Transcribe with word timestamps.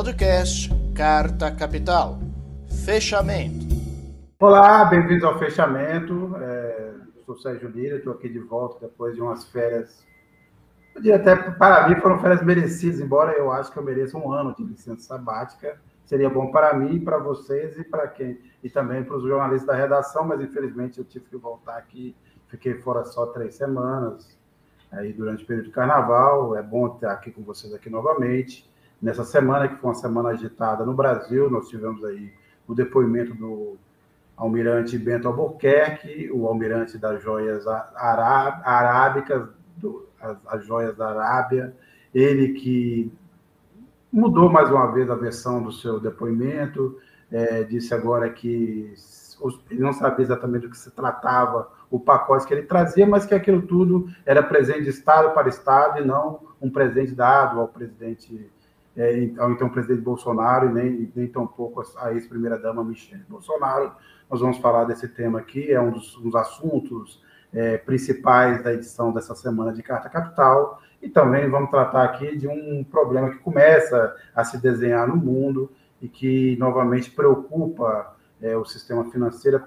Podcast 0.00 0.70
Carta 0.94 1.54
Capital. 1.54 2.18
Fechamento. 2.86 3.66
Olá, 4.40 4.86
bem-vindos 4.86 5.22
ao 5.22 5.38
Fechamento. 5.38 6.34
É, 6.40 6.94
sou 7.26 7.36
Sérgio 7.36 7.68
Lira, 7.68 7.98
estou 7.98 8.14
aqui 8.14 8.30
de 8.30 8.38
volta 8.38 8.78
depois 8.80 9.14
de 9.14 9.20
umas 9.20 9.44
férias. 9.44 10.02
Eu 10.94 11.02
diria 11.02 11.16
até 11.16 11.36
para 11.36 11.86
mim 11.86 12.00
foram 12.00 12.18
férias 12.18 12.42
merecidas, 12.42 12.98
embora 12.98 13.32
eu 13.32 13.52
acho 13.52 13.70
que 13.70 13.78
eu 13.78 13.82
mereça 13.82 14.16
um 14.16 14.32
ano 14.32 14.54
de 14.56 14.64
licença 14.64 15.02
sabática. 15.02 15.78
Seria 16.06 16.30
bom 16.30 16.50
para 16.50 16.72
mim, 16.72 16.98
para 16.98 17.18
vocês 17.18 17.76
e 17.76 17.84
para 17.84 18.08
quem 18.08 18.40
e 18.64 18.70
também 18.70 19.04
para 19.04 19.18
os 19.18 19.22
jornalistas 19.22 19.66
da 19.66 19.74
redação, 19.74 20.24
mas 20.24 20.40
infelizmente 20.40 20.98
eu 20.98 21.04
tive 21.04 21.26
que 21.26 21.36
voltar 21.36 21.76
aqui. 21.76 22.16
Fiquei 22.48 22.72
fora 22.76 23.04
só 23.04 23.26
três 23.26 23.54
semanas 23.54 24.34
aí 24.90 25.12
durante 25.12 25.44
o 25.44 25.46
período 25.46 25.66
de 25.66 25.72
carnaval. 25.72 26.56
É 26.56 26.62
bom 26.62 26.86
estar 26.94 27.12
aqui 27.12 27.30
com 27.30 27.42
vocês 27.42 27.74
aqui 27.74 27.90
novamente. 27.90 28.69
Nessa 29.00 29.24
semana, 29.24 29.68
que 29.68 29.76
foi 29.76 29.90
uma 29.90 29.94
semana 29.94 30.28
agitada 30.30 30.84
no 30.84 30.94
Brasil, 30.94 31.50
nós 31.50 31.68
tivemos 31.68 32.04
aí 32.04 32.32
o 32.66 32.74
depoimento 32.74 33.34
do 33.34 33.76
almirante 34.36 34.98
Bento 34.98 35.28
Albuquerque, 35.28 36.30
o 36.32 36.46
almirante 36.46 36.98
das 36.98 37.22
joias 37.22 37.66
arábicas, 37.66 39.48
do, 39.76 40.06
as, 40.20 40.36
as 40.46 40.64
joias 40.64 40.96
da 40.96 41.08
Arábia, 41.10 41.74
ele 42.14 42.54
que 42.54 43.12
mudou 44.12 44.50
mais 44.50 44.70
uma 44.70 44.90
vez 44.92 45.08
a 45.10 45.14
versão 45.14 45.62
do 45.62 45.72
seu 45.72 46.00
depoimento, 46.00 46.98
é, 47.30 47.62
disse 47.64 47.94
agora 47.94 48.28
que 48.28 48.92
ele 49.70 49.80
não 49.80 49.92
sabia 49.92 50.24
exatamente 50.24 50.62
do 50.62 50.70
que 50.70 50.78
se 50.78 50.90
tratava 50.90 51.70
o 51.90 51.98
pacote 51.98 52.46
que 52.46 52.52
ele 52.52 52.62
trazia, 52.62 53.06
mas 53.06 53.24
que 53.24 53.34
aquilo 53.34 53.62
tudo 53.62 54.08
era 54.26 54.42
presente 54.42 54.82
de 54.82 54.90
Estado 54.90 55.32
para 55.32 55.48
Estado 55.48 56.00
e 56.00 56.04
não 56.04 56.40
um 56.60 56.70
presente 56.70 57.14
dado 57.14 57.60
ao 57.60 57.68
presidente, 57.68 58.50
é, 58.96 59.30
ao 59.38 59.50
então 59.52 59.68
presidente 59.68 60.02
Bolsonaro 60.02 60.70
e 60.70 60.72
nem, 60.72 61.12
nem 61.14 61.26
tampouco 61.28 61.82
a 61.96 62.12
ex-primeira-dama 62.12 62.84
Michelle 62.84 63.24
Bolsonaro. 63.28 63.92
Nós 64.30 64.40
vamos 64.40 64.58
falar 64.58 64.84
desse 64.84 65.08
tema 65.08 65.38
aqui, 65.38 65.72
é 65.72 65.80
um 65.80 65.90
dos, 65.90 66.16
um 66.18 66.22
dos 66.22 66.34
assuntos 66.34 67.22
é, 67.52 67.78
principais 67.78 68.62
da 68.62 68.72
edição 68.72 69.12
dessa 69.12 69.34
semana 69.34 69.72
de 69.72 69.82
Carta 69.82 70.08
Capital, 70.08 70.80
e 71.02 71.08
também 71.08 71.48
vamos 71.48 71.70
tratar 71.70 72.04
aqui 72.04 72.36
de 72.36 72.46
um 72.46 72.84
problema 72.84 73.30
que 73.30 73.38
começa 73.38 74.14
a 74.34 74.44
se 74.44 74.58
desenhar 74.58 75.08
no 75.08 75.16
mundo 75.16 75.70
e 76.00 76.08
que 76.08 76.56
novamente 76.58 77.10
preocupa 77.10 78.14
é, 78.40 78.56
o 78.56 78.64
sistema 78.64 79.04
financeiro, 79.10 79.62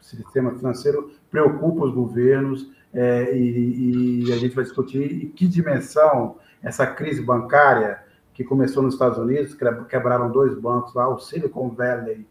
sistema 0.00 0.52
financeiro 0.52 1.10
preocupa 1.30 1.84
os 1.84 1.92
governos 1.92 2.70
é, 2.94 3.36
e, 3.36 4.24
e, 4.24 4.32
a 4.32 4.36
gente 4.36 4.54
vai 4.54 4.64
discutir 4.64 5.24
em 5.24 5.28
que 5.28 5.46
dimensão 5.46 6.36
essa 6.62 6.86
crise 6.86 7.22
bancária 7.22 8.00
que 8.36 8.44
começou 8.44 8.82
nos 8.82 8.92
Estados 8.92 9.16
Unidos, 9.16 9.56
quebraram 9.88 10.30
dois 10.30 10.54
bancos 10.54 10.94
lá, 10.94 11.08
o 11.08 11.18
Silicon 11.18 11.70
Valley 11.70 12.28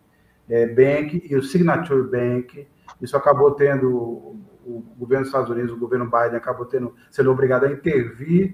é, 0.48 0.68
Bank 0.68 1.26
e 1.28 1.36
o 1.36 1.42
Signature 1.42 2.04
Bank. 2.04 2.68
Isso 3.02 3.18
acabou 3.18 3.52
tendo 3.52 3.90
o 3.90 4.86
governo 4.98 5.24
dos 5.24 5.30
Estados 5.30 5.50
Unidos, 5.50 5.72
o 5.72 5.78
governo 5.78 6.06
Biden 6.06 6.38
acabou 6.38 6.68
tendo 6.68 6.94
sendo 7.10 7.32
obrigado 7.32 7.66
a 7.66 7.72
intervir, 7.72 8.54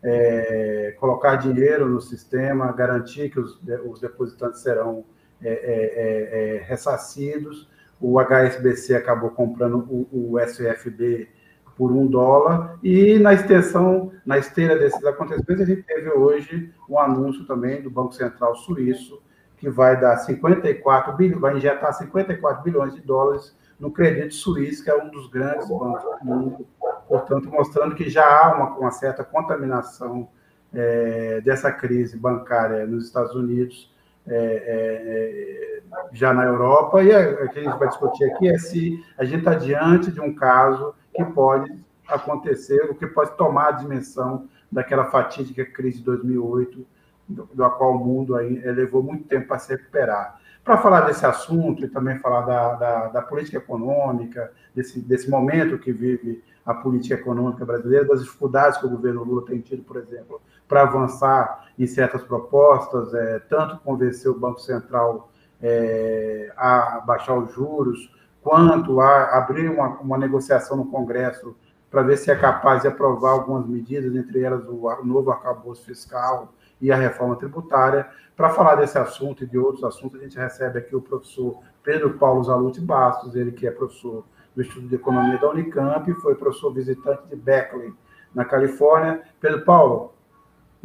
é, 0.00 0.94
colocar 0.98 1.34
dinheiro 1.34 1.88
no 1.88 2.00
sistema, 2.00 2.72
garantir 2.72 3.30
que 3.30 3.40
os, 3.40 3.60
os 3.84 4.00
depositantes 4.00 4.60
serão 4.60 5.04
é, 5.42 5.50
é, 5.50 5.54
é, 5.54 6.56
é 6.56 6.62
ressarcidos 6.62 7.68
o 8.02 8.18
HSBC 8.18 8.96
acabou 8.96 9.30
comprando 9.30 9.76
o, 9.88 10.32
o 10.32 10.40
SFB 10.40 11.28
por 11.76 11.92
um 11.92 12.06
dólar, 12.06 12.78
e 12.82 13.18
na 13.18 13.32
extensão, 13.32 14.12
na 14.24 14.38
esteira 14.38 14.78
desses 14.78 15.04
acontecimentos, 15.04 15.62
a 15.62 15.66
gente 15.66 15.82
teve 15.82 16.10
hoje 16.10 16.72
um 16.88 16.98
anúncio 16.98 17.44
também 17.46 17.82
do 17.82 17.90
Banco 17.90 18.12
Central 18.12 18.54
Suíço, 18.56 19.22
que 19.56 19.70
vai 19.70 19.98
dar 20.00 20.16
54 20.16 21.12
bilhões, 21.14 21.40
vai 21.40 21.56
injetar 21.56 21.92
54 21.92 22.62
bilhões 22.64 22.94
de 22.94 23.00
dólares 23.00 23.56
no 23.78 23.90
crédito 23.90 24.34
suíço, 24.34 24.84
que 24.84 24.90
é 24.90 24.96
um 24.96 25.08
dos 25.08 25.28
grandes 25.28 25.68
bancos 25.68 26.02
do 26.02 26.24
mundo, 26.24 26.66
portanto, 27.08 27.48
mostrando 27.48 27.94
que 27.94 28.08
já 28.08 28.24
há 28.24 28.54
uma, 28.54 28.76
uma 28.76 28.90
certa 28.90 29.24
contaminação 29.24 30.28
é, 30.74 31.40
dessa 31.40 31.70
crise 31.70 32.16
bancária 32.16 32.86
nos 32.86 33.06
Estados 33.06 33.34
Unidos 33.34 33.92
é, 34.26 34.34
é, 34.34 35.78
é, 35.78 35.82
já 36.12 36.32
na 36.32 36.44
Europa, 36.44 37.02
e 37.02 37.08
o 37.08 37.48
que 37.50 37.58
a 37.58 37.62
gente 37.62 37.78
vai 37.78 37.88
discutir 37.88 38.24
aqui 38.30 38.48
é 38.48 38.56
se 38.58 39.04
a 39.18 39.24
gente 39.24 39.40
está 39.40 39.54
diante 39.54 40.12
de 40.12 40.20
um 40.20 40.34
caso 40.34 40.94
que 41.14 41.24
pode 41.24 41.72
acontecer, 42.08 42.90
o 42.90 42.94
que 42.94 43.06
pode 43.06 43.36
tomar 43.36 43.68
a 43.68 43.72
dimensão 43.72 44.48
daquela 44.70 45.04
fatídica 45.04 45.64
crise 45.64 45.98
de 45.98 46.04
2008, 46.04 46.86
do, 47.28 47.48
da 47.54 47.70
qual 47.70 47.96
o 47.96 48.04
mundo 48.04 48.36
aí 48.36 48.54
levou 48.72 49.02
muito 49.02 49.24
tempo 49.24 49.48
para 49.48 49.58
se 49.58 49.72
recuperar. 49.72 50.40
Para 50.64 50.78
falar 50.78 51.02
desse 51.02 51.26
assunto 51.26 51.84
e 51.84 51.88
também 51.88 52.18
falar 52.18 52.42
da, 52.42 52.74
da, 52.74 53.06
da, 53.08 53.22
política 53.22 53.58
econômica, 53.58 54.52
desse, 54.74 55.00
desse 55.00 55.28
momento 55.28 55.78
que 55.78 55.92
vive 55.92 56.42
a 56.64 56.72
política 56.72 57.16
econômica 57.16 57.64
brasileira, 57.64 58.04
das 58.04 58.22
dificuldades 58.22 58.78
que 58.78 58.86
o 58.86 58.90
governo 58.90 59.24
Lula 59.24 59.44
tem 59.44 59.60
tido, 59.60 59.82
por 59.82 59.96
exemplo, 59.96 60.40
para 60.68 60.82
avançar 60.82 61.66
em 61.76 61.86
certas 61.86 62.22
propostas, 62.22 63.12
é, 63.12 63.40
tanto 63.40 63.78
convencer 63.78 64.30
o 64.30 64.38
Banco 64.38 64.60
Central 64.60 65.30
é, 65.60 66.52
a 66.56 67.02
baixar 67.04 67.34
os 67.34 67.52
juros, 67.52 68.10
quanto 68.42 69.00
a 69.00 69.38
abrir 69.38 69.68
uma, 69.70 70.00
uma 70.00 70.18
negociação 70.18 70.76
no 70.76 70.86
Congresso 70.86 71.56
para 71.90 72.02
ver 72.02 72.16
se 72.16 72.30
é 72.30 72.36
capaz 72.36 72.82
de 72.82 72.88
aprovar 72.88 73.32
algumas 73.32 73.66
medidas, 73.66 74.14
entre 74.14 74.40
elas 74.42 74.66
o, 74.66 75.04
novo 75.04 75.30
arcabouço 75.30 75.84
fiscal 75.84 76.52
e 76.80 76.90
a 76.90 76.96
reforma 76.96 77.36
tributária. 77.36 78.08
Para 78.36 78.50
falar 78.50 78.76
desse 78.76 78.98
assunto 78.98 79.44
e 79.44 79.46
de 79.46 79.58
outros 79.58 79.84
assuntos, 79.84 80.20
a 80.20 80.24
gente 80.24 80.38
recebe 80.38 80.78
aqui 80.78 80.96
o 80.96 81.02
professor 81.02 81.58
Pedro 81.82 82.14
Paulo 82.14 82.42
Zalute 82.42 82.80
Bastos, 82.80 83.36
ele 83.36 83.52
que 83.52 83.66
é 83.66 83.70
professor 83.70 84.24
do 84.54 84.62
Instituto 84.62 84.88
de 84.88 84.94
Economia 84.94 85.38
da 85.38 85.50
Unicamp, 85.50 86.12
foi 86.14 86.34
professor 86.34 86.72
visitante 86.72 87.26
de 87.28 87.36
Berkeley, 87.36 87.92
na 88.34 88.44
Califórnia. 88.44 89.22
Pedro 89.40 89.64
Paulo, 89.64 90.12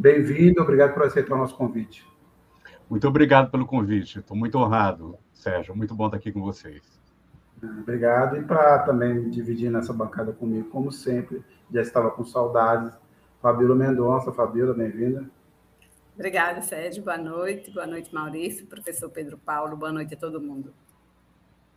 Bem-vindo, 0.00 0.62
obrigado 0.62 0.94
por 0.94 1.02
aceitar 1.02 1.34
o 1.34 1.38
nosso 1.38 1.56
convite. 1.56 2.06
Muito 2.88 3.08
obrigado 3.08 3.50
pelo 3.50 3.66
convite, 3.66 4.20
estou 4.20 4.36
muito 4.36 4.56
honrado, 4.56 5.18
Sérgio, 5.32 5.74
muito 5.74 5.92
bom 5.92 6.06
estar 6.06 6.18
aqui 6.18 6.30
com 6.30 6.40
vocês. 6.40 6.97
Obrigado, 7.62 8.36
e 8.36 8.42
para 8.42 8.78
também 8.80 9.28
dividir 9.30 9.70
nessa 9.70 9.92
bancada 9.92 10.32
comigo, 10.32 10.68
como 10.70 10.92
sempre, 10.92 11.42
já 11.72 11.82
estava 11.82 12.10
com 12.10 12.24
saudades, 12.24 12.92
Fabíola 13.40 13.74
Mendonça. 13.74 14.32
Fabíola, 14.32 14.74
bem-vinda. 14.74 15.24
Obrigada, 16.14 16.60
Sérgio, 16.62 17.02
boa 17.02 17.16
noite, 17.16 17.70
boa 17.70 17.86
noite, 17.86 18.12
Maurício, 18.12 18.66
professor 18.66 19.08
Pedro 19.08 19.38
Paulo, 19.38 19.76
boa 19.76 19.92
noite 19.92 20.14
a 20.14 20.16
todo 20.16 20.40
mundo. 20.40 20.72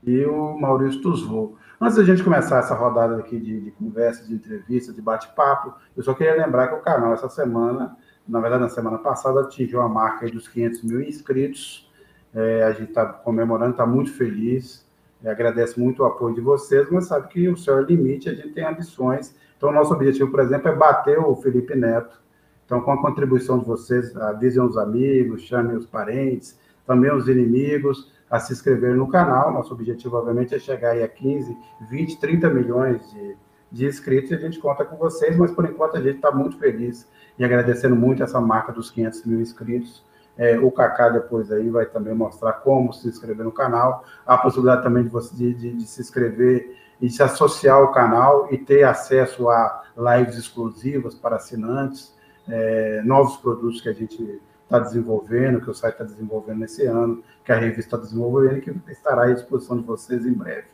E 0.03 0.25
o 0.25 0.57
Maurício 0.57 1.01
Tuzvô. 1.01 1.55
Antes 1.79 1.97
da 1.97 2.03
gente 2.03 2.23
começar 2.23 2.57
essa 2.57 2.73
rodada 2.73 3.17
aqui 3.17 3.39
de, 3.39 3.61
de 3.61 3.71
conversa, 3.71 4.27
de 4.27 4.33
entrevista, 4.33 4.91
de 4.91 5.01
bate-papo, 5.01 5.75
eu 5.95 6.01
só 6.01 6.13
queria 6.15 6.35
lembrar 6.35 6.69
que 6.69 6.75
o 6.75 6.81
canal, 6.81 7.13
essa 7.13 7.29
semana, 7.29 7.95
na 8.27 8.39
verdade, 8.39 8.63
na 8.63 8.69
semana 8.69 8.97
passada, 8.97 9.41
atingiu 9.41 9.79
a 9.81 9.87
marca 9.87 10.27
dos 10.29 10.47
500 10.47 10.83
mil 10.83 11.01
inscritos. 11.01 11.87
É, 12.33 12.63
a 12.63 12.71
gente 12.71 12.89
está 12.89 13.05
comemorando, 13.05 13.71
está 13.71 13.85
muito 13.85 14.11
feliz. 14.11 14.89
Agradece 15.25 15.79
muito 15.79 16.01
o 16.01 16.05
apoio 16.05 16.33
de 16.33 16.41
vocês, 16.41 16.89
mas 16.89 17.05
sabe 17.05 17.27
que 17.27 17.47
o 17.47 17.57
céu 17.57 17.79
é 17.79 17.83
limite, 17.83 18.29
a 18.29 18.33
gente 18.33 18.49
tem 18.49 18.65
ambições. 18.65 19.35
Então, 19.57 19.71
nosso 19.71 19.93
objetivo, 19.93 20.31
por 20.31 20.39
exemplo, 20.39 20.69
é 20.69 20.75
bater 20.75 21.19
o 21.19 21.35
Felipe 21.35 21.75
Neto. 21.75 22.19
Então, 22.65 22.81
com 22.81 22.91
a 22.91 23.01
contribuição 23.01 23.59
de 23.59 23.65
vocês, 23.65 24.15
avisem 24.15 24.63
os 24.63 24.77
amigos, 24.77 25.43
chamem 25.43 25.75
os 25.75 25.85
parentes, 25.85 26.57
também 26.85 27.13
os 27.13 27.27
inimigos, 27.27 28.11
a 28.29 28.39
se 28.39 28.53
inscrever 28.53 28.95
no 28.95 29.07
canal. 29.09 29.51
Nosso 29.51 29.73
objetivo, 29.73 30.17
obviamente, 30.17 30.55
é 30.55 30.59
chegar 30.59 30.91
aí 30.91 31.03
a 31.03 31.07
15, 31.07 31.55
20, 31.89 32.19
30 32.19 32.49
milhões 32.49 33.11
de, 33.11 33.35
de 33.71 33.85
inscritos 33.85 34.31
e 34.31 34.35
a 34.35 34.37
gente 34.37 34.59
conta 34.59 34.85
com 34.85 34.95
vocês, 34.95 35.35
mas 35.37 35.51
por 35.51 35.65
enquanto 35.65 35.97
a 35.97 36.01
gente 36.01 36.15
está 36.15 36.31
muito 36.31 36.57
feliz 36.57 37.07
e 37.37 37.43
agradecendo 37.43 37.95
muito 37.95 38.23
essa 38.23 38.39
marca 38.39 38.71
dos 38.71 38.89
500 38.89 39.25
mil 39.25 39.41
inscritos. 39.41 40.03
É, 40.37 40.57
o 40.57 40.71
Kaká 40.71 41.09
depois 41.09 41.51
aí 41.51 41.69
vai 41.69 41.85
também 41.85 42.13
mostrar 42.13 42.53
como 42.53 42.93
se 42.93 43.07
inscrever 43.07 43.43
no 43.43 43.51
canal, 43.51 44.03
a 44.25 44.37
possibilidade 44.37 44.83
também 44.83 45.03
de 45.03 45.09
você 45.09 45.35
de, 45.35 45.53
de, 45.53 45.73
de 45.73 45.85
se 45.85 46.01
inscrever 46.01 46.77
e 47.01 47.09
se 47.09 47.21
associar 47.21 47.77
ao 47.77 47.91
canal 47.91 48.47
e 48.51 48.57
ter 48.57 48.83
acesso 48.83 49.49
a 49.49 49.83
lives 49.97 50.37
exclusivas 50.37 51.15
para 51.15 51.35
assinantes, 51.35 52.15
é, 52.47 53.01
novos 53.03 53.37
produtos 53.37 53.81
que 53.81 53.89
a 53.89 53.93
gente 53.93 54.41
está 54.63 54.79
desenvolvendo, 54.79 55.59
que 55.61 55.69
o 55.69 55.73
site 55.73 55.93
está 55.93 56.05
desenvolvendo 56.05 56.59
nesse 56.59 56.85
ano, 56.85 57.21
que 57.43 57.51
a 57.51 57.57
revista 57.57 57.81
está 57.81 57.97
desenvolvendo 57.97 58.57
e 58.57 58.61
que 58.61 58.73
estará 58.89 59.23
à 59.23 59.33
disposição 59.33 59.77
de 59.77 59.83
vocês 59.83 60.25
em 60.25 60.33
breve. 60.33 60.67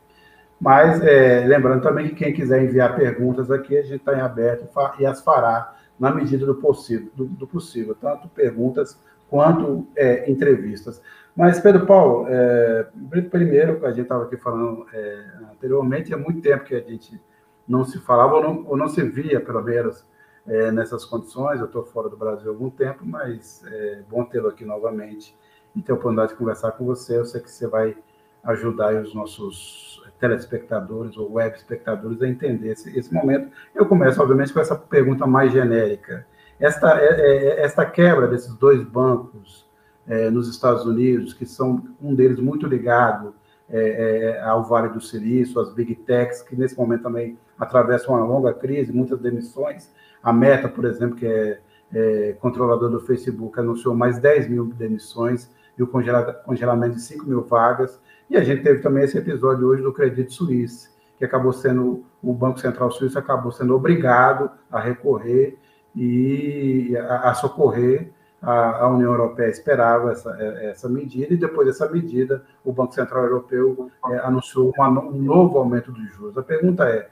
Mas, 0.59 1.01
é, 1.01 1.45
lembrando 1.45 1.81
também 1.81 2.09
que 2.09 2.15
quem 2.15 2.33
quiser 2.33 2.63
enviar 2.63 2.95
perguntas 2.95 3.49
aqui, 3.51 3.77
a 3.77 3.81
gente 3.81 3.97
está 3.97 4.15
em 4.15 4.21
aberto 4.21 4.67
e 4.99 5.05
as 5.05 5.21
fará 5.21 5.75
na 5.99 6.11
medida 6.11 6.45
do 6.45 6.55
possível, 6.55 7.09
do, 7.15 7.25
do 7.25 7.47
possível 7.47 7.95
tanto 7.95 8.27
perguntas 8.29 8.99
quanto 9.29 9.87
é, 9.95 10.29
entrevistas. 10.29 11.01
Mas, 11.35 11.59
Pedro 11.59 11.85
Paulo, 11.85 12.25
é, 12.27 12.87
primeiro, 13.29 13.85
a 13.85 13.89
gente 13.89 14.03
estava 14.03 14.23
aqui 14.23 14.37
falando 14.37 14.87
é, 14.91 15.25
anteriormente, 15.51 16.13
há 16.13 16.17
muito 16.17 16.41
tempo 16.41 16.63
que 16.63 16.73
a 16.73 16.81
gente 16.81 17.21
não 17.67 17.85
se 17.85 17.99
falava 17.99 18.35
ou 18.35 18.43
não, 18.43 18.65
ou 18.67 18.77
não 18.77 18.87
se 18.87 19.03
via, 19.03 19.39
pelo 19.39 19.61
menos, 19.61 20.03
é, 20.47 20.71
nessas 20.71 21.05
condições. 21.05 21.59
Eu 21.59 21.67
estou 21.67 21.83
fora 21.83 22.09
do 22.09 22.17
Brasil 22.17 22.49
há 22.49 22.53
algum 22.53 22.69
tempo, 22.69 23.05
mas 23.05 23.63
é 23.67 24.01
bom 24.09 24.23
tê-lo 24.23 24.47
aqui 24.47 24.65
novamente 24.65 25.37
e 25.75 25.81
ter 25.81 25.91
a 25.91 25.95
oportunidade 25.95 26.31
de 26.31 26.37
conversar 26.37 26.71
com 26.71 26.85
você. 26.85 27.17
Eu 27.17 27.25
sei 27.25 27.41
que 27.41 27.51
você 27.51 27.67
vai 27.67 27.95
ajudar 28.43 28.95
os 28.95 29.13
nossos 29.13 30.01
telespectadores 30.19 31.17
ou 31.17 31.33
web 31.33 31.55
espectadores 31.55 32.21
a 32.21 32.27
entender 32.27 32.71
esse, 32.71 32.97
esse 32.97 33.13
momento. 33.13 33.51
Eu 33.75 33.85
começo, 33.85 34.21
obviamente, 34.21 34.53
com 34.53 34.59
essa 34.59 34.75
pergunta 34.75 35.27
mais 35.27 35.51
genérica. 35.51 36.25
Esta, 36.59 36.99
é, 36.99 37.05
é, 37.05 37.61
esta 37.61 37.85
quebra 37.85 38.27
desses 38.27 38.53
dois 38.55 38.83
bancos 38.83 39.67
é, 40.07 40.29
nos 40.29 40.49
Estados 40.49 40.85
Unidos, 40.85 41.33
que 41.33 41.45
são 41.45 41.83
um 42.01 42.15
deles 42.15 42.39
muito 42.39 42.65
ligado 42.65 43.35
é, 43.69 44.37
é, 44.37 44.41
ao 44.41 44.63
Vale 44.63 44.89
do 44.89 45.01
Silício, 45.01 45.59
as 45.59 45.73
Big 45.73 45.93
Techs, 45.95 46.41
que 46.41 46.55
nesse 46.55 46.77
momento 46.77 47.03
também 47.03 47.37
atravessam 47.59 48.15
uma 48.15 48.25
longa 48.25 48.53
crise, 48.53 48.91
muitas 48.91 49.19
demissões. 49.19 49.91
A 50.23 50.31
Meta, 50.33 50.67
por 50.69 50.85
exemplo, 50.85 51.15
que 51.15 51.27
é, 51.27 51.59
é 51.93 52.33
controlador 52.39 52.89
do 52.89 53.01
Facebook, 53.01 53.59
anunciou 53.59 53.93
mais 53.93 54.17
10 54.19 54.49
mil 54.49 54.65
demissões 54.65 55.51
e 55.77 55.83
o 55.83 55.87
congelamento 55.87 56.95
de 56.95 57.01
5 57.01 57.25
mil 57.25 57.41
vagas. 57.43 57.99
E 58.29 58.35
a 58.35 58.43
gente 58.43 58.63
teve 58.63 58.79
também 58.79 59.03
esse 59.03 59.17
episódio 59.17 59.67
hoje 59.67 59.83
do 59.83 59.93
Credit 59.93 60.33
Suisse, 60.33 60.89
que 61.17 61.25
acabou 61.25 61.53
sendo, 61.53 62.03
o 62.21 62.33
Banco 62.33 62.59
Central 62.59 62.89
Suíço 62.91 63.19
acabou 63.19 63.51
sendo 63.51 63.75
obrigado 63.75 64.49
a 64.71 64.79
recorrer 64.79 65.57
e 65.97 66.95
a, 66.95 67.31
a 67.31 67.33
socorrer 67.33 68.11
a, 68.41 68.83
a, 68.83 68.87
União 68.87 69.11
Europeia 69.11 69.49
esperava 69.49 70.11
essa, 70.11 70.31
essa 70.61 70.87
medida, 70.87 71.33
e 71.33 71.37
depois 71.37 71.67
dessa 71.67 71.89
medida, 71.89 72.45
o 72.63 72.71
Banco 72.71 72.93
Central 72.93 73.23
Europeu 73.23 73.89
é, 74.09 74.19
anunciou 74.19 74.71
uma, 74.77 74.87
um 74.87 75.17
novo 75.23 75.57
aumento 75.57 75.91
dos 75.91 76.07
juros. 76.11 76.37
A 76.37 76.43
pergunta 76.43 76.87
é: 76.87 77.09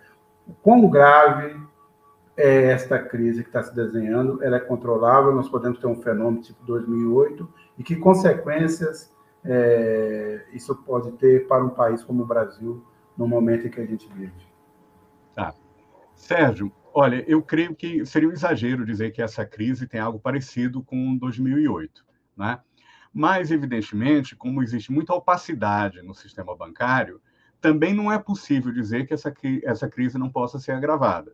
quão 0.62 0.88
grave 0.88 1.60
é 2.38 2.66
esta 2.66 3.00
crise 3.00 3.42
que 3.42 3.50
está 3.50 3.64
se 3.64 3.74
desenhando? 3.74 4.44
Ela 4.44 4.58
é 4.58 4.60
controlável? 4.60 5.34
Nós 5.34 5.50
podemos 5.50 5.80
ter 5.80 5.88
um 5.88 6.00
fenômeno 6.00 6.44
tipo 6.44 6.64
2008? 6.64 7.50
E 7.80 7.84
que 7.84 7.96
consequências 7.96 9.12
é, 9.44 10.46
isso 10.54 10.76
pode 10.76 11.12
ter 11.14 11.48
para 11.48 11.64
um 11.64 11.70
país 11.70 12.04
como 12.04 12.22
o 12.22 12.26
Brasil 12.26 12.84
no 13.18 13.28
momento 13.28 13.66
em 13.66 13.72
que 13.72 13.82
a 13.82 13.86
gente 13.86 14.08
vive? 14.14 14.46
Tá. 15.34 15.56
Sérgio, 16.14 16.72
olha, 16.98 17.26
eu 17.28 17.42
creio 17.42 17.76
que 17.76 18.06
seria 18.06 18.30
um 18.30 18.32
exagero 18.32 18.86
dizer 18.86 19.12
que 19.12 19.22
essa 19.22 19.46
crise 19.46 19.86
tem 19.86 20.00
algo 20.00 20.18
parecido 20.18 20.82
com 20.82 21.18
2008, 21.18 22.06
né? 22.38 22.62
Mas, 23.14 23.52
evidentemente, 23.52 24.34
como 24.34 24.64
existe 24.64 24.94
muita 24.94 25.14
opacidade 25.14 26.02
no 26.02 26.14
sistema 26.14 26.56
bancário, 26.56 27.22
também 27.60 27.94
não 27.94 28.10
é 28.10 28.18
possível 28.18 28.72
dizer 28.72 29.06
que 29.06 29.14
essa, 29.14 29.34
essa 29.64 29.90
crise 29.90 30.18
não 30.18 30.30
possa 30.30 30.58
ser 30.58 30.72
agravada. 30.72 31.34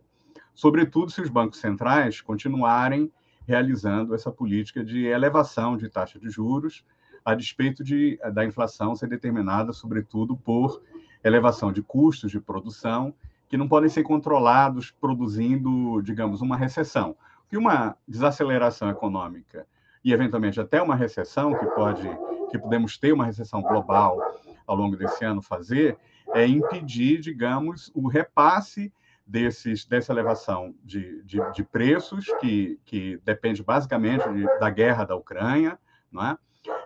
Sobretudo 0.52 1.12
se 1.12 1.20
os 1.20 1.30
bancos 1.30 1.60
centrais 1.60 2.20
continuarem 2.20 3.12
realizando 3.46 4.14
essa 4.14 4.32
política 4.32 4.84
de 4.84 5.06
elevação 5.06 5.76
de 5.76 5.88
taxa 5.88 6.18
de 6.18 6.28
juros, 6.28 6.84
a 7.24 7.34
despeito 7.34 7.84
de, 7.84 8.18
da 8.32 8.44
inflação 8.44 8.96
ser 8.96 9.08
determinada, 9.08 9.72
sobretudo, 9.72 10.36
por 10.36 10.82
elevação 11.22 11.72
de 11.72 11.82
custos 11.82 12.32
de 12.32 12.40
produção, 12.40 13.14
que 13.52 13.58
não 13.58 13.68
podem 13.68 13.90
ser 13.90 14.02
controlados 14.02 14.90
produzindo, 14.90 16.00
digamos, 16.00 16.40
uma 16.40 16.56
recessão. 16.56 17.14
Que 17.50 17.58
uma 17.58 17.94
desaceleração 18.08 18.88
econômica 18.88 19.66
e, 20.02 20.10
eventualmente, 20.10 20.58
até 20.58 20.80
uma 20.80 20.96
recessão, 20.96 21.52
que 21.52 21.66
pode, 21.66 22.08
que 22.50 22.58
podemos 22.58 22.96
ter 22.96 23.12
uma 23.12 23.26
recessão 23.26 23.60
global 23.60 24.18
ao 24.66 24.74
longo 24.74 24.96
desse 24.96 25.22
ano 25.22 25.42
fazer, 25.42 25.98
é 26.32 26.46
impedir, 26.46 27.20
digamos, 27.20 27.92
o 27.94 28.08
repasse 28.08 28.90
desses, 29.26 29.84
dessa 29.84 30.14
elevação 30.14 30.74
de, 30.82 31.22
de, 31.24 31.38
de 31.52 31.62
preços, 31.62 32.24
que, 32.40 32.80
que 32.86 33.20
depende 33.22 33.62
basicamente 33.62 34.26
de, 34.32 34.44
da 34.60 34.70
guerra 34.70 35.04
da 35.04 35.14
Ucrânia, 35.14 35.78
não 36.10 36.24
é? 36.24 36.38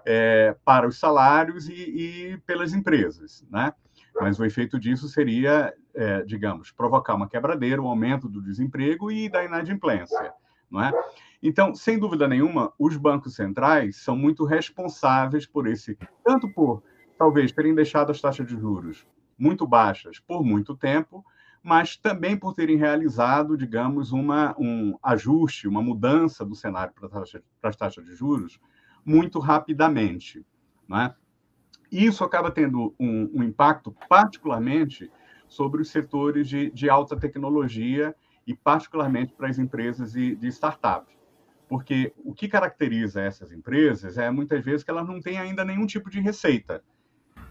É, 0.05 0.57
para 0.65 0.89
os 0.89 0.99
salários 0.99 1.69
e, 1.69 1.75
e, 1.75 2.39
pelas 2.39 2.75
empresas. 2.75 3.47
Né? 3.49 3.73
Mas 4.21 4.39
o 4.41 4.45
efeito 4.45 4.79
disso 4.81 5.09
seria, 5.09 5.73
é, 5.97 6.23
digamos, 6.23 6.71
provocar 6.71 7.15
uma 7.15 7.29
quebradeira, 7.29 7.83
um 7.83 7.89
aumento 7.89 8.29
do 8.29 8.41
desemprego 8.43 9.11
e 9.11 9.29
da 9.29 9.45
inadimplência. 9.45 10.33
Não 10.71 10.83
é? 10.83 10.93
Então, 11.43 11.75
sem 11.75 11.99
dúvida 11.99 12.29
nenhuma, 12.29 12.73
os 12.79 12.97
bancos 12.97 13.35
centrais 13.35 13.97
são 13.97 14.17
muito 14.17 14.45
responsáveis 14.45 15.47
por 15.47 15.67
esse, 15.67 15.99
tanto 16.25 16.49
por 16.49 16.83
talvez 17.19 17.53
terem 17.53 17.75
deixado 17.75 18.11
as 18.11 18.21
taxas 18.21 18.47
de 18.47 18.59
juros 18.59 19.07
muito 19.39 19.67
baixas 19.67 20.19
por 20.19 20.45
muito 20.45 20.77
tempo, 20.77 21.25
mas 21.63 21.97
também 21.97 22.37
por 22.37 22.55
terem 22.55 22.77
realizado, 22.77 23.57
digamos, 23.57 24.13
uma, 24.13 24.55
um 24.59 24.97
ajuste, 25.03 25.67
uma 25.67 25.83
mudança 25.83 26.45
do 26.45 26.55
cenário 26.55 26.93
para, 26.95 27.09
taxa, 27.09 27.43
para 27.61 27.71
as 27.71 27.77
taxas 27.77 28.05
de 28.05 28.15
juros 28.15 28.61
muito 29.05 29.39
rapidamente. 29.39 30.45
Né? 30.89 31.15
Isso 31.91 32.25
acaba 32.25 32.51
tendo 32.51 32.95
um, 32.99 33.31
um, 33.35 33.43
impacto 33.43 33.95
particularmente 34.09 35.11
sobre 35.49 35.83
os 35.83 35.91
setores 35.91 36.49
de, 36.49 36.71
de, 36.71 36.89
alta 36.89 37.17
tecnologia 37.17 38.15
e 38.47 38.55
particularmente 38.55 39.33
para 39.33 39.49
as 39.49 39.59
empresas 39.59 40.13
de, 40.13 40.35
de 40.37 40.49
startup. 40.49 41.07
Porque 41.69 42.13
o 42.25 42.33
que 42.33 42.49
caracteriza 42.49 43.21
essas 43.21 43.51
empresas 43.53 44.19
é, 44.19 44.31
muitas 44.31 44.65
vezes, 44.65 44.85
que 44.85 44.91
elas 44.91 45.07
não 45.07 45.21
têm 45.21 45.39
ainda 45.39 45.65
nenhum 45.65 45.87
tipo 45.87 46.09
de 46.09 46.21
receita. 46.21 46.83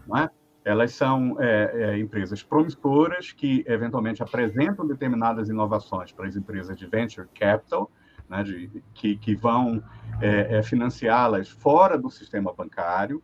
Não 0.06 0.16
é? 0.16 0.30
Elas 0.64 0.92
são 0.92 1.36
é, 1.40 1.70
é, 1.74 1.98
empresas 1.98 2.42
promissoras 2.42 3.30
que, 3.30 3.64
eventualmente, 3.68 4.22
apresentam 4.22 4.86
determinadas 4.86 5.48
inovações 5.48 6.10
para 6.10 6.26
as 6.26 6.34
empresas 6.34 6.76
de 6.76 6.86
venture 6.86 7.28
capital, 7.34 7.90
né, 8.28 8.42
de, 8.42 8.82
que, 8.94 9.16
que 9.16 9.36
vão 9.36 9.82
é, 10.20 10.58
é, 10.58 10.62
financiá-las 10.62 11.48
fora 11.48 11.96
do 11.96 12.10
sistema 12.10 12.52
bancário, 12.52 13.22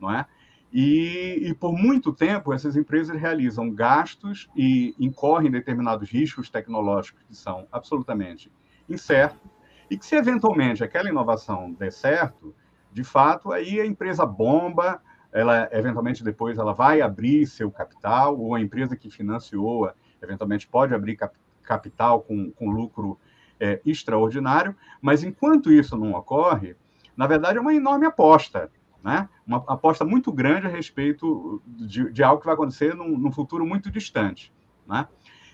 não 0.00 0.10
é? 0.10 0.26
E, 0.72 1.48
e, 1.48 1.54
por 1.54 1.72
muito 1.72 2.12
tempo, 2.12 2.52
essas 2.52 2.76
empresas 2.76 3.20
realizam 3.20 3.70
gastos 3.70 4.48
e 4.54 4.94
incorrem 5.00 5.50
determinados 5.50 6.08
riscos 6.08 6.48
tecnológicos 6.48 7.22
que 7.24 7.34
são 7.34 7.66
absolutamente 7.72 8.52
incertos, 8.88 9.50
e 9.90 9.96
que, 9.96 10.06
se 10.06 10.14
eventualmente 10.14 10.84
aquela 10.84 11.08
inovação 11.08 11.72
der 11.72 11.90
certo, 11.90 12.54
de 12.92 13.02
fato, 13.02 13.52
aí 13.52 13.80
a 13.80 13.86
empresa 13.86 14.24
bomba, 14.24 15.02
ela 15.32 15.68
eventualmente 15.72 16.22
depois 16.22 16.58
ela 16.58 16.72
vai 16.72 17.00
abrir 17.00 17.46
seu 17.46 17.70
capital, 17.70 18.38
ou 18.38 18.54
a 18.54 18.60
empresa 18.60 18.96
que 18.96 19.10
financiou 19.10 19.90
eventualmente 20.22 20.66
pode 20.66 20.94
abrir 20.94 21.16
cap 21.16 21.34
capital 21.62 22.22
com, 22.22 22.50
com 22.50 22.68
lucro 22.68 23.16
é, 23.60 23.80
extraordinário, 23.86 24.74
mas 25.00 25.22
enquanto 25.22 25.70
isso 25.70 25.96
não 25.96 26.14
ocorre, 26.14 26.74
na 27.16 27.28
verdade 27.28 27.58
é 27.58 27.60
uma 27.60 27.74
enorme 27.74 28.06
aposta, 28.06 28.68
né? 29.02 29.28
uma 29.46 29.58
aposta 29.66 30.04
muito 30.04 30.32
grande 30.32 30.66
a 30.66 30.70
respeito 30.70 31.62
de, 31.66 32.12
de 32.12 32.22
algo 32.22 32.40
que 32.40 32.46
vai 32.46 32.54
acontecer 32.54 32.94
num, 32.94 33.18
num 33.18 33.32
futuro 33.32 33.66
muito 33.66 33.90
distante. 33.90 34.52
Né? 34.86 35.06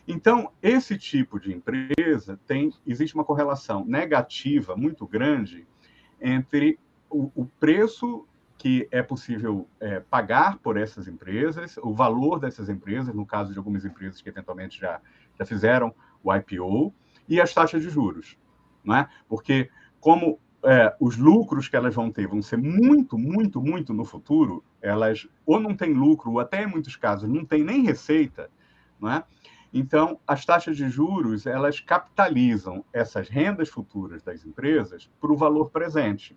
Então, 0.06 0.52
esse 0.62 0.96
tipo 0.96 1.40
de 1.40 1.52
empresa 1.52 2.38
tem, 2.46 2.72
existe 2.86 3.14
uma 3.14 3.24
correlação 3.24 3.84
negativa 3.84 4.76
muito 4.76 5.06
grande 5.06 5.66
entre 6.20 6.78
o, 7.10 7.30
o 7.34 7.46
preço 7.58 8.26
que 8.58 8.88
é 8.90 9.02
possível 9.02 9.68
é, 9.78 10.00
pagar 10.00 10.58
por 10.58 10.76
essas 10.76 11.06
empresas, 11.06 11.76
o 11.82 11.92
valor 11.92 12.40
dessas 12.40 12.68
empresas, 12.68 13.14
no 13.14 13.26
caso 13.26 13.52
de 13.52 13.58
algumas 13.58 13.84
empresas 13.84 14.22
que 14.22 14.28
eventualmente 14.28 14.80
já, 14.80 15.00
já 15.38 15.44
fizeram 15.44 15.94
o 16.22 16.34
IPO, 16.34 16.92
e 17.28 17.40
as 17.40 17.52
taxas 17.52 17.82
de 17.82 17.90
juros. 17.90 18.38
Né? 18.84 19.08
Porque, 19.28 19.68
como 20.00 20.38
é, 20.66 20.96
os 20.98 21.16
lucros 21.16 21.68
que 21.68 21.76
elas 21.76 21.94
vão 21.94 22.10
ter 22.10 22.26
vão 22.26 22.42
ser 22.42 22.56
muito, 22.56 23.16
muito, 23.16 23.62
muito 23.62 23.94
no 23.94 24.04
futuro, 24.04 24.64
elas 24.82 25.28
ou 25.46 25.60
não 25.60 25.76
têm 25.76 25.94
lucro, 25.94 26.32
ou 26.32 26.40
até 26.40 26.64
em 26.64 26.66
muitos 26.66 26.96
casos 26.96 27.28
não 27.28 27.44
têm 27.44 27.62
nem 27.62 27.82
receita, 27.82 28.50
né? 29.00 29.22
Então, 29.72 30.18
as 30.26 30.44
taxas 30.44 30.76
de 30.76 30.88
juros, 30.88 31.46
elas 31.46 31.78
capitalizam 31.78 32.84
essas 32.92 33.28
rendas 33.28 33.68
futuras 33.68 34.22
das 34.22 34.44
empresas 34.44 35.08
para 35.20 35.32
o 35.32 35.36
valor 35.36 35.70
presente. 35.70 36.36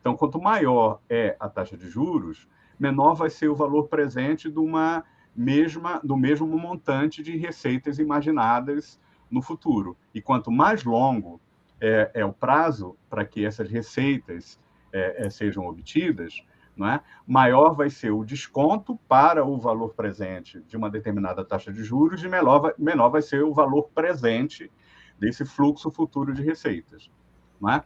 Então, 0.00 0.16
quanto 0.16 0.40
maior 0.40 1.00
é 1.08 1.36
a 1.38 1.48
taxa 1.48 1.76
de 1.76 1.88
juros, 1.88 2.48
menor 2.80 3.14
vai 3.14 3.30
ser 3.30 3.48
o 3.48 3.54
valor 3.54 3.88
presente 3.88 4.50
de 4.50 4.58
uma 4.58 5.04
mesma, 5.36 6.00
do 6.02 6.16
mesmo 6.16 6.46
montante 6.46 7.22
de 7.22 7.36
receitas 7.36 8.00
imaginadas 8.00 8.98
no 9.30 9.40
futuro. 9.40 9.96
E 10.12 10.20
quanto 10.20 10.50
mais 10.50 10.82
longo 10.82 11.40
é, 11.82 12.10
é 12.14 12.24
o 12.24 12.32
prazo 12.32 12.96
para 13.10 13.24
que 13.24 13.44
essas 13.44 13.68
receitas 13.68 14.58
é, 14.92 15.26
é, 15.26 15.30
sejam 15.30 15.66
obtidas, 15.66 16.40
é? 16.80 17.00
maior 17.26 17.74
vai 17.74 17.90
ser 17.90 18.12
o 18.12 18.24
desconto 18.24 18.96
para 19.08 19.44
o 19.44 19.58
valor 19.58 19.92
presente 19.92 20.60
de 20.62 20.76
uma 20.76 20.88
determinada 20.88 21.44
taxa 21.44 21.72
de 21.72 21.82
juros 21.82 22.22
e 22.22 22.28
menor 22.28 22.60
vai, 22.60 22.72
menor 22.78 23.10
vai 23.10 23.20
ser 23.20 23.42
o 23.42 23.52
valor 23.52 23.90
presente 23.94 24.70
desse 25.18 25.44
fluxo 25.44 25.90
futuro 25.90 26.32
de 26.32 26.42
receitas. 26.42 27.10
É? 27.68 27.82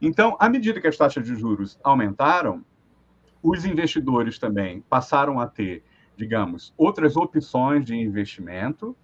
Então, 0.00 0.36
à 0.38 0.48
medida 0.48 0.80
que 0.80 0.86
as 0.86 0.96
taxas 0.96 1.24
de 1.24 1.34
juros 1.34 1.78
aumentaram, 1.82 2.64
os 3.42 3.64
investidores 3.64 4.38
também 4.38 4.82
passaram 4.82 5.40
a 5.40 5.46
ter, 5.46 5.82
digamos, 6.16 6.74
outras 6.76 7.16
opções 7.16 7.84
de 7.84 7.96
investimento, 7.96 8.96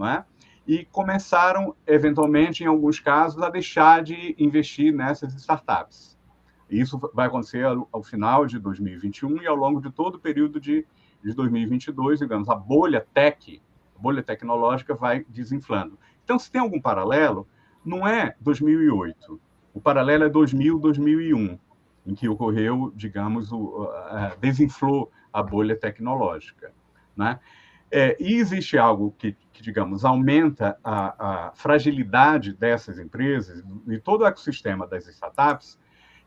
é? 0.00 0.24
E 0.66 0.84
começaram, 0.86 1.74
eventualmente, 1.86 2.64
em 2.64 2.66
alguns 2.66 2.98
casos, 2.98 3.42
a 3.42 3.50
deixar 3.50 4.02
de 4.02 4.34
investir 4.38 4.92
nessas 4.92 5.34
startups. 5.34 6.18
Isso 6.70 6.98
vai 7.12 7.26
acontecer 7.26 7.64
ao, 7.64 8.02
final 8.02 8.46
de 8.46 8.58
2021 8.58 9.42
e 9.42 9.46
ao 9.46 9.54
longo 9.54 9.80
de 9.80 9.90
todo 9.90 10.16
o 10.16 10.18
período 10.18 10.58
de, 10.58 10.86
de 11.22 11.34
2022, 11.34 12.20
digamos, 12.20 12.48
a 12.48 12.54
bolha 12.54 13.06
tech, 13.12 13.60
a 13.94 13.98
bolha 14.00 14.22
tecnológica 14.22 14.94
vai 14.94 15.24
desinflando. 15.28 15.98
Então, 16.24 16.38
se 16.38 16.50
tem 16.50 16.60
algum 16.60 16.80
paralelo, 16.80 17.46
não 17.84 18.08
é 18.08 18.34
2008, 18.40 19.40
o 19.74 19.80
paralelo 19.80 20.24
é 20.24 20.28
2000, 20.28 20.78
2001, 20.78 21.58
em 22.06 22.14
que 22.14 22.28
ocorreu, 22.28 22.92
digamos, 22.96 23.52
o, 23.52 23.88
a, 24.06 24.34
desinflou 24.40 25.12
a 25.32 25.42
bolha 25.42 25.76
tecnológica. 25.76 26.72
Né? 27.14 27.38
É, 27.96 28.16
e 28.18 28.34
existe 28.34 28.76
algo 28.76 29.14
que, 29.16 29.36
que 29.52 29.62
digamos, 29.62 30.04
aumenta 30.04 30.76
a, 30.82 31.46
a, 31.46 31.52
fragilidade 31.52 32.52
dessas 32.52 32.98
empresas 32.98 33.62
e 33.86 34.00
todo 34.00 34.22
o 34.22 34.26
ecossistema 34.26 34.84
das 34.84 35.06
startups, 35.06 35.78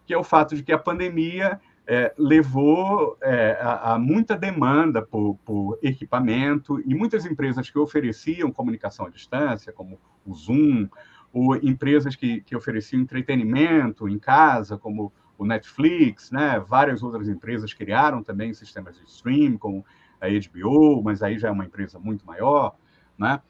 que 0.06 0.14
é 0.14 0.18
o 0.18 0.24
fato 0.24 0.56
de 0.56 0.64
que 0.64 0.72
a 0.72 0.78
pandemia 0.78 1.60
é, 1.86 2.14
levou 2.18 3.18
é, 3.22 3.58
a, 3.60 3.96
a, 3.96 4.00
muita 4.00 4.38
demanda 4.38 5.02
por, 5.02 5.36
por, 5.44 5.78
equipamento 5.84 6.82
e 6.86 6.96
muitas 6.96 7.26
empresas 7.26 7.70
que 7.70 7.78
ofereciam 7.78 8.50
comunicação 8.50 9.06
à 9.06 9.10
distância, 9.10 9.74
como 9.74 10.00
o 10.26 10.34
Zoom, 10.34 10.88
ou 11.34 11.54
empresas 11.58 12.16
que, 12.16 12.40
que 12.40 12.56
ofereciam 12.56 13.02
entretenimento 13.02 14.08
em 14.08 14.18
casa, 14.18 14.78
como 14.78 15.12
o 15.38 15.46
Netflix, 15.46 16.32
né? 16.32 16.64
várias 16.66 17.04
outras 17.04 17.28
empresas 17.28 17.74
criaram 17.74 18.24
também 18.24 18.54
sistemas 18.54 18.98
de 18.98 19.04
stream, 19.04 19.58
como 19.58 19.86
a 20.20 20.28
HBO, 20.28 21.02
mas 21.04 21.22
aí 21.22 21.38
já 21.38 21.50
é 21.50 21.52
uma 21.52 21.66
empresa 21.66 22.00
muito 22.00 22.26
maior, 22.26 22.76
né? 23.18 23.42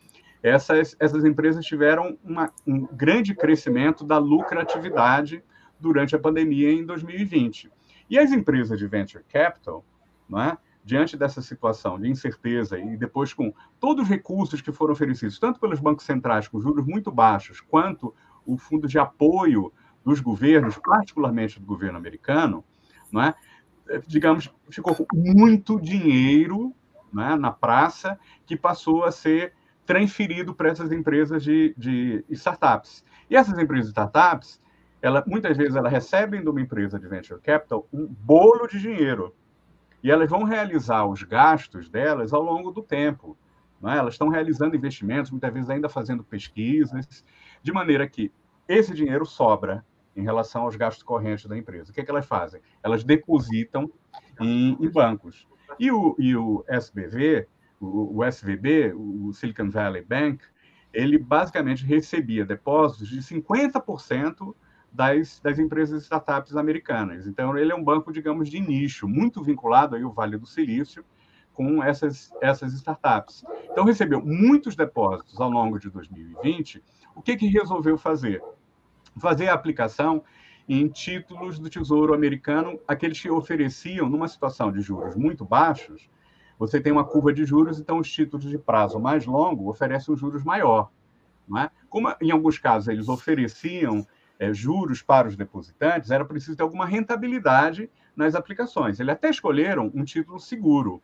Essas, 0.41 0.95
essas 0.99 1.25
empresas 1.25 1.65
tiveram 1.65 2.17
uma, 2.23 2.51
um 2.65 2.85
grande 2.85 3.33
crescimento 3.33 4.03
da 4.03 4.17
lucratividade 4.17 5.43
durante 5.79 6.15
a 6.15 6.19
pandemia 6.19 6.71
em 6.71 6.85
2020. 6.85 7.71
E 8.09 8.17
as 8.17 8.31
empresas 8.31 8.77
de 8.77 8.87
venture 8.87 9.23
capital, 9.27 9.83
né, 10.29 10.57
diante 10.83 11.17
dessa 11.17 11.41
situação 11.41 11.99
de 11.99 12.09
incerteza 12.09 12.79
e 12.79 12.95
depois 12.95 13.33
com 13.33 13.53
todos 13.79 14.03
os 14.03 14.09
recursos 14.09 14.61
que 14.61 14.71
foram 14.71 14.93
oferecidos, 14.93 15.37
tanto 15.37 15.59
pelos 15.59 15.79
bancos 15.79 16.05
centrais 16.05 16.47
com 16.47 16.61
juros 16.61 16.85
muito 16.85 17.11
baixos, 17.11 17.59
quanto 17.59 18.15
o 18.45 18.57
fundo 18.57 18.87
de 18.87 18.97
apoio 18.97 19.73
dos 20.05 20.21
governos, 20.21 20.77
particularmente 20.77 21.59
do 21.59 21.65
governo 21.65 21.97
americano, 21.97 22.63
não 23.11 23.21
é? 23.21 23.35
Digamos, 24.07 24.51
ficou 24.69 24.95
muito 25.13 25.79
dinheiro 25.79 26.73
né, 27.13 27.35
na 27.35 27.51
praça 27.51 28.19
que 28.45 28.55
passou 28.55 29.03
a 29.03 29.11
ser 29.11 29.53
transferido 29.85 30.53
para 30.53 30.69
essas 30.69 30.91
empresas 30.91 31.43
de, 31.43 31.73
de 31.77 32.23
startups. 32.29 33.03
E 33.29 33.35
essas 33.35 33.57
empresas 33.57 33.85
de 33.85 33.91
startups, 33.91 34.61
ela, 35.01 35.23
muitas 35.25 35.55
vezes 35.55 35.75
elas 35.75 35.91
recebem 35.91 36.41
de 36.41 36.49
uma 36.49 36.61
empresa 36.61 36.99
de 36.99 37.07
venture 37.07 37.39
capital 37.41 37.87
um 37.91 38.05
bolo 38.05 38.67
de 38.67 38.79
dinheiro. 38.79 39.33
E 40.03 40.11
elas 40.11 40.29
vão 40.29 40.43
realizar 40.43 41.05
os 41.05 41.23
gastos 41.23 41.89
delas 41.89 42.33
ao 42.33 42.41
longo 42.41 42.71
do 42.71 42.81
tempo. 42.81 43.37
É? 43.83 43.97
Elas 43.97 44.15
estão 44.15 44.27
realizando 44.27 44.75
investimentos, 44.75 45.31
muitas 45.31 45.53
vezes 45.53 45.69
ainda 45.69 45.87
fazendo 45.87 46.23
pesquisas, 46.23 47.23
de 47.63 47.71
maneira 47.71 48.07
que 48.07 48.31
esse 48.67 48.93
dinheiro 48.93 49.25
sobra 49.25 49.85
em 50.17 50.23
relação 50.23 50.63
aos 50.63 50.75
gastos 50.75 51.03
correntes 51.03 51.45
da 51.45 51.57
empresa. 51.57 51.91
O 51.91 51.93
que, 51.93 52.01
é 52.01 52.03
que 52.03 52.09
elas 52.09 52.25
fazem? 52.25 52.59
Elas 52.83 53.03
depositam 53.03 53.89
em, 54.41 54.75
em 54.81 54.89
bancos. 54.89 55.47
E 55.79 55.91
o, 55.91 56.15
e 56.17 56.35
o 56.35 56.65
SBV, 56.67 57.47
o, 57.79 58.17
o 58.17 58.25
SVB, 58.25 58.93
o 58.95 59.31
Silicon 59.31 59.69
Valley 59.69 60.03
Bank, 60.03 60.43
ele 60.91 61.19
basicamente 61.19 61.85
recebia 61.85 62.43
depósitos 62.43 63.07
de 63.07 63.19
50% 63.19 64.55
das, 64.91 65.39
das 65.39 65.59
empresas 65.59 66.03
startups 66.03 66.55
americanas. 66.55 67.27
Então, 67.27 67.55
ele 67.55 67.71
é 67.71 67.75
um 67.75 67.83
banco, 67.83 68.11
digamos, 68.11 68.49
de 68.49 68.59
nicho, 68.59 69.07
muito 69.07 69.43
vinculado 69.43 69.95
aí 69.95 70.01
ao 70.01 70.11
Vale 70.11 70.37
do 70.37 70.47
Silício 70.47 71.05
com 71.53 71.83
essas, 71.83 72.31
essas 72.41 72.73
startups. 72.73 73.43
Então, 73.69 73.85
recebeu 73.85 74.19
muitos 74.25 74.75
depósitos 74.75 75.39
ao 75.39 75.49
longo 75.51 75.79
de 75.79 75.89
2020. 75.91 76.83
O 77.15 77.21
que, 77.21 77.35
que 77.35 77.47
resolveu 77.47 77.97
fazer? 77.97 78.41
Fazer 79.19 79.49
a 79.49 79.53
aplicação 79.53 80.23
em 80.67 80.87
títulos 80.87 81.57
do 81.57 81.69
Tesouro 81.69 82.13
Americano, 82.13 82.79
aqueles 82.87 83.19
que 83.21 83.29
ofereciam, 83.29 84.09
numa 84.09 84.27
situação 84.27 84.71
de 84.71 84.81
juros 84.81 85.15
muito 85.15 85.45
baixos, 85.45 86.09
você 86.59 86.81
tem 86.81 86.91
uma 86.91 87.05
curva 87.05 87.31
de 87.31 87.45
juros, 87.45 87.79
então 87.79 87.99
os 87.99 88.11
títulos 88.11 88.49
de 88.49 88.57
prazo 88.57 88.99
mais 88.99 89.25
longo 89.25 89.69
oferecem 89.69 90.13
um 90.13 90.17
juros 90.17 90.43
maior. 90.43 90.89
Não 91.47 91.59
é? 91.59 91.71
Como 91.89 92.13
em 92.19 92.31
alguns 92.31 92.57
casos 92.57 92.89
eles 92.89 93.07
ofereciam 93.07 94.05
é, 94.39 94.53
juros 94.53 95.01
para 95.01 95.27
os 95.27 95.35
depositantes, 95.35 96.11
era 96.11 96.25
preciso 96.25 96.57
ter 96.57 96.63
alguma 96.63 96.85
rentabilidade 96.85 97.89
nas 98.15 98.35
aplicações. 98.35 98.99
Eles 98.99 99.13
até 99.13 99.29
escolheram 99.29 99.91
um 99.93 100.03
título 100.03 100.39
seguro. 100.39 101.01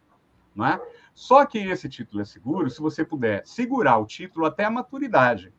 Não 0.55 0.65
é? 0.65 0.79
Só 1.13 1.45
que 1.45 1.57
esse 1.57 1.87
título 1.87 2.21
é 2.21 2.25
seguro 2.25 2.69
se 2.69 2.81
você 2.81 3.05
puder 3.05 3.45
segurar 3.45 3.97
o 3.97 4.05
título 4.05 4.45
até 4.45 4.65
a 4.65 4.69
maturidade. 4.69 5.53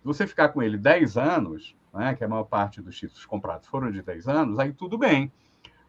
Se 0.00 0.04
você 0.04 0.26
ficar 0.26 0.48
com 0.48 0.62
ele 0.62 0.76
10 0.76 1.16
anos, 1.16 1.76
né, 1.92 2.14
que 2.14 2.24
a 2.24 2.28
maior 2.28 2.44
parte 2.44 2.80
dos 2.80 2.96
títulos 2.96 3.26
comprados 3.26 3.68
foram 3.68 3.90
de 3.90 4.02
10 4.02 4.28
anos, 4.28 4.58
aí 4.58 4.72
tudo 4.72 4.96
bem. 4.96 5.32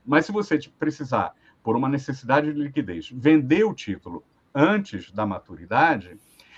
Mas 0.05 0.25
se 0.25 0.31
você 0.31 0.59
precisar, 0.77 1.33
por 1.63 1.75
uma 1.75 1.87
necessidade 1.87 2.51
de 2.51 2.59
liquidez, 2.59 3.09
vender 3.13 3.63
o 3.63 3.73
título 3.73 4.23
antes 4.53 5.11
da 5.11 5.25
maturidade, 5.25 6.17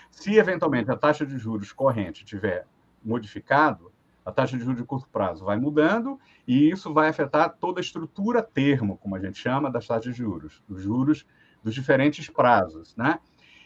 se 0.10 0.36
eventualmente 0.36 0.90
a 0.92 0.98
taxa 0.98 1.26
de 1.26 1.38
juros 1.38 1.72
corrente 1.72 2.26
tiver 2.26 2.66
modificado, 3.04 3.92
a 4.26 4.32
taxa 4.32 4.58
de 4.58 4.64
juros 4.64 4.82
de 4.82 4.88
curto 4.88 5.08
prazo 5.10 5.46
vai 5.46 5.58
mudando 5.58 6.20
e 6.48 6.70
isso 6.72 6.92
vai 6.92 7.10
afetar 7.10 7.56
toda 7.60 7.80
a 7.80 7.84
estrutura 7.84 8.42
termo, 8.42 8.98
como 8.98 9.16
a 9.16 9.20
gente 9.20 9.38
chama, 9.38 9.70
das 9.70 9.86
taxas 9.86 10.16
de 10.16 10.18
juros, 10.18 10.64
dos 10.68 10.82
juros 10.82 11.26
dos 11.64 11.74
diferentes 11.74 12.30
prazos, 12.30 12.96
né? 12.96 13.20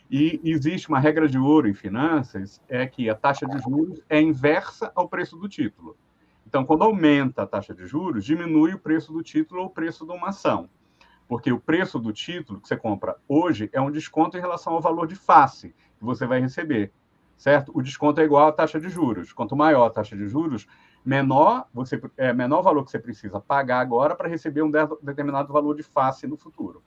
E 0.10 0.42
existe 0.44 0.90
uma 0.90 1.00
regra 1.00 1.28
de 1.28 1.38
ouro 1.38 1.68
em 1.68 1.74
finanças, 1.74 2.60
é 2.68 2.88
que 2.88 3.10
a 3.10 3.16
taxa 3.16 3.46
de 3.46 3.60
juros 3.60 4.02
é 4.10 4.20
inversa 4.20 4.92
ao 4.96 5.08
preço 5.08 5.38
do 5.38 5.48
título. 5.48 5.96
Então, 6.48 6.66
quando 6.66 6.84
aumenta 6.84 7.44
a 7.44 7.48
taxa 7.48 7.76
de 7.76 7.86
juros, 7.86 8.26
diminui 8.26 8.74
o 8.74 8.80
preço 8.80 9.14
do 9.14 9.22
título 9.22 9.62
ou 9.62 9.68
o 9.68 9.70
preço 9.70 10.06
de 10.08 10.12
uma 10.12 10.30
ação. 10.30 10.68
Porque 11.28 11.52
o 11.52 11.60
preço 11.60 12.00
do 12.00 12.12
título 12.12 12.60
que 12.60 12.68
você 12.68 12.76
compra 12.76 13.18
hoje 13.28 13.70
é 13.72 13.80
um 13.80 13.92
desconto 13.92 14.36
em 14.36 14.40
relação 14.40 14.74
ao 14.74 14.82
valor 14.82 15.06
de 15.06 15.14
face 15.14 15.76
que 16.00 16.04
você 16.04 16.26
vai 16.26 16.42
receber, 16.42 16.92
certo? 17.38 17.72
O 17.76 17.84
desconto 17.84 18.20
é 18.20 18.24
igual 18.24 18.48
à 18.48 18.52
taxa 18.52 18.80
de 18.80 18.90
juros. 18.90 19.32
Quanto 19.32 19.56
maior 19.56 19.86
a 19.86 19.90
taxa 19.92 20.18
de 20.18 20.28
juros, 20.28 20.66
menor 21.06 21.68
você 21.72 22.02
é 22.18 22.34
menor 22.34 22.62
o 22.62 22.64
valor 22.64 22.84
que 22.84 22.90
você 22.90 22.98
precisa 22.98 23.40
pagar 23.40 23.80
agora 23.80 24.16
para 24.16 24.28
receber 24.28 24.64
um 24.64 24.72
determinado 25.04 25.54
valor 25.54 25.76
de 25.76 25.84
face 25.84 26.26
no 26.26 26.36
futuro. 26.36 26.82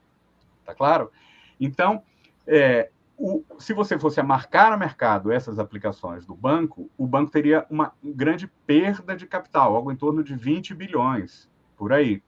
Tá 0.65 0.75
claro? 0.75 1.09
Então, 1.57 2.03
é, 2.45 2.91
o, 3.17 3.43
se 3.59 3.73
você 3.73 3.97
fosse 3.97 4.19
a 4.19 4.23
marcar 4.23 4.71
no 4.71 4.77
mercado 4.77 5.31
essas 5.31 5.59
aplicações 5.59 6.25
do 6.25 6.35
banco, 6.35 6.89
o 6.97 7.05
banco 7.05 7.31
teria 7.31 7.65
uma 7.69 7.93
grande 8.03 8.47
perda 8.65 9.15
de 9.15 9.27
capital, 9.27 9.75
algo 9.75 9.91
em 9.91 9.95
torno 9.95 10.23
de 10.23 10.35
20 10.35 10.73
bilhões, 10.73 11.49
por 11.77 11.93
aí, 11.93 12.23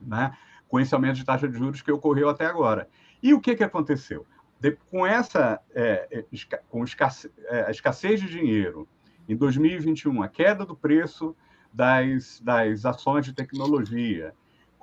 né? 0.00 0.36
com 0.68 0.80
esse 0.80 0.94
aumento 0.94 1.16
de 1.16 1.24
taxa 1.24 1.48
de 1.48 1.56
juros 1.56 1.82
que 1.82 1.92
ocorreu 1.92 2.28
até 2.28 2.46
agora. 2.46 2.88
E 3.22 3.32
o 3.32 3.40
que, 3.40 3.54
que 3.54 3.64
aconteceu? 3.64 4.26
De, 4.60 4.72
com 4.90 5.06
essa 5.06 5.60
é, 5.74 6.08
é 6.10 6.24
esca, 6.32 6.62
com 6.68 6.84
escasse, 6.84 7.30
é, 7.46 7.64
a 7.66 7.70
escassez 7.70 8.20
de 8.20 8.28
dinheiro, 8.28 8.88
em 9.28 9.36
2021, 9.36 10.22
a 10.22 10.28
queda 10.28 10.66
do 10.66 10.76
preço 10.76 11.34
das, 11.72 12.40
das 12.40 12.84
ações 12.84 13.24
de 13.24 13.32
tecnologia, 13.32 14.34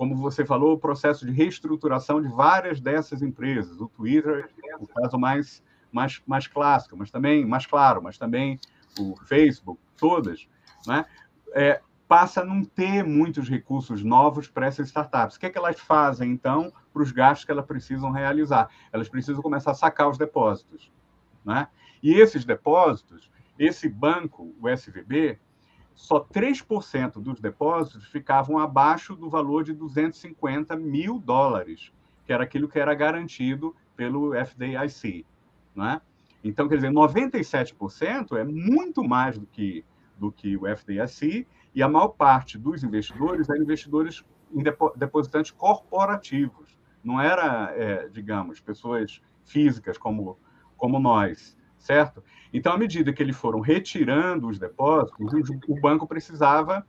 como 0.02 0.16
você 0.16 0.44
falou, 0.44 0.74
o 0.74 0.80
processo 0.80 1.28
de 1.28 1.32
reestruturação 1.32 2.20
de 2.20 2.28
várias 2.28 2.82
dessas 2.82 3.22
empresas. 3.22 3.80
O 3.80 3.88
Twitter, 3.88 4.50
o 4.80 4.88
caso 4.88 5.16
mais, 5.16 5.64
mais, 5.92 6.20
mais 6.26 6.48
clássico, 6.48 6.98
mas 6.98 7.12
também 7.12 7.46
mais 7.46 7.68
claro, 7.68 8.02
mas 8.02 8.18
também 8.18 8.60
o 9.00 9.16
Facebook, 9.28 9.80
todas, 9.96 10.48
né? 10.88 11.06
É, 11.54 11.82
passa 12.08 12.42
a 12.42 12.44
não 12.44 12.66
ter 12.66 13.04
muitos 13.04 13.48
recursos 13.48 14.04
novos 14.04 14.48
para 14.48 14.66
essas 14.66 14.88
startups. 14.88 15.36
O 15.36 15.40
que, 15.40 15.46
é 15.46 15.50
que 15.52 15.58
elas 15.60 15.80
fazem, 15.80 16.32
então, 16.32 16.74
para 16.92 17.04
os 17.04 17.12
gastos 17.12 17.46
que 17.46 17.52
elas 17.52 17.68
precisam 17.68 18.10
realizar? 18.10 18.72
Elas 18.92 19.08
precisam 19.08 19.44
começar 19.44 19.70
a 19.70 19.76
sacar 19.76 20.10
os 20.10 20.18
depósitos. 20.18 20.92
Né? 21.46 21.68
E 22.02 22.16
esses 22.16 22.44
depósitos, 22.44 23.30
esse 23.60 23.88
banco, 23.88 24.52
o 24.60 24.68
SVB, 24.68 25.38
só 25.94 26.20
3% 26.20 27.22
dos 27.22 27.40
depósitos 27.40 28.08
ficavam 28.08 28.58
abaixo 28.58 29.16
do 29.16 29.30
valor 29.30 29.64
de 29.64 29.74
250 29.74 30.76
mil 30.76 31.20
dólares, 31.20 31.92
que 32.26 32.34
era 32.34 32.44
aquilo 32.44 32.68
que 32.68 32.80
era 32.80 32.94
garantido 32.94 33.76
pelo 33.96 34.34
FDIC. 34.34 35.26
Né? 35.76 36.02
Então, 36.44 36.68
quer 36.68 36.76
dizer, 36.76 36.92
97% 36.92 38.38
é 38.38 38.44
muito 38.44 39.04
mais 39.04 39.38
do 39.38 39.46
que, 39.46 39.86
do 40.18 40.32
que 40.32 40.58
o 40.58 40.64
FDIC, 40.66 41.48
e 41.74 41.82
a 41.82 41.88
maior 41.88 42.10
parte 42.10 42.58
dos 42.58 42.84
investidores 42.84 43.50
eram 43.50 43.62
investidores 43.62 44.26
em 44.52 44.64
depositantes 44.96 45.52
corporativos. 45.52 46.78
Não 47.04 47.20
era, 47.20 47.74
é, 47.76 48.10
digamos, 48.10 48.60
pessoas 48.60 49.22
físicas 49.46 49.98
como, 49.98 50.38
como 50.78 51.00
nós, 51.00 51.56
certo? 51.82 52.24
Então, 52.54 52.74
à 52.74 52.78
medida 52.78 53.12
que 53.12 53.22
eles 53.22 53.36
foram 53.36 53.60
retirando 53.60 54.48
os 54.48 54.60
depósitos, 54.60 55.50
o 55.68 55.80
banco 55.80 56.08
precisava 56.08 56.86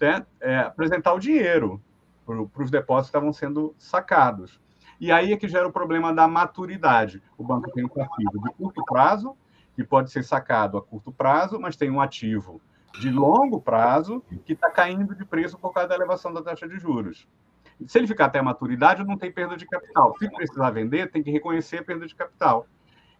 né, 0.00 0.24
é, 0.40 0.58
apresentar 0.60 1.12
o 1.12 1.18
dinheiro 1.18 1.82
para 2.24 2.62
os 2.62 2.70
depósitos 2.70 3.10
que 3.10 3.16
estavam 3.16 3.32
sendo 3.32 3.74
sacados. 3.78 4.60
E 5.00 5.12
aí 5.12 5.32
é 5.32 5.36
que 5.36 5.48
gera 5.48 5.66
o 5.66 5.72
problema 5.72 6.12
da 6.12 6.26
maturidade. 6.26 7.22
O 7.36 7.44
banco 7.44 7.70
tem 7.72 7.84
um 7.84 8.02
ativo 8.02 8.42
de 8.42 8.54
curto 8.54 8.84
prazo, 8.84 9.36
que 9.74 9.84
pode 9.84 10.10
ser 10.10 10.24
sacado 10.24 10.76
a 10.76 10.82
curto 10.82 11.12
prazo, 11.12 11.58
mas 11.58 11.76
tem 11.76 11.90
um 11.90 12.00
ativo 12.00 12.60
de 13.00 13.10
longo 13.10 13.60
prazo 13.60 14.22
que 14.44 14.52
está 14.52 14.70
caindo 14.70 15.14
de 15.14 15.24
preço 15.24 15.56
por 15.56 15.72
causa 15.72 15.88
da 15.88 15.94
elevação 15.94 16.32
da 16.32 16.42
taxa 16.42 16.68
de 16.68 16.78
juros. 16.78 17.28
Se 17.86 17.96
ele 17.96 18.08
ficar 18.08 18.24
até 18.26 18.40
a 18.40 18.42
maturidade, 18.42 19.04
não 19.04 19.16
tem 19.16 19.30
perda 19.30 19.56
de 19.56 19.66
capital. 19.66 20.16
Se 20.18 20.28
precisar 20.28 20.70
vender, 20.70 21.10
tem 21.10 21.22
que 21.22 21.30
reconhecer 21.30 21.78
a 21.78 21.84
perda 21.84 22.06
de 22.06 22.14
capital. 22.14 22.66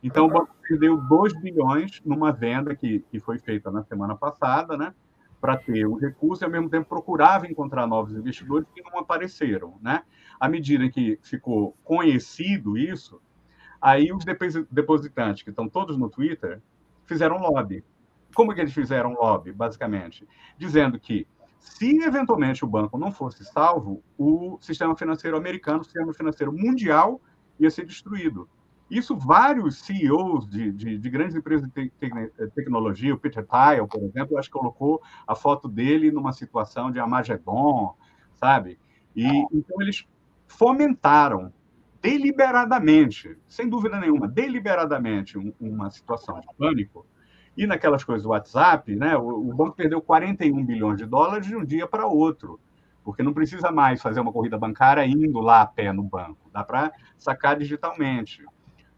Então, 0.02 0.26
o 0.26 0.28
banco 0.28 0.54
perdeu 0.62 0.96
2 0.96 1.40
bilhões 1.40 2.00
numa 2.04 2.32
venda 2.32 2.74
que, 2.74 3.00
que 3.10 3.18
foi 3.18 3.38
feita 3.38 3.70
na 3.70 3.82
semana 3.82 4.14
passada, 4.14 4.76
né? 4.76 4.94
para 5.40 5.56
ter 5.56 5.86
o 5.86 5.94
recurso 5.94 6.42
e, 6.42 6.46
ao 6.46 6.50
mesmo 6.50 6.68
tempo, 6.68 6.88
procurava 6.88 7.46
encontrar 7.46 7.86
novos 7.86 8.12
investidores 8.12 8.66
que 8.74 8.82
não 8.82 8.98
apareceram. 8.98 9.78
Né? 9.80 10.02
À 10.38 10.48
medida 10.48 10.88
que 10.90 11.18
ficou 11.22 11.76
conhecido 11.84 12.76
isso, 12.76 13.20
aí 13.80 14.12
os 14.12 14.24
depositantes, 14.70 15.42
que 15.42 15.50
estão 15.50 15.68
todos 15.68 15.96
no 15.96 16.08
Twitter, 16.08 16.60
fizeram 17.06 17.38
lobby. 17.38 17.84
Como 18.34 18.54
que 18.54 18.60
eles 18.60 18.72
fizeram 18.72 19.14
lobby, 19.14 19.52
basicamente? 19.52 20.28
Dizendo 20.56 20.98
que, 20.98 21.26
se 21.58 22.02
eventualmente 22.02 22.64
o 22.64 22.68
banco 22.68 22.98
não 22.98 23.10
fosse 23.10 23.44
salvo, 23.44 24.02
o 24.16 24.58
sistema 24.60 24.96
financeiro 24.96 25.36
americano, 25.36 25.80
o 25.80 25.84
sistema 25.84 26.12
financeiro 26.12 26.52
mundial, 26.52 27.20
ia 27.58 27.70
ser 27.70 27.84
destruído. 27.84 28.48
Isso 28.90 29.16
vários 29.16 29.78
CEOs 29.80 30.48
de, 30.48 30.72
de, 30.72 30.98
de 30.98 31.10
grandes 31.10 31.36
empresas 31.36 31.68
de 31.68 31.90
te, 31.90 31.92
tecnologia, 32.54 33.14
o 33.14 33.18
Peter 33.18 33.46
Thiel, 33.46 33.86
por 33.86 34.02
exemplo, 34.02 34.38
acho 34.38 34.48
que 34.48 34.58
colocou 34.58 35.02
a 35.26 35.34
foto 35.34 35.68
dele 35.68 36.10
numa 36.10 36.32
situação 36.32 36.90
de 36.90 36.98
Armagedon, 36.98 37.94
sabe? 38.36 38.78
E 39.14 39.26
então 39.52 39.82
eles 39.82 40.06
fomentaram 40.46 41.52
deliberadamente, 42.00 43.36
sem 43.46 43.68
dúvida 43.68 44.00
nenhuma, 44.00 44.26
deliberadamente 44.26 45.36
um, 45.36 45.52
uma 45.60 45.90
situação 45.90 46.40
de 46.40 46.46
pânico. 46.56 47.06
E 47.56 47.66
naquelas 47.66 48.04
coisas 48.04 48.22
do 48.22 48.30
WhatsApp, 48.30 48.94
né, 48.94 49.16
o, 49.16 49.50
o 49.50 49.54
banco 49.54 49.76
perdeu 49.76 50.00
41 50.00 50.64
bilhões 50.64 50.96
de 50.96 51.04
dólares 51.04 51.46
de 51.46 51.56
um 51.56 51.64
dia 51.64 51.86
para 51.86 52.06
outro 52.06 52.58
porque 53.08 53.22
não 53.22 53.32
precisa 53.32 53.72
mais 53.72 54.02
fazer 54.02 54.20
uma 54.20 54.30
corrida 54.30 54.58
bancária 54.58 55.02
indo 55.06 55.40
lá 55.40 55.62
a 55.62 55.66
pé 55.66 55.94
no 55.94 56.02
banco, 56.02 56.50
dá 56.52 56.62
para 56.62 56.92
sacar 57.16 57.58
digitalmente 57.58 58.44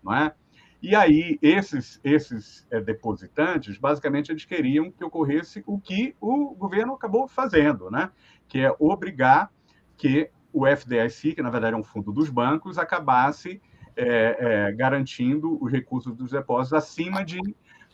não 0.02 0.14
é? 0.14 0.34
E 0.82 0.94
aí, 0.94 1.38
esses, 1.42 2.00
esses 2.02 2.66
é, 2.70 2.80
depositantes, 2.80 3.76
basicamente, 3.76 4.32
eles 4.32 4.46
queriam 4.46 4.90
que 4.90 5.04
ocorresse 5.04 5.62
o 5.66 5.78
que 5.78 6.16
o 6.18 6.54
governo 6.54 6.94
acabou 6.94 7.28
fazendo, 7.28 7.90
né? 7.90 8.10
que 8.48 8.58
é 8.58 8.74
obrigar 8.78 9.50
que 9.96 10.30
o 10.52 10.66
FDIC, 10.66 11.34
que 11.34 11.42
na 11.42 11.50
verdade 11.50 11.74
é 11.74 11.78
um 11.78 11.84
fundo 11.84 12.10
dos 12.10 12.30
bancos, 12.30 12.78
acabasse 12.78 13.60
é, 13.94 14.68
é, 14.68 14.72
garantindo 14.72 15.62
os 15.62 15.70
recursos 15.70 16.16
dos 16.16 16.30
depósitos 16.30 16.72
acima 16.72 17.22
de 17.22 17.38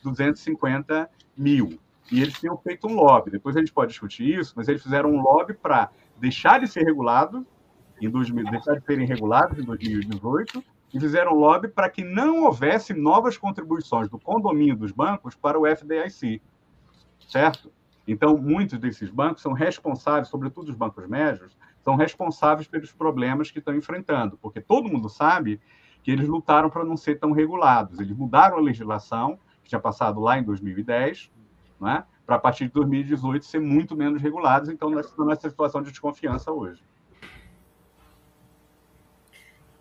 250 0.02 1.10
mil. 1.36 1.78
E 2.10 2.22
eles 2.22 2.38
tinham 2.38 2.56
feito 2.56 2.86
um 2.86 2.94
lobby, 2.94 3.32
depois 3.32 3.56
a 3.56 3.58
gente 3.58 3.72
pode 3.72 3.90
discutir 3.90 4.38
isso, 4.38 4.54
mas 4.56 4.68
eles 4.68 4.82
fizeram 4.82 5.10
um 5.10 5.20
lobby 5.20 5.54
para 5.54 5.90
deixar 6.18 6.60
de 6.60 6.68
ser 6.68 6.84
regulado, 6.84 7.44
em 8.00 8.08
2000, 8.08 8.44
deixar 8.44 8.78
de 8.78 8.84
serem 8.84 9.06
regulados 9.06 9.58
em 9.58 9.64
2018 9.64 10.62
e 10.96 11.00
fizeram 11.00 11.34
lobby 11.34 11.68
para 11.68 11.90
que 11.90 12.02
não 12.02 12.44
houvesse 12.44 12.94
novas 12.94 13.36
contribuições 13.36 14.08
do 14.08 14.18
condomínio 14.18 14.74
dos 14.74 14.92
bancos 14.92 15.34
para 15.34 15.58
o 15.58 15.66
FDIC, 15.66 16.40
certo? 17.28 17.70
Então, 18.08 18.38
muitos 18.38 18.78
desses 18.78 19.10
bancos 19.10 19.42
são 19.42 19.52
responsáveis, 19.52 20.28
sobretudo 20.28 20.70
os 20.70 20.74
bancos 20.74 21.06
médios, 21.06 21.54
são 21.82 21.96
responsáveis 21.96 22.66
pelos 22.66 22.92
problemas 22.92 23.50
que 23.50 23.58
estão 23.58 23.74
enfrentando, 23.74 24.38
porque 24.40 24.58
todo 24.58 24.88
mundo 24.88 25.10
sabe 25.10 25.60
que 26.02 26.10
eles 26.10 26.26
lutaram 26.26 26.70
para 26.70 26.84
não 26.84 26.96
ser 26.96 27.18
tão 27.18 27.32
regulados. 27.32 28.00
Eles 28.00 28.16
mudaram 28.16 28.56
a 28.56 28.60
legislação, 28.60 29.38
que 29.62 29.68
tinha 29.68 29.80
passado 29.80 30.18
lá 30.18 30.38
em 30.38 30.44
2010, 30.44 31.30
né, 31.78 32.04
para 32.24 32.36
a 32.36 32.38
partir 32.38 32.68
de 32.68 32.72
2018 32.72 33.44
ser 33.44 33.60
muito 33.60 33.94
menos 33.94 34.22
regulados, 34.22 34.70
então 34.70 34.88
nós 34.88 35.06
estamos 35.06 35.28
nessa 35.28 35.50
situação 35.50 35.82
de 35.82 35.90
desconfiança 35.90 36.50
hoje. 36.50 36.82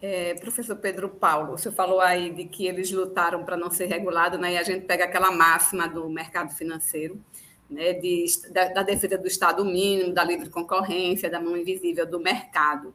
É, 0.07 0.35
professor 0.35 0.75
Pedro 0.75 1.09
Paulo, 1.09 1.57
senhor 1.57 1.73
falou 1.73 1.99
aí 1.99 2.31
de 2.31 2.45
que 2.45 2.67
eles 2.67 2.91
lutaram 2.91 3.43
para 3.43 3.57
não 3.57 3.71
ser 3.71 3.87
regulado, 3.87 4.37
né? 4.37 4.53
E 4.53 4.57
a 4.57 4.61
gente 4.61 4.85
pega 4.85 5.05
aquela 5.05 5.31
máxima 5.31 5.89
do 5.89 6.07
mercado 6.07 6.53
financeiro, 6.53 7.19
né? 7.67 7.91
De, 7.93 8.23
da, 8.51 8.65
da, 8.65 8.83
defesa 8.83 9.17
do 9.17 9.27
Estado 9.27 9.65
mínimo, 9.65 10.13
da 10.13 10.23
livre 10.23 10.47
concorrência, 10.51 11.27
da 11.27 11.41
mão 11.41 11.57
invisível 11.57 12.05
do 12.05 12.19
mercado. 12.19 12.93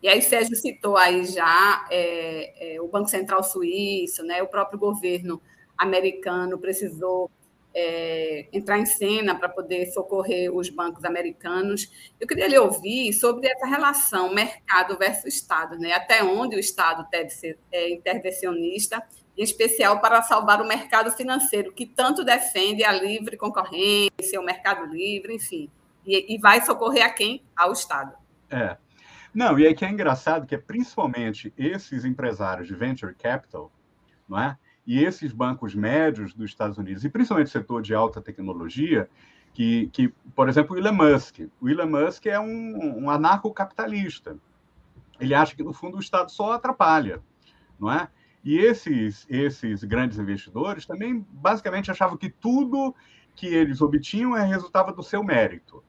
E 0.00 0.06
aí 0.06 0.22
Sérgio 0.22 0.54
citou 0.54 0.96
aí 0.96 1.24
já 1.24 1.84
é, 1.90 2.76
é, 2.76 2.80
o 2.80 2.86
Banco 2.86 3.10
Central 3.10 3.42
Suíço, 3.42 4.22
né? 4.22 4.40
O 4.40 4.46
próprio 4.46 4.78
governo 4.78 5.42
americano 5.76 6.56
precisou 6.58 7.28
é, 7.74 8.48
entrar 8.52 8.78
em 8.78 8.86
cena 8.86 9.34
para 9.34 9.48
poder 9.48 9.86
socorrer 9.86 10.54
os 10.54 10.68
bancos 10.68 11.04
americanos. 11.04 11.90
Eu 12.20 12.26
queria 12.26 12.48
lhe 12.48 12.58
ouvir 12.58 13.12
sobre 13.12 13.48
essa 13.48 13.66
relação 13.66 14.32
mercado 14.34 14.96
versus 14.98 15.34
Estado, 15.34 15.78
né? 15.78 15.92
até 15.92 16.22
onde 16.22 16.56
o 16.56 16.60
Estado 16.60 17.06
deve 17.10 17.30
ser 17.30 17.58
é, 17.70 17.90
intervencionista, 17.90 19.02
em 19.36 19.42
especial 19.42 20.00
para 20.00 20.22
salvar 20.22 20.60
o 20.60 20.66
mercado 20.66 21.10
financeiro, 21.10 21.72
que 21.72 21.86
tanto 21.86 22.24
defende 22.24 22.84
a 22.84 22.92
livre 22.92 23.36
concorrência, 23.36 24.38
o 24.38 24.44
mercado 24.44 24.84
livre, 24.86 25.34
enfim, 25.34 25.70
e, 26.06 26.34
e 26.34 26.38
vai 26.38 26.60
socorrer 26.64 27.04
a 27.04 27.10
quem? 27.10 27.42
Ao 27.56 27.72
Estado. 27.72 28.14
É. 28.50 28.76
Não, 29.34 29.58
e 29.58 29.66
aí 29.66 29.74
que 29.74 29.84
é 29.84 29.88
engraçado 29.88 30.46
que 30.46 30.54
é 30.54 30.58
principalmente 30.58 31.54
esses 31.56 32.04
empresários 32.04 32.68
de 32.68 32.74
venture 32.74 33.14
capital, 33.14 33.72
não 34.28 34.38
é? 34.38 34.58
E 34.86 35.04
esses 35.04 35.32
bancos 35.32 35.74
médios 35.74 36.34
dos 36.34 36.50
Estados 36.50 36.78
Unidos, 36.78 37.04
e 37.04 37.08
principalmente 37.08 37.48
o 37.48 37.50
setor 37.50 37.82
de 37.82 37.94
alta 37.94 38.20
tecnologia, 38.20 39.08
que, 39.54 39.88
que 39.88 40.08
por 40.34 40.48
exemplo, 40.48 40.74
o 40.74 40.78
Elon 40.78 40.92
Musk. 40.92 41.40
O 41.60 41.68
Elon 41.68 41.86
Musk 41.86 42.26
é 42.26 42.40
um, 42.40 43.04
um 43.04 43.10
anarcocapitalista. 43.10 44.36
Ele 45.20 45.34
acha 45.34 45.54
que, 45.54 45.62
no 45.62 45.72
fundo, 45.72 45.96
o 45.96 46.00
Estado 46.00 46.30
só 46.30 46.52
atrapalha, 46.52 47.22
não 47.78 47.92
é? 47.92 48.08
E 48.44 48.58
esses, 48.58 49.24
esses 49.30 49.84
grandes 49.84 50.18
investidores 50.18 50.84
também, 50.84 51.24
basicamente, 51.30 51.90
achavam 51.90 52.16
que 52.16 52.28
tudo 52.28 52.94
que 53.36 53.46
eles 53.46 53.80
obtinham 53.80 54.36
é 54.36 54.44
resultado 54.44 54.92
do 54.92 55.02
seu 55.02 55.22
mérito. 55.22 55.82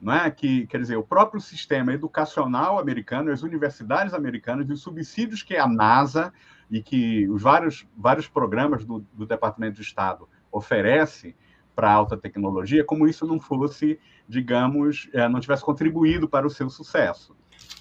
Não 0.00 0.12
é? 0.12 0.30
Que, 0.30 0.66
quer 0.66 0.80
dizer, 0.80 0.96
o 0.96 1.02
próprio 1.02 1.40
sistema 1.40 1.92
educacional 1.92 2.78
americano, 2.78 3.30
as 3.30 3.42
universidades 3.42 4.14
americanas 4.14 4.68
e 4.68 4.72
os 4.72 4.80
subsídios 4.80 5.42
que 5.42 5.56
a 5.56 5.68
NASA 5.68 6.32
e 6.70 6.82
que 6.82 7.28
os 7.28 7.42
vários, 7.42 7.86
vários 7.96 8.28
programas 8.28 8.84
do, 8.84 9.00
do 9.12 9.26
Departamento 9.26 9.76
de 9.76 9.82
Estado 9.82 10.28
oferece 10.52 11.34
para 11.74 11.90
a 11.90 11.94
alta 11.94 12.16
tecnologia, 12.16 12.84
como 12.84 13.08
isso 13.08 13.26
não 13.26 13.40
fosse, 13.40 13.98
digamos, 14.28 15.08
é, 15.12 15.28
não 15.28 15.40
tivesse 15.40 15.64
contribuído 15.64 16.28
para 16.28 16.46
o 16.46 16.50
seu 16.50 16.68
sucesso, 16.68 17.34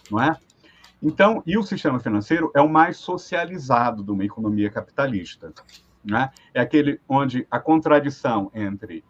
não 0.10 0.22
é? 0.22 0.38
Então, 1.02 1.42
e 1.46 1.58
o 1.58 1.64
sistema 1.64 2.00
financeiro 2.00 2.52
é 2.56 2.62
o 2.62 2.70
mais 2.70 2.98
socializado 2.98 4.04
de 4.04 4.12
uma 4.12 4.26
economia 4.26 4.70
capitalista, 4.70 5.54
né? 6.04 6.30
É 6.54 6.62
aquele 6.62 7.00
onde 7.08 7.48
a 7.50 7.60
contradição 7.60 8.52
entre 8.54 9.04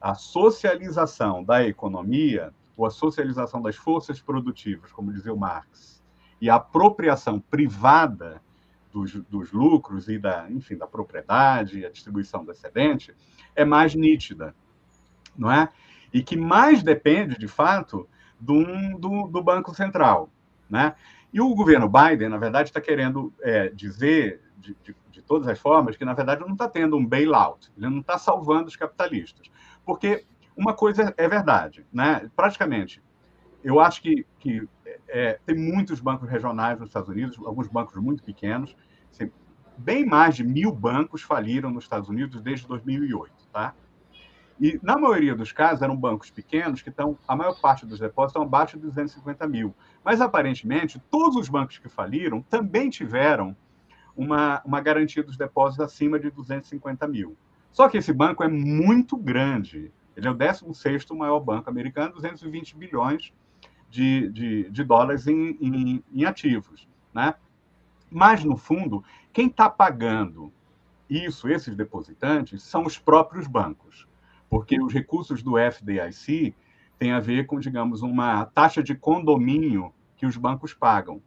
a 0.00 0.14
socialização 0.14 1.44
da 1.44 1.66
economia 1.66 2.52
ou 2.76 2.86
a 2.86 2.90
socialização 2.90 3.60
das 3.60 3.76
forças 3.76 4.20
produtivas, 4.20 4.90
como 4.90 5.12
dizia 5.12 5.32
o 5.32 5.38
Marx, 5.38 6.02
e 6.40 6.48
a 6.48 6.54
apropriação 6.54 7.38
privada 7.38 8.40
dos, 8.92 9.12
dos 9.12 9.52
lucros 9.52 10.08
e 10.08 10.18
da, 10.18 10.50
enfim, 10.50 10.76
da 10.76 10.86
propriedade, 10.86 11.84
a 11.84 11.90
distribuição 11.90 12.44
do 12.44 12.52
excedente, 12.52 13.14
é 13.54 13.64
mais 13.64 13.94
nítida, 13.94 14.54
não 15.36 15.50
é? 15.50 15.68
E 16.12 16.22
que 16.22 16.36
mais 16.36 16.82
depende, 16.82 17.38
de 17.38 17.48
fato, 17.48 18.08
do, 18.38 18.64
do, 18.98 19.28
do 19.28 19.42
Banco 19.42 19.74
Central, 19.74 20.30
né? 20.68 20.94
E 21.32 21.40
o 21.40 21.54
governo 21.54 21.88
Biden, 21.88 22.28
na 22.28 22.38
verdade, 22.38 22.70
está 22.70 22.80
querendo 22.80 23.32
é, 23.40 23.68
dizer, 23.68 24.42
de, 24.58 24.76
de, 24.82 24.96
de, 25.12 25.22
todas 25.22 25.46
as 25.46 25.60
formas, 25.60 25.96
que, 25.96 26.04
na 26.04 26.12
verdade, 26.12 26.40
não 26.40 26.52
está 26.52 26.68
tendo 26.68 26.96
um 26.96 27.06
bailout, 27.06 27.70
ele 27.76 27.88
não 27.88 28.00
está 28.00 28.18
salvando 28.18 28.66
os 28.66 28.74
capitalistas. 28.74 29.46
Porque 29.84 30.24
uma 30.56 30.74
coisa 30.74 31.14
é 31.16 31.28
verdade, 31.28 31.86
né? 31.92 32.28
praticamente, 32.34 33.00
eu 33.62 33.78
acho 33.78 34.02
que, 34.02 34.26
que 34.40 34.68
é, 35.10 35.38
tem 35.44 35.56
muitos 35.56 36.00
bancos 36.00 36.28
regionais 36.28 36.78
nos 36.78 36.88
Estados 36.88 37.08
Unidos, 37.08 37.38
alguns 37.44 37.68
bancos 37.68 37.94
muito 37.96 38.22
pequenos. 38.22 38.76
Assim, 39.12 39.30
bem 39.76 40.06
mais 40.06 40.36
de 40.36 40.44
mil 40.44 40.72
bancos 40.72 41.22
faliram 41.22 41.70
nos 41.70 41.84
Estados 41.84 42.08
Unidos 42.08 42.40
desde 42.40 42.66
2008, 42.66 43.32
tá? 43.52 43.74
E, 44.60 44.78
na 44.82 44.98
maioria 44.98 45.34
dos 45.34 45.52
casos, 45.52 45.80
eram 45.80 45.96
bancos 45.96 46.30
pequenos 46.30 46.82
que 46.82 46.90
estão, 46.90 47.18
a 47.26 47.34
maior 47.34 47.58
parte 47.58 47.86
dos 47.86 47.98
depósitos 47.98 48.32
estão 48.32 48.42
abaixo 48.42 48.76
de 48.76 48.82
250 48.84 49.48
mil. 49.48 49.74
Mas, 50.04 50.20
aparentemente, 50.20 51.02
todos 51.10 51.36
os 51.36 51.48
bancos 51.48 51.78
que 51.78 51.88
faliram 51.88 52.42
também 52.42 52.90
tiveram 52.90 53.56
uma, 54.14 54.60
uma 54.62 54.80
garantia 54.82 55.22
dos 55.22 55.38
depósitos 55.38 55.84
acima 55.86 56.20
de 56.20 56.30
250 56.30 57.08
mil. 57.08 57.36
Só 57.72 57.88
que 57.88 57.96
esse 57.96 58.12
banco 58.12 58.44
é 58.44 58.48
muito 58.48 59.16
grande. 59.16 59.90
Ele 60.14 60.28
é 60.28 60.30
o 60.30 60.34
16 60.34 61.06
maior 61.12 61.40
banco 61.40 61.70
americano, 61.70 62.12
220 62.12 62.76
bilhões 62.76 63.32
de, 63.90 64.28
de, 64.30 64.70
de 64.70 64.84
dólares 64.84 65.26
em, 65.26 65.58
em, 65.60 66.04
em 66.12 66.24
ativos. 66.24 66.88
Né? 67.12 67.34
Mas, 68.10 68.44
no 68.44 68.56
fundo, 68.56 69.04
quem 69.32 69.48
está 69.48 69.68
pagando 69.68 70.52
isso, 71.08 71.48
esses 71.48 71.74
depositantes, 71.74 72.62
são 72.62 72.84
os 72.84 72.96
próprios 72.96 73.48
bancos, 73.48 74.06
porque 74.48 74.80
os 74.80 74.92
recursos 74.92 75.42
do 75.42 75.56
FDIC 75.58 76.54
têm 76.98 77.12
a 77.12 77.20
ver 77.20 77.46
com, 77.46 77.58
digamos, 77.58 78.00
uma 78.02 78.46
taxa 78.46 78.82
de 78.82 78.94
condomínio 78.94 79.92
que 80.16 80.26
os 80.26 80.36
bancos 80.36 80.72
pagam. 80.72 81.20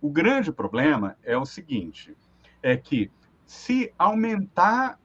O 0.00 0.10
grande 0.10 0.52
problema 0.52 1.16
é 1.22 1.38
o 1.38 1.46
seguinte: 1.46 2.14
é 2.62 2.76
que 2.76 3.10
se 3.46 3.92
aumentar, 3.98 4.98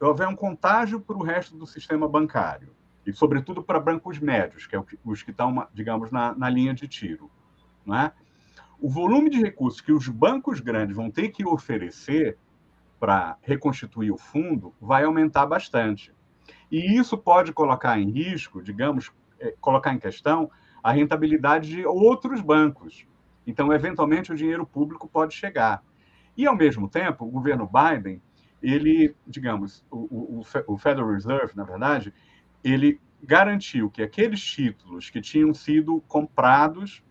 houver 0.00 0.26
um 0.26 0.36
contágio 0.36 1.00
para 1.00 1.16
o 1.16 1.22
resto 1.22 1.56
do 1.56 1.66
sistema 1.66 2.08
bancário, 2.08 2.74
e 3.06 3.12
sobretudo 3.12 3.62
para 3.62 3.80
bancos 3.80 4.18
médios, 4.18 4.66
que 4.66 4.76
é 4.76 4.84
os 5.04 5.22
que 5.22 5.30
estão, 5.30 5.66
digamos, 5.74 6.10
na, 6.10 6.34
na 6.34 6.48
linha 6.48 6.72
de 6.72 6.86
tiro, 6.86 7.30
é? 7.88 8.12
o 8.80 8.88
volume 8.88 9.30
de 9.30 9.40
recursos 9.40 9.80
que 9.80 9.92
os 9.92 10.08
bancos 10.08 10.60
grandes 10.60 10.96
vão 10.96 11.10
ter 11.10 11.28
que 11.28 11.46
oferecer 11.46 12.38
para 12.98 13.36
reconstituir 13.42 14.12
o 14.12 14.16
fundo 14.16 14.72
vai 14.80 15.04
aumentar 15.04 15.46
bastante. 15.46 16.14
E 16.70 16.96
isso 16.98 17.18
pode 17.18 17.52
colocar 17.52 17.98
em 17.98 18.10
risco, 18.10 18.62
digamos, 18.62 19.12
é, 19.40 19.54
colocar 19.60 19.92
em 19.92 19.98
questão 19.98 20.50
a 20.82 20.92
rentabilidade 20.92 21.68
de 21.68 21.86
outros 21.86 22.40
bancos. 22.40 23.06
Então, 23.46 23.72
eventualmente, 23.72 24.32
o 24.32 24.36
dinheiro 24.36 24.64
público 24.64 25.08
pode 25.08 25.34
chegar. 25.34 25.82
E, 26.36 26.46
ao 26.46 26.56
mesmo 26.56 26.88
tempo, 26.88 27.24
o 27.24 27.30
governo 27.30 27.68
Biden, 27.68 28.22
ele, 28.62 29.14
digamos, 29.26 29.84
o, 29.90 30.40
o, 30.40 30.42
o 30.68 30.78
Federal 30.78 31.10
Reserve, 31.10 31.52
na 31.54 31.64
verdade, 31.64 32.14
ele 32.62 33.00
garantiu 33.22 33.90
que 33.90 34.02
aqueles 34.02 34.42
títulos 34.42 35.10
que 35.10 35.20
tinham 35.20 35.54
sido 35.54 36.00
comprados 36.08 37.02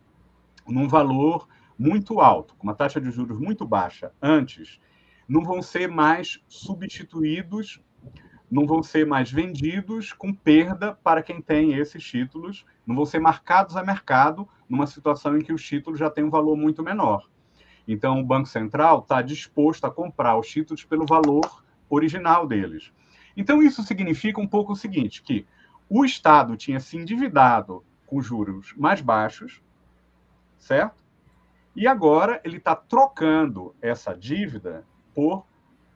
num 0.68 0.88
valor 0.88 1.48
muito 1.78 2.20
alto, 2.20 2.56
com 2.56 2.68
uma 2.68 2.76
taxa 2.76 3.02
de 3.02 3.10
juros 3.10 3.40
muito 3.40 3.66
baixa 3.66 4.12
antes, 4.22 4.80
não 5.28 5.44
vão 5.44 5.62
ser 5.62 5.88
mais 5.88 6.44
substituídos, 6.48 7.82
não 8.50 8.68
vão 8.68 8.84
ser 8.84 9.08
mais 9.08 9.32
vendidos 9.32 10.12
com 10.12 10.34
perda 10.34 10.94
para 10.94 11.24
quem 11.24 11.42
tem 11.42 11.74
esses 11.74 12.04
títulos, 12.04 12.66
não 12.86 12.96
vão 12.96 13.06
ser 13.06 13.20
marcados 13.20 13.78
a 13.78 13.84
mercado 13.84 14.48
numa 14.68 14.86
situação 14.86 15.38
em 15.38 15.42
que 15.42 15.54
os 15.54 15.64
títulos 15.64 15.98
já 15.98 16.10
têm 16.10 16.26
um 16.26 16.30
valor 16.30 16.58
muito 16.58 16.84
menor. 16.84 17.30
Então, 17.88 18.20
o 18.20 18.26
Banco 18.26 18.48
Central 18.48 19.00
está 19.00 19.22
disposto 19.22 19.86
a 19.86 19.92
comprar 19.92 20.38
os 20.38 20.48
títulos 20.48 20.84
pelo 20.84 21.06
valor 21.06 21.64
original 21.90 22.46
deles. 22.46 22.92
Então, 23.36 23.62
isso 23.62 23.84
significa 23.84 24.40
um 24.40 24.48
pouco 24.48 24.74
o 24.74 24.76
seguinte, 24.76 25.22
que 25.22 25.46
o 25.90 26.06
Estado 26.06 26.56
tinha 26.56 26.80
se 26.80 26.98
endividado 26.98 27.84
com 28.06 28.22
juros 28.22 28.74
mais 28.78 29.02
baixos, 29.02 29.62
certo? 30.58 31.04
E 31.76 31.88
agora 31.88 32.42
ele 32.44 32.58
está 32.58 32.76
trocando 32.76 33.74
essa 33.82 34.14
dívida 34.14 34.86
por 35.14 35.46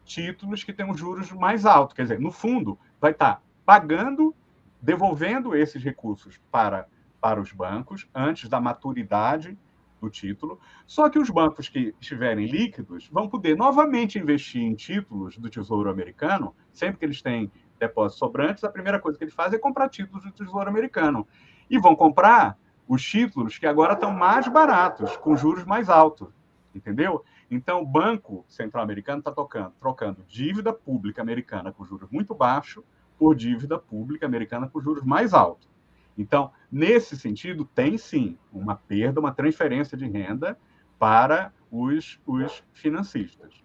títulos 0.05 0.63
que 0.63 0.71
têm 0.71 0.89
um 0.89 0.95
juros 0.95 1.31
mais 1.31 1.65
altos. 1.65 1.95
Quer 1.95 2.03
dizer, 2.03 2.19
no 2.19 2.31
fundo, 2.31 2.79
vai 3.01 3.11
estar 3.11 3.35
tá 3.35 3.41
pagando, 3.65 4.33
devolvendo 4.81 5.55
esses 5.55 5.83
recursos 5.83 6.39
para, 6.49 6.87
para 7.19 7.41
os 7.41 7.51
bancos 7.51 8.07
antes 8.13 8.47
da 8.47 8.61
maturidade 8.61 9.57
do 10.01 10.09
título. 10.09 10.59
Só 10.85 11.09
que 11.09 11.19
os 11.19 11.29
bancos 11.29 11.69
que 11.69 11.93
estiverem 11.99 12.47
líquidos 12.47 13.07
vão 13.09 13.27
poder 13.27 13.55
novamente 13.55 14.19
investir 14.19 14.61
em 14.61 14.75
títulos 14.75 15.37
do 15.37 15.49
Tesouro 15.49 15.89
Americano, 15.89 16.55
sempre 16.73 16.99
que 16.99 17.05
eles 17.05 17.21
têm 17.21 17.51
depósitos 17.79 18.19
sobrantes, 18.19 18.63
a 18.63 18.69
primeira 18.69 18.99
coisa 18.99 19.17
que 19.17 19.23
eles 19.23 19.33
fazem 19.33 19.57
é 19.57 19.61
comprar 19.61 19.89
títulos 19.89 20.23
do 20.23 20.31
Tesouro 20.31 20.69
Americano. 20.69 21.27
E 21.69 21.79
vão 21.79 21.95
comprar 21.95 22.57
os 22.87 23.03
títulos 23.03 23.57
que 23.57 23.65
agora 23.65 23.93
estão 23.93 24.11
mais 24.11 24.47
baratos, 24.47 25.17
com 25.17 25.35
juros 25.35 25.65
mais 25.65 25.89
altos, 25.89 26.29
entendeu? 26.73 27.23
Então, 27.49 27.81
o 27.81 27.85
Banco 27.85 28.45
Central 28.47 28.83
Americano 28.83 29.19
está 29.19 29.33
trocando 29.79 30.23
dívida 30.27 30.71
pública 30.71 31.21
americana 31.21 31.71
com 31.71 31.83
juros 31.83 32.09
muito 32.11 32.33
baixos 32.33 32.83
por 33.17 33.35
dívida 33.35 33.79
pública 33.79 34.25
americana 34.25 34.67
com 34.67 34.79
juros 34.79 35.03
mais 35.03 35.33
altos. 35.33 35.74
Então, 36.17 36.51
nesse 36.71 37.17
sentido, 37.17 37.65
tem 37.65 37.97
sim 37.97 38.37
uma 38.51 38.75
perda, 38.75 39.19
uma 39.19 39.33
transferência 39.33 39.97
de 39.97 40.07
renda 40.07 40.57
para 40.97 41.53
os, 41.69 42.19
os 42.25 42.63
financistas, 42.73 43.63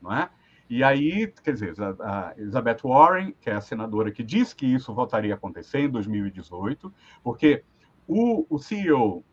não 0.00 0.12
é? 0.12 0.28
E 0.68 0.82
aí, 0.82 1.32
quer 1.44 1.52
dizer, 1.52 1.74
a, 2.00 2.34
Elizabeth 2.36 2.78
Warren, 2.82 3.34
que 3.40 3.48
é 3.48 3.54
a 3.54 3.60
senadora 3.60 4.10
que 4.10 4.22
disse 4.22 4.54
que 4.54 4.66
isso 4.66 4.92
voltaria 4.92 5.32
a 5.32 5.36
acontecer 5.36 5.78
em 5.78 5.88
2018, 5.88 6.92
porque 7.22 7.62
o, 8.06 8.44
o 8.50 8.58
CEO 8.58 9.24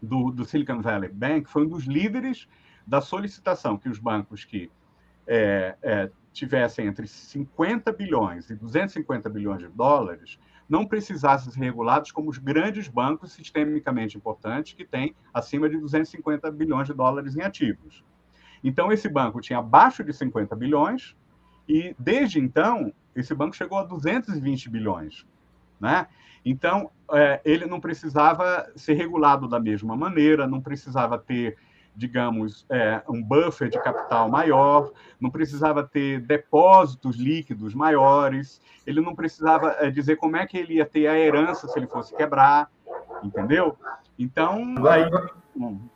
do, 0.00 0.30
do 0.30 0.44
Silicon 0.44 0.80
Valley 0.80 1.10
Bank 1.10 1.50
foi 1.50 1.64
um 1.64 1.68
dos 1.68 1.84
líderes 1.84 2.48
da 2.86 3.00
solicitação 3.00 3.76
que 3.76 3.88
os 3.88 3.98
bancos 3.98 4.44
que 4.44 4.70
é, 5.26 5.76
é, 5.82 6.10
tivessem 6.32 6.86
entre 6.86 7.06
50 7.06 7.92
bilhões 7.92 8.48
e 8.48 8.54
250 8.54 9.28
bilhões 9.28 9.60
de 9.60 9.68
dólares 9.68 10.38
não 10.70 10.86
precisassem 10.86 11.52
ser 11.52 11.58
regulados 11.58 12.12
como 12.12 12.30
os 12.30 12.38
grandes 12.38 12.86
bancos 12.86 13.32
sistemicamente 13.32 14.16
importantes 14.16 14.72
que 14.72 14.84
têm 14.84 15.16
acima 15.34 15.68
de 15.68 15.76
250 15.76 16.48
bilhões 16.52 16.86
de 16.86 16.94
dólares 16.94 17.36
em 17.36 17.42
ativos. 17.42 18.04
Então, 18.62 18.92
esse 18.92 19.08
banco 19.08 19.40
tinha 19.40 19.58
abaixo 19.58 20.04
de 20.04 20.12
50 20.12 20.54
bilhões 20.54 21.16
e, 21.68 21.94
desde 21.98 22.38
então, 22.38 22.92
esse 23.16 23.34
banco 23.34 23.56
chegou 23.56 23.78
a 23.78 23.82
220 23.82 24.70
bilhões. 24.70 25.26
Né? 25.80 26.06
Então, 26.44 26.90
é, 27.12 27.40
ele 27.44 27.66
não 27.66 27.80
precisava 27.80 28.70
ser 28.76 28.94
regulado 28.94 29.48
da 29.48 29.58
mesma 29.58 29.96
maneira, 29.96 30.46
não 30.46 30.60
precisava 30.60 31.18
ter, 31.18 31.56
digamos, 31.94 32.64
é, 32.70 33.02
um 33.08 33.22
buffer 33.22 33.68
de 33.68 33.78
capital 33.82 34.28
maior, 34.28 34.90
não 35.20 35.30
precisava 35.30 35.82
ter 35.82 36.20
depósitos 36.20 37.16
líquidos 37.16 37.74
maiores, 37.74 38.60
ele 38.86 39.00
não 39.00 39.14
precisava 39.14 39.76
é, 39.78 39.90
dizer 39.90 40.16
como 40.16 40.36
é 40.36 40.46
que 40.46 40.56
ele 40.56 40.74
ia 40.74 40.86
ter 40.86 41.06
a 41.06 41.18
herança 41.18 41.68
se 41.68 41.78
ele 41.78 41.86
fosse 41.86 42.14
quebrar, 42.14 42.70
entendeu? 43.22 43.76
Então, 44.18 44.74
aí 44.86 45.10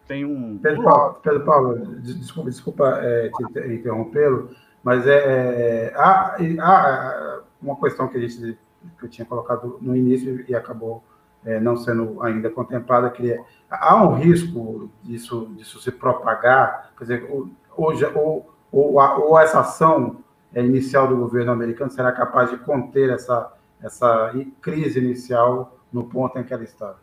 tem 0.06 0.24
um. 0.24 0.58
Pedro 0.58 0.82
Paulo, 0.82 1.20
Pedro 1.22 1.44
Paulo 1.44 1.96
desculpa, 2.00 2.50
desculpa 2.50 2.98
é, 3.00 3.30
te 3.30 3.74
interrompê-lo, 3.74 4.50
mas 4.82 5.06
é, 5.06 5.90
é 5.90 5.94
há, 5.96 6.36
há 6.60 7.40
uma 7.62 7.76
questão 7.76 8.08
que 8.08 8.18
a 8.18 8.20
gente 8.20 8.58
que 8.98 9.04
eu 9.04 9.08
tinha 9.08 9.24
colocado 9.24 9.78
no 9.80 9.96
início 9.96 10.44
e 10.46 10.54
acabou 10.54 11.02
é, 11.44 11.60
não 11.60 11.76
sendo 11.76 12.22
ainda 12.22 12.50
contemplada, 12.50 13.10
que 13.10 13.32
é, 13.32 13.40
há 13.80 14.02
um 14.02 14.14
risco 14.14 14.90
disso, 15.02 15.46
disso 15.56 15.80
se 15.80 15.90
propagar, 15.90 16.92
quer 16.96 17.04
dizer, 17.04 17.30
hoje, 17.76 18.04
ou, 18.14 18.54
ou, 18.70 18.94
ou 18.94 19.38
essa 19.38 19.60
ação 19.60 20.24
é, 20.54 20.64
inicial 20.64 21.08
do 21.08 21.16
governo 21.16 21.52
americano 21.52 21.90
será 21.90 22.12
capaz 22.12 22.50
de 22.50 22.58
conter 22.58 23.10
essa, 23.10 23.52
essa 23.82 24.32
crise 24.60 24.98
inicial 24.98 25.78
no 25.92 26.04
ponto 26.04 26.38
em 26.38 26.44
que 26.44 26.52
ela 26.52 26.64
está? 26.64 26.96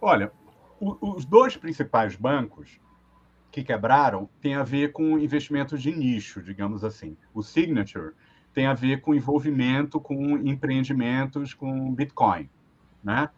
Olha, 0.00 0.32
os 0.80 1.24
dois 1.24 1.56
principais 1.56 2.16
bancos 2.16 2.80
que 3.50 3.62
quebraram 3.62 4.28
têm 4.40 4.54
a 4.54 4.62
ver 4.62 4.92
com 4.92 5.18
investimentos 5.18 5.82
de 5.82 5.92
nicho, 5.92 6.42
digamos 6.42 6.84
assim. 6.84 7.16
O 7.34 7.42
Signature 7.42 8.14
tem 8.54 8.66
a 8.66 8.74
ver 8.74 9.00
com 9.00 9.14
envolvimento 9.14 10.00
com 10.00 10.38
empreendimentos 10.38 11.52
com 11.52 11.92
Bitcoin, 11.94 12.48
né? 13.02 13.28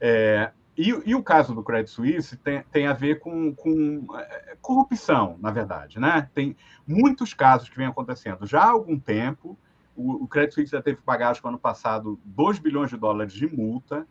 É, 0.00 0.52
e, 0.76 0.88
e, 1.06 1.14
o 1.14 1.22
caso 1.22 1.54
do 1.54 1.62
Credit 1.62 1.90
Suisse 1.90 2.36
tem, 2.36 2.62
tem 2.70 2.86
a 2.86 2.92
ver 2.92 3.18
com, 3.18 3.54
com, 3.54 4.06
é, 4.14 4.56
corrupção, 4.60 5.38
na 5.40 5.50
verdade, 5.50 5.98
né? 5.98 6.28
Tem 6.34 6.54
muitos 6.86 7.32
casos 7.32 7.68
que 7.68 7.76
vêm 7.76 7.86
acontecendo 7.86 8.46
já 8.46 8.62
há 8.62 8.70
algum 8.70 8.98
tempo. 8.98 9.58
O, 9.96 10.24
o 10.24 10.28
Credit 10.28 10.54
Suisse 10.54 10.72
já 10.72 10.82
teve 10.82 10.98
que 10.98 11.02
pagar, 11.02 11.30
acho 11.30 11.40
que 11.40 11.48
ano 11.48 11.58
passado, 11.58 12.20
2 12.24 12.58
bilhões 12.58 12.90
de 12.90 12.96
dólares 12.96 13.32
de 13.32 13.46
multa. 13.46 14.06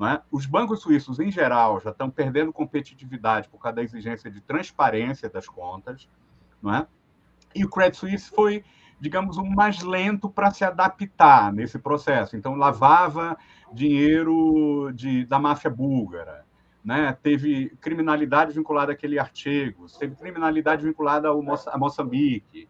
É? 0.00 0.20
Os 0.30 0.44
bancos 0.44 0.82
suíços, 0.82 1.20
em 1.20 1.30
geral, 1.30 1.80
já 1.80 1.90
estão 1.90 2.10
perdendo 2.10 2.52
competitividade 2.52 3.48
por 3.48 3.58
causa 3.58 3.76
da 3.76 3.82
exigência 3.82 4.30
de 4.30 4.40
transparência 4.40 5.28
das 5.28 5.48
contas. 5.48 6.08
Não 6.62 6.74
é? 6.74 6.86
E 7.54 7.64
o 7.64 7.70
Credit 7.70 7.96
Suisse 7.96 8.30
foi 8.30 8.64
digamos, 9.04 9.36
um 9.36 9.44
mais 9.44 9.82
lento 9.82 10.30
para 10.30 10.50
se 10.50 10.64
adaptar 10.64 11.52
nesse 11.52 11.78
processo. 11.78 12.36
Então, 12.36 12.54
lavava 12.54 13.36
dinheiro 13.70 14.90
de, 14.94 15.26
da 15.26 15.38
máfia 15.38 15.68
búlgara, 15.68 16.46
né? 16.82 17.14
teve 17.22 17.68
criminalidade 17.82 18.54
vinculada 18.54 18.92
àquele 18.92 19.18
artigo, 19.18 19.84
teve 19.98 20.16
criminalidade 20.16 20.86
vinculada 20.86 21.28
ao 21.28 21.42
Mo 21.42 21.54
a 21.66 21.76
Moçambique. 21.76 22.66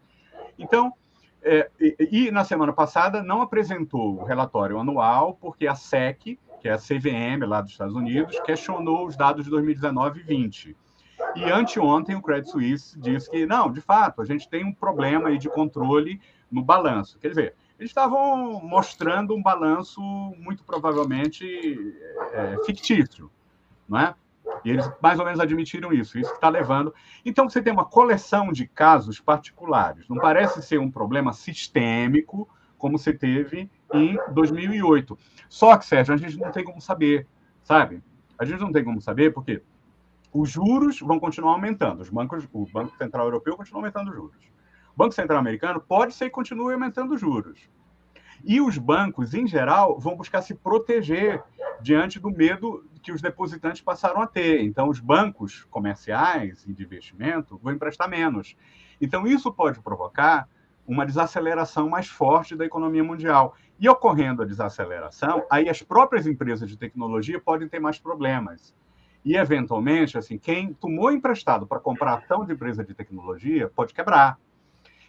Então, 0.59 0.91
é, 1.41 1.71
e, 1.79 2.25
e, 2.27 2.31
na 2.31 2.43
semana 2.43 2.73
passada 2.73 3.23
não 3.23 3.41
apresentou 3.41 4.19
o 4.19 4.25
relatório 4.25 4.77
anual, 4.77 5.37
porque 5.39 5.65
a 5.65 5.75
SEC, 5.75 6.37
que 6.59 6.67
é 6.67 6.73
a 6.73 6.77
CVM 6.77 7.47
lá 7.47 7.61
dos 7.61 7.71
Estados 7.71 7.95
Unidos, 7.95 8.37
questionou 8.41 9.07
os 9.07 9.15
dados 9.15 9.45
de 9.45 9.51
2019 9.51 10.19
e 10.19 10.23
20. 10.23 10.75
E 11.35 11.43
anteontem 11.43 12.15
o 12.15 12.21
Credit 12.21 12.49
Suisse 12.49 12.99
disse 12.99 13.29
que, 13.29 13.45
não, 13.45 13.71
de 13.71 13.81
fato, 13.81 14.21
a 14.21 14.25
gente 14.25 14.49
tem 14.49 14.63
um 14.63 14.73
problema 14.73 15.29
aí 15.29 15.37
de 15.37 15.49
controle 15.49 16.21
no 16.49 16.63
balanço. 16.63 17.19
Quer 17.19 17.29
dizer, 17.29 17.55
eles 17.77 17.89
estavam 17.89 18.61
mostrando 18.63 19.35
um 19.35 19.41
balanço 19.41 20.01
muito 20.37 20.63
provavelmente 20.63 21.93
é, 22.31 22.57
fictício, 22.65 23.29
não 23.87 23.99
é? 23.99 24.15
E 24.63 24.69
eles 24.69 24.89
mais 25.01 25.19
ou 25.19 25.25
menos 25.25 25.39
admitiram 25.39 25.91
isso, 25.91 26.17
isso 26.17 26.29
que 26.29 26.37
está 26.37 26.49
levando. 26.49 26.93
Então, 27.25 27.49
você 27.49 27.61
tem 27.61 27.73
uma 27.73 27.85
coleção 27.85 28.51
de 28.51 28.65
casos 28.67 29.19
particulares. 29.19 30.07
Não 30.07 30.17
parece 30.17 30.61
ser 30.61 30.79
um 30.79 30.89
problema 30.89 31.33
sistêmico, 31.33 32.47
como 32.77 32.97
você 32.97 33.11
teve 33.11 33.69
em 33.93 34.17
2008. 34.31 35.17
Só 35.49 35.77
que, 35.77 35.85
Sérgio, 35.85 36.13
a 36.13 36.17
gente 36.17 36.37
não 36.37 36.51
tem 36.51 36.63
como 36.63 36.79
saber, 36.79 37.27
sabe? 37.63 38.01
A 38.37 38.45
gente 38.45 38.59
não 38.59 38.71
tem 38.71 38.83
como 38.83 39.01
saber 39.01 39.33
porque 39.33 39.61
os 40.35 40.49
juros 40.49 40.99
vão 40.99 41.17
continuar 41.17 41.53
aumentando. 41.53 42.01
Os 42.01 42.09
bancos, 42.09 42.45
o 42.51 42.65
Banco 42.65 42.97
Central 42.97 43.27
Europeu 43.27 43.55
continua 43.55 43.79
aumentando 43.79 44.09
os 44.09 44.15
juros. 44.15 44.45
O 44.93 44.97
Banco 44.97 45.13
Central 45.13 45.39
Americano 45.39 45.79
pode 45.79 46.13
ser 46.13 46.25
que 46.25 46.31
continue 46.31 46.73
aumentando 46.73 47.13
os 47.13 47.21
juros. 47.21 47.69
E 48.43 48.59
os 48.59 48.77
bancos, 48.77 49.33
em 49.33 49.47
geral, 49.47 49.97
vão 49.97 50.17
buscar 50.17 50.41
se 50.41 50.53
proteger 50.53 51.41
diante 51.81 52.19
do 52.19 52.29
medo 52.29 52.85
que 53.01 53.13
os 53.13 53.21
depositantes 53.21 53.81
passaram 53.81 54.21
a 54.21 54.27
ter. 54.27 54.61
Então, 54.61 54.89
os 54.89 54.99
bancos 54.99 55.63
comerciais 55.71 56.65
e 56.67 56.73
de 56.73 56.83
investimento 56.83 57.57
vão 57.63 57.71
emprestar 57.71 58.09
menos. 58.09 58.57
Então, 58.99 59.25
isso 59.25 59.53
pode 59.53 59.79
provocar 59.79 60.49
uma 60.85 61.05
desaceleração 61.05 61.89
mais 61.89 62.07
forte 62.07 62.57
da 62.57 62.65
economia 62.65 63.03
mundial. 63.03 63.55
E 63.79 63.87
ocorrendo 63.87 64.41
a 64.41 64.45
desaceleração, 64.45 65.45
aí 65.49 65.69
as 65.69 65.81
próprias 65.81 66.27
empresas 66.27 66.69
de 66.69 66.77
tecnologia 66.77 67.39
podem 67.39 67.69
ter 67.69 67.79
mais 67.79 67.97
problemas. 67.97 68.75
E, 69.25 69.35
eventualmente, 69.35 70.19
assim, 70.19 70.37
quem 70.37 70.71
tomou 70.71 71.11
emprestado 71.11 71.65
para 71.65 71.79
comprar 71.79 72.13
ação 72.13 72.45
de 72.45 72.53
empresa 72.53 72.85
de 72.85 72.93
tecnologia 72.93 73.67
pode 73.75 73.91
quebrar. 73.91 74.37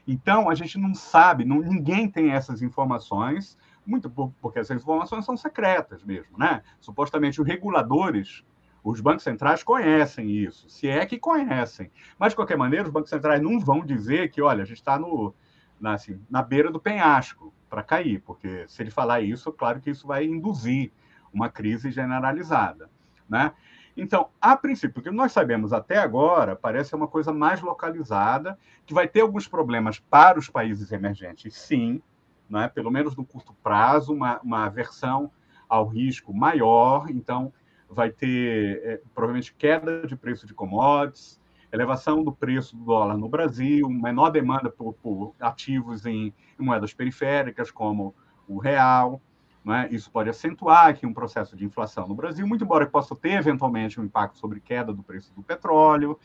Então, 0.09 0.49
a 0.49 0.55
gente 0.55 0.79
não 0.79 0.95
sabe, 0.95 1.45
não, 1.45 1.61
ninguém 1.61 2.09
tem 2.09 2.31
essas 2.31 2.63
informações, 2.63 3.59
muito 3.85 4.09
porque 4.41 4.59
essas 4.59 4.81
informações 4.81 5.25
são 5.25 5.37
secretas 5.37 6.03
mesmo, 6.03 6.39
né? 6.39 6.63
Supostamente 6.81 7.43
os 7.43 7.47
reguladores, 7.47 8.43
os 8.83 9.01
bancos 9.03 9.23
centrais 9.23 9.63
conhecem 9.63 10.31
isso, 10.31 10.71
se 10.71 10.89
é 10.89 11.05
que 11.05 11.19
conhecem. 11.19 11.91
Mas, 12.19 12.33
de 12.33 12.37
qualquer 12.37 12.57
maneira, 12.57 12.87
os 12.87 12.93
bancos 12.93 13.11
centrais 13.11 13.43
não 13.43 13.61
vão 13.61 13.85
dizer 13.85 14.31
que, 14.31 14.41
olha, 14.41 14.63
a 14.63 14.67
gente 14.67 14.79
está 14.79 14.99
no, 14.99 15.35
na, 15.79 15.93
assim, 15.93 16.19
na 16.31 16.41
beira 16.41 16.71
do 16.71 16.81
penhasco 16.81 17.53
para 17.69 17.83
cair, 17.83 18.23
porque 18.23 18.65
se 18.67 18.83
ele 18.83 18.91
falar 18.91 19.21
isso, 19.21 19.53
claro 19.53 19.79
que 19.79 19.91
isso 19.91 20.07
vai 20.07 20.25
induzir 20.25 20.91
uma 21.33 21.51
crise 21.51 21.91
generalizada, 21.91 22.89
né? 23.29 23.53
Então, 23.97 24.29
a 24.41 24.55
princípio, 24.57 25.01
o 25.01 25.03
que 25.03 25.11
nós 25.11 25.33
sabemos 25.33 25.73
até 25.73 25.97
agora 25.97 26.55
parece 26.55 26.95
uma 26.95 27.09
coisa 27.09 27.33
mais 27.33 27.63
localizada, 27.63 28.59
que 28.85 28.93
vai 28.93 29.09
ter 29.09 29.21
alguns 29.21 29.49
problemas 29.49 29.99
para 29.99 30.39
os 30.39 30.51
países 30.51 30.93
emergentes, 30.93 31.55
sim, 31.55 32.03
né? 32.49 32.69
pelo 32.69 32.91
menos 32.91 33.17
no 33.17 33.25
curto 33.25 33.55
prazo, 33.63 34.13
uma, 34.13 34.39
uma 34.41 34.67
aversão 34.67 35.31
ao 35.69 35.87
risco 35.87 36.35
maior, 36.35 37.11
então 37.11 37.53
vai 37.89 38.11
ter 38.11 38.83
é, 38.85 39.01
provavelmente 39.15 39.55
queda 39.55 40.07
de 40.07 40.15
preço 40.15 40.47
de 40.47 40.53
commodities, 40.53 41.41
elevação 41.73 42.23
do 42.23 42.33
preço 42.33 42.77
do 42.77 42.85
dólar 42.85 43.17
no 43.17 43.29
Brasil, 43.29 43.89
menor 43.89 44.31
demanda 44.31 44.71
por, 44.71 44.93
por 44.95 45.35
ativos 45.41 46.05
em, 46.05 46.35
em 46.59 46.65
moedas 46.65 46.93
periféricas, 46.93 47.71
como 47.71 48.15
o 48.47 48.59
real, 48.59 49.21
né? 49.67 49.89
Isso 49.91 50.09
pode 50.13 50.31
acentuar 50.31 50.87
aqui 50.87 51.05
um 51.05 51.13
processo 51.13 51.57
de 51.57 51.65
inflação 51.65 52.07
no 52.07 52.15
Brasil, 52.15 52.47
muito 52.47 52.63
embora 52.63 52.87
possa 52.87 53.17
ter 53.17 53.33
eventualmente 53.33 54.01
um 54.01 54.05
impacto 54.05 54.39
sobre 54.39 54.61
queda 54.61 54.95
do 54.95 55.03
preço 55.03 55.35
do 55.35 55.43
petróleo. 55.43 56.17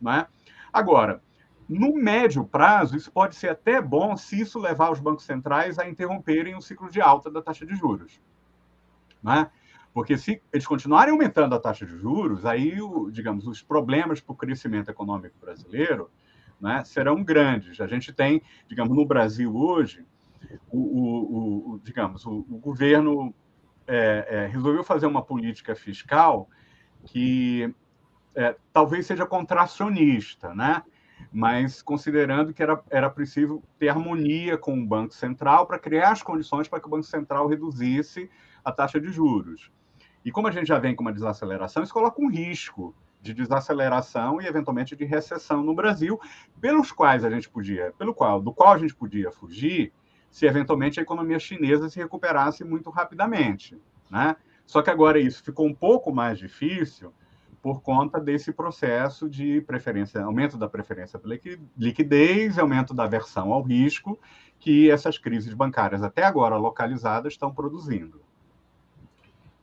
Né? 0.00 0.24
Agora, 0.72 1.20
no 1.68 1.92
médio 1.92 2.44
prazo, 2.44 2.96
isso 2.96 3.10
pode 3.10 3.34
ser 3.34 3.48
até 3.48 3.82
bom 3.82 4.16
se 4.16 4.40
isso 4.40 4.60
levar 4.60 4.92
os 4.92 5.00
bancos 5.00 5.24
centrais 5.24 5.76
a 5.76 5.88
interromperem 5.88 6.54
o 6.54 6.62
ciclo 6.62 6.88
de 6.88 7.00
alta 7.00 7.28
da 7.28 7.42
taxa 7.42 7.66
de 7.66 7.74
juros. 7.74 8.20
Né? 9.20 9.50
Porque 9.92 10.16
se 10.16 10.40
eles 10.52 10.66
continuarem 10.66 11.10
aumentando 11.10 11.52
a 11.56 11.58
taxa 11.58 11.84
de 11.84 11.98
juros, 11.98 12.46
aí, 12.46 12.76
digamos, 13.10 13.48
os 13.48 13.60
problemas 13.60 14.20
para 14.20 14.32
o 14.32 14.36
crescimento 14.36 14.88
econômico 14.88 15.34
brasileiro 15.40 16.08
né, 16.60 16.84
serão 16.84 17.24
grandes. 17.24 17.80
A 17.80 17.88
gente 17.88 18.12
tem, 18.12 18.40
digamos, 18.68 18.94
no 18.96 19.04
Brasil 19.04 19.52
hoje, 19.56 20.06
o, 20.70 20.78
o, 20.78 21.74
o 21.74 21.80
digamos, 21.82 22.24
o, 22.26 22.44
o 22.48 22.58
governo 22.58 23.34
é, 23.86 24.26
é, 24.28 24.46
resolveu 24.46 24.82
fazer 24.82 25.06
uma 25.06 25.22
política 25.22 25.74
fiscal 25.74 26.48
que 27.04 27.74
é, 28.34 28.56
talvez 28.72 29.06
seja 29.06 29.26
contracionista, 29.26 30.54
né? 30.54 30.82
mas 31.32 31.82
considerando 31.82 32.52
que 32.52 32.62
era, 32.62 32.82
era 32.90 33.10
preciso 33.10 33.62
ter 33.78 33.88
harmonia 33.88 34.56
com 34.56 34.78
o 34.78 34.86
Banco 34.86 35.14
Central 35.14 35.66
para 35.66 35.78
criar 35.78 36.12
as 36.12 36.22
condições 36.22 36.68
para 36.68 36.80
que 36.80 36.86
o 36.86 36.90
Banco 36.90 37.04
Central 37.04 37.46
reduzisse 37.46 38.30
a 38.64 38.72
taxa 38.72 39.00
de 39.00 39.10
juros. 39.10 39.70
E 40.24 40.32
como 40.32 40.48
a 40.48 40.50
gente 40.50 40.66
já 40.66 40.78
vem 40.78 40.94
com 40.94 41.02
uma 41.02 41.12
desaceleração, 41.12 41.82
isso 41.82 41.92
coloca 41.92 42.20
um 42.20 42.30
risco 42.30 42.94
de 43.20 43.32
desaceleração 43.32 44.40
e 44.40 44.46
eventualmente 44.46 44.94
de 44.94 45.04
recessão 45.04 45.62
no 45.62 45.74
Brasil, 45.74 46.20
pelos 46.60 46.92
quais 46.92 47.24
a 47.24 47.30
gente 47.30 47.48
podia, 47.48 47.92
pelo 47.98 48.14
qual, 48.14 48.40
do 48.40 48.52
qual 48.52 48.74
a 48.74 48.78
gente 48.78 48.94
podia 48.94 49.30
fugir 49.30 49.92
se 50.34 50.46
eventualmente 50.46 50.98
a 50.98 51.02
economia 51.04 51.38
chinesa 51.38 51.88
se 51.88 51.96
recuperasse 51.96 52.64
muito 52.64 52.90
rapidamente. 52.90 53.80
Né? 54.10 54.34
Só 54.66 54.82
que 54.82 54.90
agora 54.90 55.16
isso 55.16 55.44
ficou 55.44 55.64
um 55.64 55.72
pouco 55.72 56.12
mais 56.12 56.40
difícil 56.40 57.12
por 57.62 57.80
conta 57.80 58.18
desse 58.18 58.52
processo 58.52 59.30
de 59.30 59.60
preferência, 59.60 60.20
aumento 60.20 60.58
da 60.58 60.68
preferência 60.68 61.20
pela 61.20 61.38
liquidez, 61.78 62.58
aumento 62.58 62.92
da 62.92 63.04
aversão 63.04 63.52
ao 63.52 63.62
risco 63.62 64.18
que 64.58 64.90
essas 64.90 65.16
crises 65.16 65.54
bancárias 65.54 66.02
até 66.02 66.24
agora 66.24 66.56
localizadas 66.56 67.34
estão 67.34 67.54
produzindo. 67.54 68.20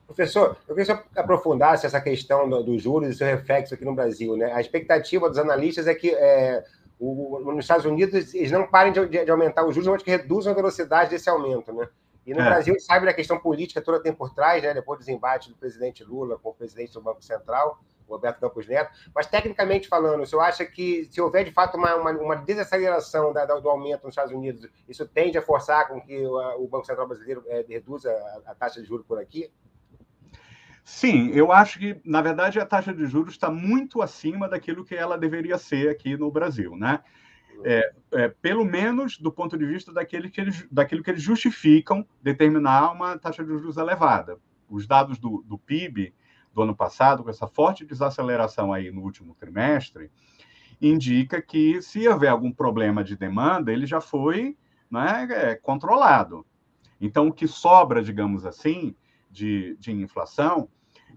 Professor, 0.06 0.56
eu 0.66 0.74
queria 0.74 0.96
que 0.96 1.02
você 1.02 1.20
aprofundasse 1.20 1.84
essa 1.84 2.00
questão 2.00 2.48
dos 2.48 2.64
do 2.64 2.78
juros 2.78 3.10
e 3.10 3.14
seu 3.14 3.26
reflexo 3.26 3.74
aqui 3.74 3.84
no 3.84 3.94
Brasil. 3.94 4.38
Né? 4.38 4.50
A 4.54 4.60
expectativa 4.62 5.28
dos 5.28 5.38
analistas 5.38 5.86
é 5.86 5.94
que 5.94 6.10
é, 6.10 6.64
o, 7.02 7.52
nos 7.52 7.64
Estados 7.64 7.84
Unidos, 7.84 8.32
eles 8.32 8.52
não 8.52 8.64
parem 8.66 8.92
de, 8.92 9.04
de, 9.08 9.24
de 9.24 9.30
aumentar 9.30 9.66
os 9.66 9.74
juros, 9.74 9.90
mas 9.90 10.02
que 10.02 10.10
reduzam 10.10 10.52
a 10.52 10.56
velocidade 10.56 11.10
desse 11.10 11.28
aumento, 11.28 11.72
né? 11.72 11.88
E 12.24 12.32
no 12.32 12.40
é. 12.40 12.44
Brasil, 12.44 12.78
sabe 12.78 13.06
da 13.06 13.12
questão 13.12 13.40
política 13.40 13.82
toda 13.82 14.00
tem 14.00 14.12
por 14.12 14.32
trás, 14.32 14.62
né? 14.62 14.72
Depois 14.72 15.04
do 15.04 15.10
embate 15.10 15.48
do 15.48 15.56
presidente 15.56 16.04
Lula 16.04 16.38
com 16.38 16.50
o 16.50 16.54
presidente 16.54 16.92
do 16.92 17.02
Banco 17.02 17.20
Central, 17.24 17.80
Roberto 18.08 18.38
Campos 18.38 18.68
Neto. 18.68 18.92
Mas, 19.12 19.26
tecnicamente 19.26 19.88
falando, 19.88 20.24
senhor 20.24 20.42
acha 20.42 20.64
que 20.64 21.08
se 21.10 21.20
houver, 21.20 21.44
de 21.44 21.50
fato, 21.50 21.76
uma, 21.76 21.96
uma, 21.96 22.10
uma 22.12 22.36
desaceleração 22.36 23.32
da, 23.32 23.44
da, 23.44 23.58
do 23.58 23.68
aumento 23.68 24.04
nos 24.04 24.12
Estados 24.12 24.32
Unidos, 24.32 24.68
isso 24.88 25.04
tende 25.08 25.36
a 25.36 25.42
forçar 25.42 25.88
com 25.88 26.00
que 26.00 26.24
o, 26.24 26.62
o 26.62 26.68
Banco 26.68 26.86
Central 26.86 27.08
brasileiro 27.08 27.42
é, 27.48 27.64
reduza 27.68 28.12
a, 28.12 28.52
a 28.52 28.54
taxa 28.54 28.80
de 28.80 28.86
juros 28.86 29.04
por 29.04 29.18
aqui? 29.18 29.50
Sim, 30.84 31.28
eu 31.28 31.52
acho 31.52 31.78
que, 31.78 32.00
na 32.04 32.20
verdade, 32.20 32.58
a 32.58 32.66
taxa 32.66 32.92
de 32.92 33.06
juros 33.06 33.34
está 33.34 33.50
muito 33.50 34.02
acima 34.02 34.48
daquilo 34.48 34.84
que 34.84 34.94
ela 34.94 35.16
deveria 35.16 35.56
ser 35.56 35.88
aqui 35.88 36.16
no 36.16 36.30
Brasil, 36.30 36.76
né? 36.76 37.00
É, 37.64 37.92
é, 38.12 38.28
pelo 38.28 38.64
menos 38.64 39.18
do 39.18 39.30
ponto 39.30 39.56
de 39.56 39.64
vista 39.64 39.92
daquele 39.92 40.28
que 40.28 40.40
eles, 40.40 40.66
daquilo 40.70 41.02
que 41.02 41.10
eles 41.10 41.22
justificam 41.22 42.04
determinar 42.20 42.90
uma 42.90 43.16
taxa 43.16 43.44
de 43.44 43.50
juros 43.50 43.76
elevada. 43.76 44.38
Os 44.68 44.86
dados 44.86 45.18
do, 45.18 45.44
do 45.46 45.56
PIB 45.56 46.12
do 46.52 46.62
ano 46.62 46.74
passado, 46.74 47.22
com 47.22 47.30
essa 47.30 47.46
forte 47.46 47.84
desaceleração 47.84 48.72
aí 48.72 48.90
no 48.90 49.02
último 49.02 49.36
trimestre, 49.38 50.10
indica 50.80 51.40
que 51.40 51.80
se 51.80 52.08
houver 52.08 52.28
algum 52.28 52.50
problema 52.50 53.04
de 53.04 53.16
demanda, 53.16 53.72
ele 53.72 53.86
já 53.86 54.00
foi 54.00 54.56
né, 54.90 55.28
é, 55.30 55.54
controlado. 55.54 56.44
Então, 57.00 57.28
o 57.28 57.32
que 57.32 57.46
sobra, 57.46 58.02
digamos 58.02 58.44
assim, 58.44 58.94
de, 59.32 59.76
de 59.80 59.90
inflação 59.90 60.68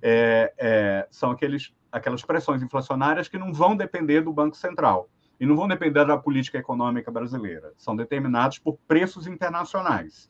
é, 0.01 0.53
é, 0.57 1.07
são 1.11 1.31
aqueles, 1.31 1.73
aquelas 1.91 2.23
pressões 2.23 2.63
inflacionárias 2.63 3.27
que 3.27 3.37
não 3.37 3.53
vão 3.53 3.75
depender 3.75 4.21
do 4.21 4.33
Banco 4.33 4.55
Central 4.55 5.09
e 5.39 5.45
não 5.45 5.55
vão 5.55 5.67
depender 5.67 6.05
da 6.05 6.17
política 6.17 6.57
econômica 6.57 7.11
brasileira. 7.11 7.73
São 7.77 7.95
determinados 7.95 8.57
por 8.57 8.77
preços 8.87 9.27
internacionais, 9.27 10.29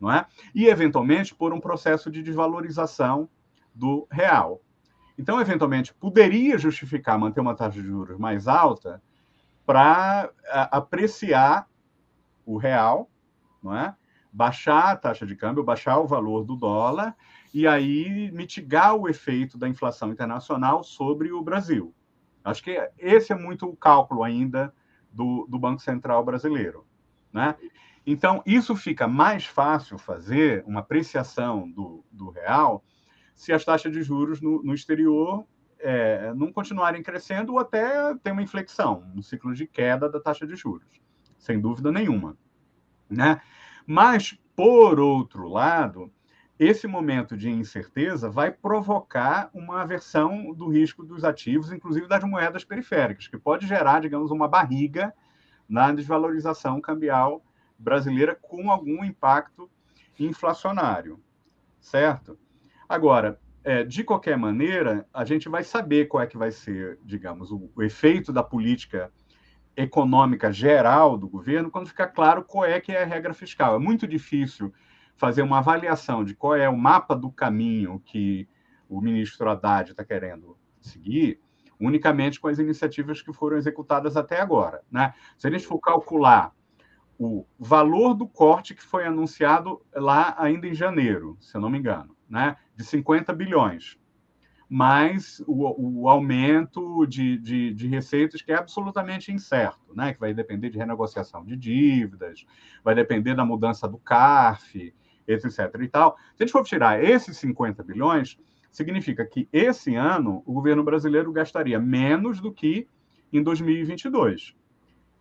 não 0.00 0.10
é? 0.10 0.26
E 0.54 0.66
eventualmente 0.66 1.34
por 1.34 1.52
um 1.52 1.60
processo 1.60 2.10
de 2.10 2.22
desvalorização 2.22 3.28
do 3.72 4.06
real. 4.10 4.60
Então, 5.16 5.40
eventualmente, 5.40 5.94
poderia 5.94 6.58
justificar 6.58 7.18
manter 7.18 7.40
uma 7.40 7.54
taxa 7.54 7.80
de 7.80 7.86
juros 7.86 8.18
mais 8.18 8.48
alta 8.48 9.00
para 9.64 10.30
apreciar 10.70 11.68
o 12.44 12.56
real, 12.56 13.08
não 13.62 13.76
é? 13.76 13.94
Baixar 14.32 14.92
a 14.92 14.96
taxa 14.96 15.26
de 15.26 15.36
câmbio, 15.36 15.62
baixar 15.62 15.98
o 15.98 16.06
valor 16.06 16.44
do 16.44 16.56
dólar 16.56 17.14
e 17.52 17.66
aí 17.66 18.30
mitigar 18.32 18.94
o 18.96 19.08
efeito 19.08 19.58
da 19.58 19.68
inflação 19.68 20.10
internacional 20.10 20.82
sobre 20.82 21.30
o 21.32 21.42
Brasil. 21.42 21.94
Acho 22.42 22.62
que 22.62 22.90
esse 22.98 23.32
é 23.32 23.36
muito 23.36 23.68
o 23.68 23.76
cálculo 23.76 24.22
ainda 24.22 24.74
do, 25.12 25.46
do 25.48 25.58
Banco 25.58 25.82
Central 25.82 26.24
brasileiro. 26.24 26.86
Né? 27.32 27.54
Então, 28.06 28.42
isso 28.44 28.74
fica 28.74 29.06
mais 29.06 29.44
fácil 29.44 29.98
fazer, 29.98 30.64
uma 30.66 30.80
apreciação 30.80 31.70
do, 31.70 32.04
do 32.10 32.30
real, 32.30 32.82
se 33.34 33.52
as 33.52 33.64
taxas 33.64 33.92
de 33.92 34.02
juros 34.02 34.40
no, 34.40 34.62
no 34.62 34.74
exterior 34.74 35.44
é, 35.78 36.32
não 36.34 36.52
continuarem 36.52 37.02
crescendo 37.02 37.52
ou 37.52 37.58
até 37.58 38.14
ter 38.16 38.32
uma 38.32 38.42
inflexão, 38.42 39.04
um 39.14 39.22
ciclo 39.22 39.54
de 39.54 39.66
queda 39.66 40.08
da 40.08 40.20
taxa 40.20 40.46
de 40.46 40.56
juros, 40.56 41.00
sem 41.38 41.60
dúvida 41.60 41.92
nenhuma. 41.92 42.36
Né? 43.08 43.40
Mas, 43.86 44.38
por 44.54 45.00
outro 45.00 45.48
lado, 45.48 46.10
esse 46.58 46.86
momento 46.86 47.36
de 47.36 47.50
incerteza 47.50 48.30
vai 48.30 48.50
provocar 48.50 49.50
uma 49.52 49.82
aversão 49.82 50.52
do 50.52 50.68
risco 50.68 51.02
dos 51.02 51.24
ativos, 51.24 51.72
inclusive 51.72 52.06
das 52.06 52.22
moedas 52.22 52.64
periféricas, 52.64 53.26
que 53.26 53.36
pode 53.36 53.66
gerar, 53.66 54.00
digamos, 54.00 54.30
uma 54.30 54.46
barriga 54.46 55.12
na 55.68 55.90
desvalorização 55.92 56.80
cambial 56.80 57.42
brasileira 57.78 58.34
com 58.40 58.70
algum 58.70 59.04
impacto 59.04 59.68
inflacionário, 60.18 61.18
certo? 61.80 62.38
Agora, 62.88 63.40
é, 63.64 63.84
de 63.84 64.04
qualquer 64.04 64.36
maneira, 64.36 65.06
a 65.12 65.24
gente 65.24 65.48
vai 65.48 65.64
saber 65.64 66.06
qual 66.06 66.22
é 66.22 66.26
que 66.26 66.36
vai 66.36 66.50
ser, 66.50 66.98
digamos, 67.04 67.50
o, 67.50 67.70
o, 67.74 67.82
efeito 67.82 68.32
da 68.32 68.42
política 68.42 69.12
econômica 69.76 70.52
geral 70.52 71.16
do 71.16 71.28
governo 71.28 71.70
quando 71.70 71.88
ficar 71.88 72.08
claro 72.08 72.44
qual 72.44 72.64
é 72.64 72.80
que 72.80 72.92
é 72.92 73.02
a 73.02 73.06
regra 73.06 73.32
fiscal. 73.32 73.76
É 73.76 73.78
muito 73.78 74.06
difícil 74.06 74.72
fazer 75.16 75.42
uma 75.42 75.58
avaliação 75.58 76.24
de 76.24 76.34
qual 76.34 76.56
é 76.56 76.68
o 76.68 76.76
mapa 76.76 77.14
do 77.14 77.30
caminho 77.30 78.00
que 78.04 78.48
o 78.88 79.00
ministro 79.00 79.48
Haddad 79.48 79.92
está 79.92 80.04
querendo 80.04 80.56
seguir, 80.80 81.40
unicamente 81.80 82.40
com 82.40 82.48
as 82.48 82.58
iniciativas 82.58 83.22
que 83.22 83.32
foram 83.32 83.56
executadas 83.56 84.16
até 84.16 84.40
agora. 84.40 84.82
Né? 84.90 85.14
Se 85.38 85.46
a 85.46 85.50
gente 85.50 85.66
for 85.66 85.78
calcular 85.78 86.52
o 87.18 87.46
valor 87.58 88.14
do 88.14 88.26
corte 88.26 88.74
que 88.74 88.82
foi 88.82 89.06
anunciado 89.06 89.80
lá 89.94 90.34
ainda 90.38 90.66
em 90.66 90.74
janeiro, 90.74 91.36
se 91.40 91.56
eu 91.56 91.60
não 91.60 91.70
me 91.70 91.78
engano, 91.78 92.16
né? 92.28 92.56
de 92.74 92.84
50 92.84 93.32
bilhões, 93.32 93.98
mais 94.72 95.42
o, 95.46 96.00
o 96.00 96.08
aumento 96.08 97.04
de, 97.04 97.36
de, 97.36 97.74
de, 97.74 97.86
receitas 97.88 98.40
que 98.40 98.50
é 98.50 98.56
absolutamente 98.56 99.30
incerto, 99.30 99.94
né? 99.94 100.14
que 100.14 100.18
vai 100.18 100.32
depender 100.32 100.70
de 100.70 100.78
renegociação 100.78 101.44
de 101.44 101.54
dívidas, 101.54 102.46
vai 102.82 102.94
depender 102.94 103.34
da 103.34 103.44
mudança 103.44 103.86
do 103.86 103.98
CARF, 103.98 104.94
etc. 105.28 105.58
e 105.78 105.88
tal. 105.88 106.16
Se 106.34 106.42
a 106.42 106.46
gente 106.46 106.52
for 106.52 106.64
tirar 106.64 107.04
esses 107.04 107.36
50 107.36 107.82
bilhões, 107.82 108.38
significa 108.70 109.26
que 109.26 109.46
esse 109.52 109.94
ano 109.94 110.42
o 110.46 110.54
governo 110.54 110.82
brasileiro 110.82 111.30
gastaria 111.30 111.78
menos 111.78 112.40
do 112.40 112.50
que 112.50 112.88
em 113.30 113.42
2022. 113.42 114.54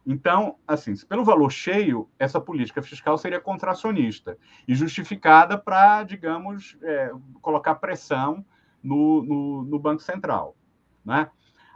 Então, 0.07 0.55
assim, 0.65 0.95
pelo 1.09 1.25
valor 1.25 1.51
cheio, 1.51 2.07
essa 2.17 2.39
política 2.39 2.81
fiscal 2.81 3.17
seria 3.17 3.41
contracionista 3.41 4.37
e 4.65 4.73
justificada 4.73 5.57
para, 5.57 6.03
digamos, 6.03 6.77
é, 6.81 7.11
colocar 7.41 7.75
pressão 7.75 8.45
no, 8.83 9.23
no, 9.23 9.63
no, 9.63 9.79
Banco 9.79 10.01
Central. 10.01 10.55
Né? 11.03 11.29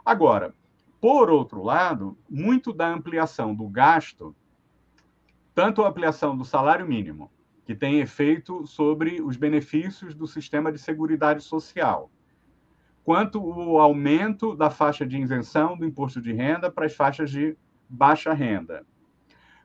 Agora, 0.04 0.54
por 1.00 1.30
outro 1.30 1.62
lado, 1.62 2.16
muito 2.28 2.72
da 2.72 2.88
ampliação 2.88 3.54
do 3.54 3.68
gasto, 3.68 4.34
tanto 5.54 5.82
a 5.82 5.88
ampliação 5.88 6.36
do 6.36 6.44
salário 6.44 6.86
mínimo, 6.86 7.30
que 7.64 7.74
tem 7.74 8.00
efeito 8.00 8.66
sobre 8.66 9.20
os 9.20 9.36
benefícios 9.36 10.14
do 10.14 10.26
sistema 10.26 10.70
de 10.70 10.78
seguridade 10.78 11.42
social, 11.42 12.10
quanto 13.02 13.42
o 13.42 13.78
aumento 13.78 14.54
da 14.54 14.70
faixa 14.70 15.06
de 15.06 15.18
isenção 15.18 15.76
do 15.76 15.84
imposto 15.84 16.20
de 16.20 16.32
renda 16.32 16.70
para 16.70 16.86
as 16.86 16.94
faixas 16.94 17.30
de 17.30 17.56
baixa 17.88 18.32
renda. 18.32 18.86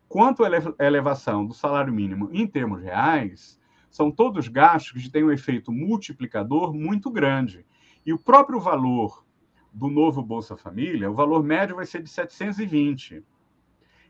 Quanto 0.08 0.43
à 0.43 0.86
elevação 0.86 1.45
do 1.45 1.54
salário 1.54 1.93
mínimo 1.93 2.30
em 2.34 2.45
termos 2.45 2.82
reais, 2.82 3.60
são 3.91 4.10
todos 4.10 4.47
gastos 4.47 5.04
que 5.04 5.10
têm 5.10 5.23
um 5.23 5.32
efeito 5.32 5.71
multiplicador 5.71 6.73
muito 6.73 7.12
grande. 7.12 7.65
E 8.06 8.13
o 8.13 8.17
próprio 8.17 8.60
valor 8.60 9.23
do 9.71 9.89
novo 9.89 10.23
Bolsa 10.23 10.56
Família, 10.58 11.12
o 11.12 11.13
valor 11.13 11.43
médio 11.43 11.75
vai 11.75 11.86
ser 11.86 12.01
de 12.01 12.10
720. 12.10 13.23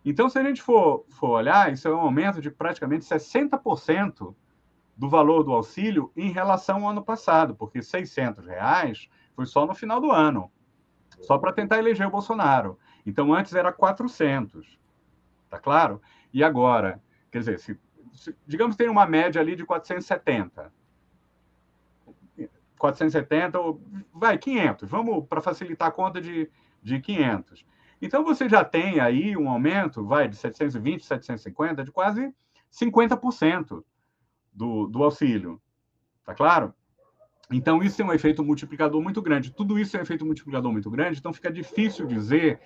Então, 0.05 0.29
se 0.29 0.39
a 0.39 0.43
gente 0.43 0.61
for, 0.61 1.05
for 1.09 1.31
olhar, 1.31 1.73
isso 1.73 1.87
é 1.87 1.93
um 1.93 1.99
aumento 1.99 2.39
de 2.39 2.49
praticamente 2.49 3.05
60% 3.05 4.35
do 4.95 5.09
valor 5.09 5.43
do 5.43 5.51
auxílio 5.51 6.11
em 6.15 6.31
relação 6.31 6.83
ao 6.83 6.91
ano 6.91 7.03
passado, 7.03 7.55
porque 7.55 7.81
600 7.81 8.45
reais 8.45 9.09
foi 9.35 9.45
só 9.45 9.65
no 9.65 9.73
final 9.73 9.99
do 9.99 10.11
ano, 10.11 10.51
só 11.21 11.37
para 11.37 11.53
tentar 11.53 11.79
eleger 11.79 12.07
o 12.07 12.11
Bolsonaro. 12.11 12.77
Então, 13.05 13.33
antes 13.33 13.53
era 13.53 13.71
400, 13.71 14.79
tá 15.49 15.59
claro? 15.59 16.01
E 16.33 16.43
agora, 16.43 17.01
quer 17.31 17.39
dizer, 17.39 17.59
se, 17.59 17.79
digamos 18.45 18.75
que 18.75 18.83
tem 18.83 18.89
uma 18.91 19.05
média 19.05 19.41
ali 19.41 19.55
de 19.55 19.65
470. 19.65 20.71
470, 22.77 23.59
vai, 24.13 24.37
500. 24.37 24.89
Vamos 24.89 25.27
para 25.27 25.39
facilitar 25.39 25.87
a 25.87 25.91
conta 25.91 26.19
de, 26.19 26.49
de 26.81 26.99
500. 26.99 27.63
Então, 28.01 28.23
você 28.23 28.49
já 28.49 28.65
tem 28.65 28.99
aí 28.99 29.37
um 29.37 29.47
aumento, 29.47 30.03
vai, 30.03 30.27
de 30.27 30.35
720, 30.35 31.05
750, 31.05 31.83
de 31.83 31.91
quase 31.91 32.33
50% 32.71 33.83
do, 34.51 34.87
do 34.87 35.03
auxílio. 35.03 35.61
Tá 36.25 36.33
claro? 36.33 36.73
Então, 37.51 37.83
isso 37.83 38.01
é 38.01 38.05
um 38.05 38.13
efeito 38.13 38.43
multiplicador 38.43 39.01
muito 39.01 39.21
grande. 39.21 39.51
Tudo 39.51 39.77
isso 39.77 39.97
é 39.97 39.99
um 39.99 40.03
efeito 40.03 40.25
multiplicador 40.25 40.71
muito 40.71 40.89
grande, 40.89 41.19
então 41.19 41.33
fica 41.33 41.51
difícil 41.51 42.07
dizer 42.07 42.59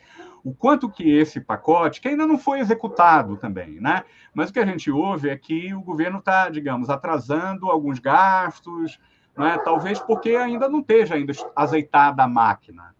o 0.43 0.53
quanto 0.53 0.89
que 0.89 1.09
esse 1.09 1.41
pacote, 1.41 1.99
que 1.99 2.07
ainda 2.07 2.27
não 2.27 2.37
foi 2.37 2.59
executado 2.59 3.35
também, 3.35 3.81
né? 3.81 4.03
Mas 4.33 4.49
o 4.49 4.53
que 4.53 4.59
a 4.59 4.65
gente 4.65 4.91
ouve 4.91 5.29
é 5.29 5.35
que 5.35 5.73
o 5.73 5.81
governo 5.81 6.19
está, 6.19 6.49
digamos, 6.49 6.89
atrasando 6.89 7.69
alguns 7.71 7.97
gastos, 7.97 8.99
né? 9.35 9.57
talvez 9.65 9.99
porque 9.99 10.35
ainda 10.35 10.69
não 10.69 10.81
esteja 10.81 11.15
ainda 11.15 11.33
azeitada 11.55 12.23
a 12.23 12.27
máquina, 12.27 12.95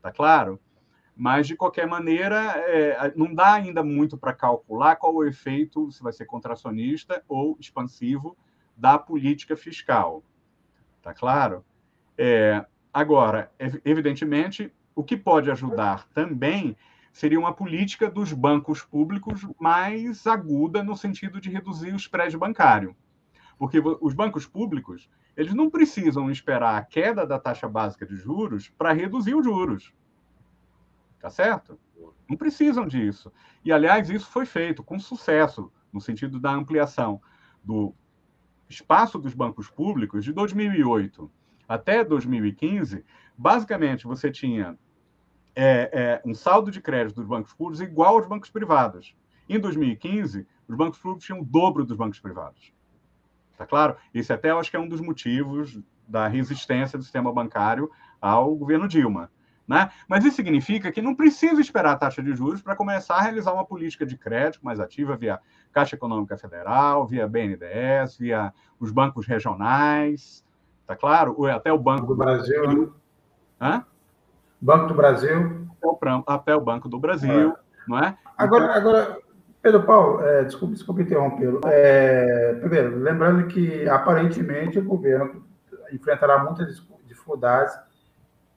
tá 0.00 0.10
claro? 0.10 0.58
Mas, 1.14 1.46
de 1.46 1.56
qualquer 1.56 1.86
maneira, 1.86 2.36
é, 2.66 3.12
não 3.16 3.34
dá 3.34 3.54
ainda 3.54 3.82
muito 3.82 4.18
para 4.18 4.34
calcular 4.34 4.96
qual 4.96 5.14
o 5.14 5.24
efeito, 5.24 5.90
se 5.90 6.02
vai 6.02 6.12
ser 6.12 6.26
contracionista 6.26 7.22
ou 7.26 7.56
expansivo, 7.58 8.36
da 8.76 8.98
política 8.98 9.56
fiscal. 9.56 10.22
Tá 11.06 11.14
claro? 11.14 11.64
É, 12.18 12.66
agora, 12.92 13.52
evidentemente, 13.84 14.74
o 14.92 15.04
que 15.04 15.16
pode 15.16 15.48
ajudar 15.52 16.08
também 16.08 16.76
seria 17.12 17.38
uma 17.38 17.54
política 17.54 18.10
dos 18.10 18.32
bancos 18.32 18.82
públicos 18.82 19.46
mais 19.56 20.26
aguda 20.26 20.82
no 20.82 20.96
sentido 20.96 21.40
de 21.40 21.48
reduzir 21.48 21.92
o 21.92 21.96
spread 21.96 22.36
bancário. 22.36 22.96
Porque 23.56 23.80
os 24.00 24.14
bancos 24.14 24.48
públicos, 24.48 25.08
eles 25.36 25.54
não 25.54 25.70
precisam 25.70 26.28
esperar 26.28 26.76
a 26.76 26.84
queda 26.84 27.24
da 27.24 27.38
taxa 27.38 27.68
básica 27.68 28.04
de 28.04 28.16
juros 28.16 28.68
para 28.76 28.92
reduzir 28.92 29.36
os 29.36 29.44
juros. 29.44 29.94
Tá 31.20 31.30
certo? 31.30 31.78
Não 32.28 32.36
precisam 32.36 32.84
disso. 32.84 33.32
E, 33.64 33.70
aliás, 33.70 34.10
isso 34.10 34.28
foi 34.28 34.44
feito 34.44 34.82
com 34.82 34.98
sucesso, 34.98 35.70
no 35.92 36.00
sentido 36.00 36.40
da 36.40 36.50
ampliação 36.50 37.22
do 37.62 37.94
espaço 38.68 39.18
dos 39.18 39.34
bancos 39.34 39.70
públicos, 39.70 40.24
de 40.24 40.32
2008 40.32 41.30
até 41.68 42.04
2015, 42.04 43.04
basicamente 43.36 44.06
você 44.06 44.30
tinha 44.30 44.78
é, 45.54 45.90
é, 45.92 46.22
um 46.24 46.34
saldo 46.34 46.70
de 46.70 46.80
crédito 46.80 47.16
dos 47.16 47.26
bancos 47.26 47.52
públicos 47.52 47.80
igual 47.80 48.16
aos 48.16 48.26
bancos 48.26 48.50
privados. 48.50 49.16
Em 49.48 49.58
2015, 49.58 50.46
os 50.68 50.76
bancos 50.76 50.98
públicos 50.98 51.24
tinham 51.24 51.40
o 51.40 51.44
dobro 51.44 51.84
dos 51.84 51.96
bancos 51.96 52.20
privados. 52.20 52.72
Tá 53.56 53.66
claro? 53.66 53.96
Esse 54.12 54.32
até 54.32 54.50
eu 54.50 54.58
acho 54.58 54.70
que 54.70 54.76
é 54.76 54.80
um 54.80 54.88
dos 54.88 55.00
motivos 55.00 55.80
da 56.06 56.28
resistência 56.28 56.98
do 56.98 57.04
sistema 57.04 57.32
bancário 57.32 57.90
ao 58.20 58.54
governo 58.54 58.86
Dilma. 58.86 59.30
Né? 59.66 59.90
Mas 60.08 60.24
isso 60.24 60.36
significa 60.36 60.92
que 60.92 61.02
não 61.02 61.14
precisa 61.14 61.60
esperar 61.60 61.92
a 61.92 61.96
taxa 61.96 62.22
de 62.22 62.32
juros 62.34 62.62
para 62.62 62.76
começar 62.76 63.16
a 63.16 63.22
realizar 63.22 63.52
uma 63.52 63.64
política 63.64 64.06
de 64.06 64.16
crédito 64.16 64.64
mais 64.64 64.78
ativa 64.78 65.16
via 65.16 65.40
Caixa 65.72 65.96
Econômica 65.96 66.36
Federal, 66.36 67.06
via 67.06 67.26
BNDES, 67.26 68.16
via 68.18 68.52
os 68.78 68.92
bancos 68.92 69.26
regionais, 69.26 70.44
tá 70.86 70.94
claro? 70.94 71.44
Até 71.46 71.72
o 71.72 71.78
Banco 71.78 72.06
do 72.06 72.14
Brasil. 72.14 72.70
Né? 72.70 72.88
Hã? 73.60 73.84
Banco 74.60 74.86
do 74.86 74.94
Brasil. 74.94 75.66
Até 76.26 76.54
o 76.54 76.60
Banco 76.60 76.88
do 76.88 76.98
Brasil, 76.98 77.50
é. 77.50 77.56
não 77.88 77.98
é? 77.98 78.16
Agora, 78.36 78.64
então... 78.64 78.76
agora 78.76 79.18
Pedro 79.66 79.82
Paulo, 79.82 80.22
é, 80.22 80.44
desculpe, 80.44 80.74
desculpe 80.74 81.02
interrompê-lo. 81.02 81.60
É, 81.64 82.54
primeiro, 82.60 83.00
lembrando 83.00 83.48
que 83.48 83.88
aparentemente 83.88 84.78
o 84.78 84.84
governo 84.84 85.44
enfrentará 85.92 86.38
muitas 86.44 86.80
dificuldades 87.04 87.76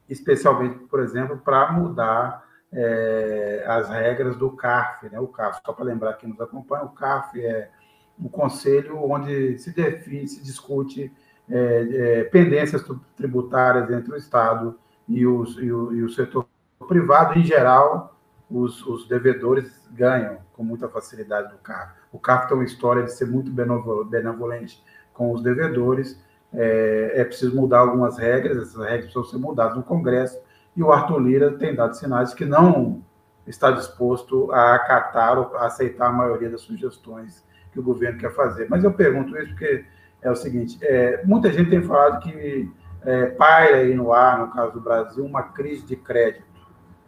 especialmente, 0.09 0.79
por 0.85 0.99
exemplo, 0.99 1.37
para 1.37 1.71
mudar 1.71 2.43
é, 2.71 3.63
as 3.67 3.89
regras 3.89 4.35
do 4.35 4.51
CARF. 4.51 5.09
Né? 5.09 5.19
O 5.19 5.27
CARF, 5.27 5.61
só 5.65 5.73
para 5.73 5.85
lembrar 5.85 6.13
quem 6.13 6.29
nos 6.29 6.41
acompanha, 6.41 6.83
o 6.83 6.89
CARF 6.89 7.39
é 7.39 7.69
o 8.17 8.29
conselho 8.29 9.01
onde 9.09 9.57
se 9.59 9.71
define, 9.71 10.27
se 10.27 10.43
discute 10.43 11.11
é, 11.49 11.87
é, 11.91 12.23
pendências 12.25 12.83
tributárias 13.15 13.89
entre 13.89 14.11
o 14.11 14.17
Estado 14.17 14.77
e, 15.07 15.25
os, 15.25 15.57
e, 15.57 15.71
o, 15.71 15.93
e 15.93 16.03
o 16.03 16.09
setor 16.09 16.45
privado. 16.87 17.39
Em 17.39 17.43
geral, 17.43 18.19
os, 18.49 18.85
os, 18.85 19.07
devedores 19.07 19.71
ganham 19.91 20.37
com 20.53 20.63
muita 20.63 20.89
facilidade 20.89 21.51
do 21.51 21.57
CARF. 21.59 21.93
O 22.11 22.19
CARF 22.19 22.47
tem 22.47 22.57
uma 22.57 22.65
história 22.65 23.03
de 23.03 23.13
ser 23.13 23.25
muito 23.25 23.51
benevolente 23.51 24.83
com 25.13 25.31
os 25.31 25.41
devedores 25.41 26.21
é, 26.53 27.13
é 27.15 27.23
preciso 27.23 27.55
mudar 27.55 27.79
algumas 27.79 28.17
regras, 28.17 28.57
essas 28.57 28.75
regras 28.75 29.11
precisam 29.11 29.23
ser 29.23 29.37
mudadas 29.37 29.75
no 29.75 29.83
Congresso, 29.83 30.39
e 30.75 30.83
o 30.83 30.91
Arthur 30.91 31.19
Lira 31.19 31.51
tem 31.51 31.75
dado 31.75 31.95
sinais 31.95 32.33
que 32.33 32.45
não 32.45 33.03
está 33.45 33.71
disposto 33.71 34.51
a 34.51 34.75
acatar 34.75 35.37
ou 35.37 35.55
a 35.57 35.65
aceitar 35.65 36.07
a 36.07 36.11
maioria 36.11 36.49
das 36.49 36.61
sugestões 36.61 37.43
que 37.71 37.79
o 37.79 37.83
governo 37.83 38.19
quer 38.19 38.33
fazer. 38.33 38.67
Mas 38.69 38.83
eu 38.83 38.93
pergunto 38.93 39.35
isso 39.37 39.49
porque 39.49 39.85
é 40.21 40.29
o 40.29 40.35
seguinte: 40.35 40.77
é, 40.81 41.23
muita 41.25 41.51
gente 41.51 41.69
tem 41.69 41.81
falado 41.81 42.21
que 42.21 42.71
é, 43.03 43.27
paira 43.27 43.77
aí 43.77 43.93
no 43.95 44.11
ar, 44.11 44.39
no 44.39 44.51
caso 44.51 44.73
do 44.73 44.81
Brasil, 44.81 45.25
uma 45.25 45.43
crise 45.43 45.85
de 45.85 45.95
crédito. 45.95 46.45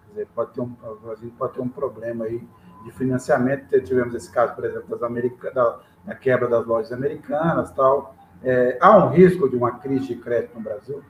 Quer 0.06 0.10
dizer, 0.10 0.28
pode 0.34 0.52
ter 0.52 0.62
um, 0.62 0.76
o 0.84 0.96
Brasil 0.96 1.34
pode 1.38 1.54
ter 1.54 1.62
um 1.62 1.70
problema 1.70 2.26
aí 2.26 2.46
de 2.84 2.92
financiamento. 2.92 3.80
Tivemos 3.82 4.14
esse 4.16 4.32
caso, 4.32 4.56
por 4.56 4.66
exemplo, 4.66 4.90
das 4.90 5.04
America, 5.04 5.52
da, 5.52 5.80
da 6.06 6.16
quebra 6.16 6.48
das 6.48 6.66
lojas 6.66 6.92
americanas 6.92 7.72
tal. 7.72 8.16
É, 8.44 8.78
há 8.82 8.98
um 8.98 9.10
risco 9.10 9.50
de 9.50 9.56
uma 9.56 9.80
crise 9.80 10.08
de 10.08 10.16
crédito 10.16 10.56
no 10.56 10.62
Brasil? 10.62 11.04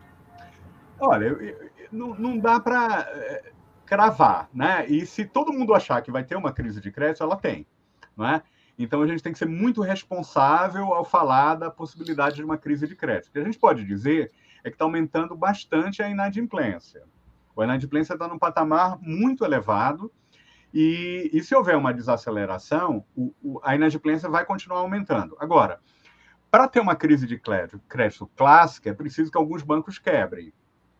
Olha, 0.99 1.25
eu, 1.25 1.41
eu, 1.41 1.71
não, 1.91 2.13
não 2.15 2.37
dá 2.37 2.59
para 2.59 3.07
é, 3.09 3.51
cravar, 3.85 4.49
né? 4.53 4.85
E 4.87 5.05
se 5.05 5.25
todo 5.25 5.53
mundo 5.53 5.73
achar 5.73 6.01
que 6.01 6.11
vai 6.11 6.23
ter 6.23 6.35
uma 6.35 6.51
crise 6.51 6.81
de 6.81 6.91
crédito, 6.91 7.23
ela 7.23 7.35
tem, 7.35 7.65
não 8.15 8.27
é? 8.27 8.41
Então 8.77 9.01
a 9.01 9.07
gente 9.07 9.21
tem 9.21 9.31
que 9.31 9.39
ser 9.39 9.47
muito 9.47 9.81
responsável 9.81 10.93
ao 10.93 11.05
falar 11.05 11.55
da 11.55 11.69
possibilidade 11.69 12.37
de 12.37 12.43
uma 12.43 12.57
crise 12.57 12.87
de 12.87 12.95
crédito. 12.95 13.29
O 13.29 13.31
que 13.31 13.39
a 13.39 13.43
gente 13.43 13.59
pode 13.59 13.85
dizer 13.85 14.31
é 14.63 14.69
que 14.69 14.75
está 14.75 14.85
aumentando 14.85 15.35
bastante 15.35 16.01
a 16.01 16.09
inadimplência. 16.09 17.03
A 17.57 17.63
inadimplência 17.63 18.13
está 18.13 18.27
num 18.27 18.39
patamar 18.39 18.97
muito 19.01 19.43
elevado 19.43 20.11
e, 20.73 21.29
e, 21.33 21.43
se 21.43 21.53
houver 21.53 21.75
uma 21.75 21.93
desaceleração, 21.93 23.03
o, 23.15 23.33
o, 23.43 23.59
a 23.61 23.75
inadimplência 23.75 24.29
vai 24.29 24.45
continuar 24.45 24.79
aumentando. 24.79 25.35
Agora, 25.39 25.79
para 26.51 26.67
ter 26.67 26.81
uma 26.81 26.97
crise 26.97 27.25
de 27.25 27.39
crédito, 27.39 28.29
clássica, 28.35 28.89
é 28.89 28.93
preciso 28.93 29.31
que 29.31 29.37
alguns 29.37 29.63
bancos 29.63 29.97
quebrem, 29.97 30.51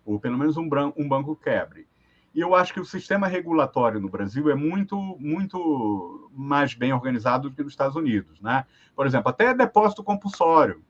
ou 0.06 0.18
pelo 0.18 0.38
menos 0.38 0.56
um, 0.56 0.70
um 0.96 1.08
banco 1.08 1.36
quebre. 1.36 1.86
E 2.34 2.40
eu 2.40 2.56
acho 2.56 2.74
que 2.74 2.80
o 2.80 2.86
sistema 2.86 3.28
regulatório 3.28 4.00
no 4.00 4.08
Brasil 4.08 4.50
é 4.50 4.56
muito, 4.56 4.96
muito 5.20 6.32
mais 6.34 6.74
bem 6.74 6.94
organizado 6.94 7.50
do 7.50 7.56
que 7.56 7.62
nos 7.62 7.74
Estados 7.74 7.98
Unidos. 7.98 8.40
Né? 8.40 8.66
Por 8.96 9.06
exemplo, 9.06 9.30
até 9.30 9.54
depósito 9.54 10.02
compulsório. 10.02 10.82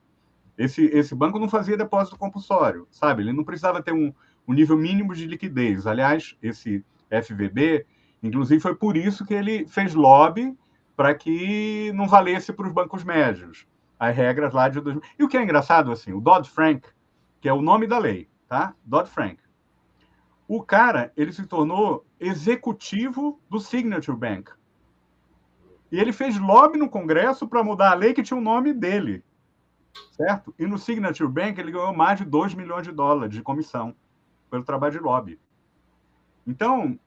Esse, 0.56 0.86
esse 0.86 1.16
banco 1.16 1.40
não 1.40 1.50
fazia 1.50 1.76
depósito 1.76 2.16
compulsório, 2.16 2.88
sabe? 2.92 3.24
Ele 3.24 3.34
não 3.34 3.44
precisava 3.44 3.82
ter 3.82 3.94
um, 3.94 4.14
um 4.48 4.54
nível 4.54 4.78
mínimo 4.78 5.16
de 5.16 5.26
liquidez. 5.26 5.88
Aliás, 5.88 6.38
esse 6.44 6.86
FVB, 7.10 7.88
inclusive, 8.22 8.62
foi 8.62 8.76
por 8.76 8.96
isso 8.96 9.26
que 9.26 9.34
ele 9.34 9.66
fez 9.66 9.96
lobby 9.96 10.56
para 10.96 11.16
que 11.16 11.92
não 11.96 12.08
valesse 12.08 12.54
para 12.54 12.68
os 12.68 12.74
bancos 12.74 13.04
médios 13.04 13.66
as 14.02 14.18
regras 14.18 14.52
lá 14.52 14.68
de 14.68 14.82
2000. 14.82 15.04
E 15.20 15.24
o 15.24 15.28
que 15.28 15.38
é 15.38 15.44
engraçado, 15.44 15.92
assim, 15.92 16.12
o 16.12 16.20
Dodd-Frank, 16.20 16.90
que 17.40 17.48
é 17.48 17.54
o 17.54 17.62
nome 17.62 17.86
da 17.86 18.00
lei, 18.00 18.28
tá? 18.48 18.74
Dodd-Frank. 18.84 19.38
O 20.48 20.64
cara, 20.64 21.14
ele 21.16 21.32
se 21.32 21.46
tornou 21.46 22.04
executivo 22.20 23.40
do 23.48 23.60
Signature 23.60 24.18
Bank. 24.18 24.52
E 25.92 26.00
ele 26.00 26.12
fez 26.12 26.40
lobby 26.40 26.80
no 26.80 26.90
Congresso 26.90 27.48
para 27.48 27.64
mudar 27.64 27.92
a 27.92 27.94
lei 27.94 28.12
que 28.12 28.24
tinha 28.24 28.40
o 28.40 28.42
nome 28.42 28.74
dele. 28.74 29.24
Certo? 30.14 30.52
E 30.58 30.66
no 30.66 30.80
Signature 30.80 31.30
Bank 31.30 31.60
ele 31.60 31.72
ganhou 31.72 31.94
mais 31.94 32.18
de 32.18 32.26
2 32.26 32.56
milhões 32.56 32.88
de 32.88 32.92
dólares 32.92 33.36
de 33.36 33.44
comissão 33.44 33.96
pelo 34.50 34.64
trabalho 34.64 34.94
de 34.94 35.00
lobby. 35.00 35.40
Então, 36.48 37.00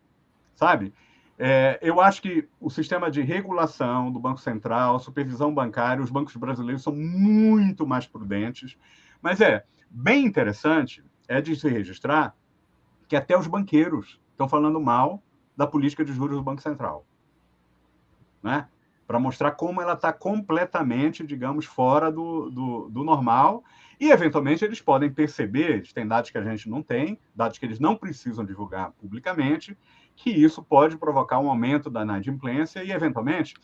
sabe, 0.54 0.94
é, 1.38 1.78
eu 1.82 2.00
acho 2.00 2.22
que 2.22 2.48
o 2.60 2.70
sistema 2.70 3.10
de 3.10 3.20
regulação 3.20 4.10
do 4.10 4.20
Banco 4.20 4.40
Central, 4.40 5.00
supervisão 5.00 5.52
bancária, 5.52 6.02
os 6.02 6.10
bancos 6.10 6.36
brasileiros 6.36 6.82
são 6.82 6.94
muito 6.94 7.86
mais 7.86 8.06
prudentes. 8.06 8.76
Mas 9.20 9.40
é 9.40 9.64
bem 9.90 10.24
interessante 10.24 11.02
é 11.26 11.40
de 11.40 11.56
se 11.56 11.68
registrar 11.68 12.34
que 13.08 13.16
até 13.16 13.36
os 13.36 13.46
banqueiros 13.46 14.20
estão 14.30 14.48
falando 14.48 14.80
mal 14.80 15.22
da 15.56 15.66
política 15.66 16.04
de 16.04 16.12
juros 16.12 16.36
do 16.36 16.42
Banco 16.42 16.62
Central. 16.62 17.06
Né? 18.42 18.68
Para 19.06 19.18
mostrar 19.18 19.52
como 19.52 19.80
ela 19.80 19.94
está 19.94 20.12
completamente, 20.12 21.26
digamos, 21.26 21.64
fora 21.64 22.10
do, 22.10 22.50
do, 22.50 22.88
do, 22.88 23.04
normal. 23.04 23.62
E, 24.00 24.10
eventualmente, 24.10 24.64
eles 24.64 24.80
podem 24.80 25.10
perceber, 25.10 25.70
eles 25.70 25.92
têm 25.92 26.06
dados 26.06 26.30
que 26.30 26.38
a 26.38 26.42
gente 26.42 26.68
não 26.68 26.82
tem, 26.82 27.18
dados 27.34 27.58
que 27.58 27.64
eles 27.64 27.78
não 27.78 27.96
precisam 27.96 28.44
divulgar 28.44 28.92
publicamente, 28.92 29.76
que 30.16 30.30
isso 30.30 30.62
pode 30.62 30.96
provocar 30.96 31.38
um 31.38 31.48
aumento 31.48 31.90
da 31.90 32.02
inadimplência 32.02 32.82
e, 32.82 32.90
eventualmente, 32.90 33.54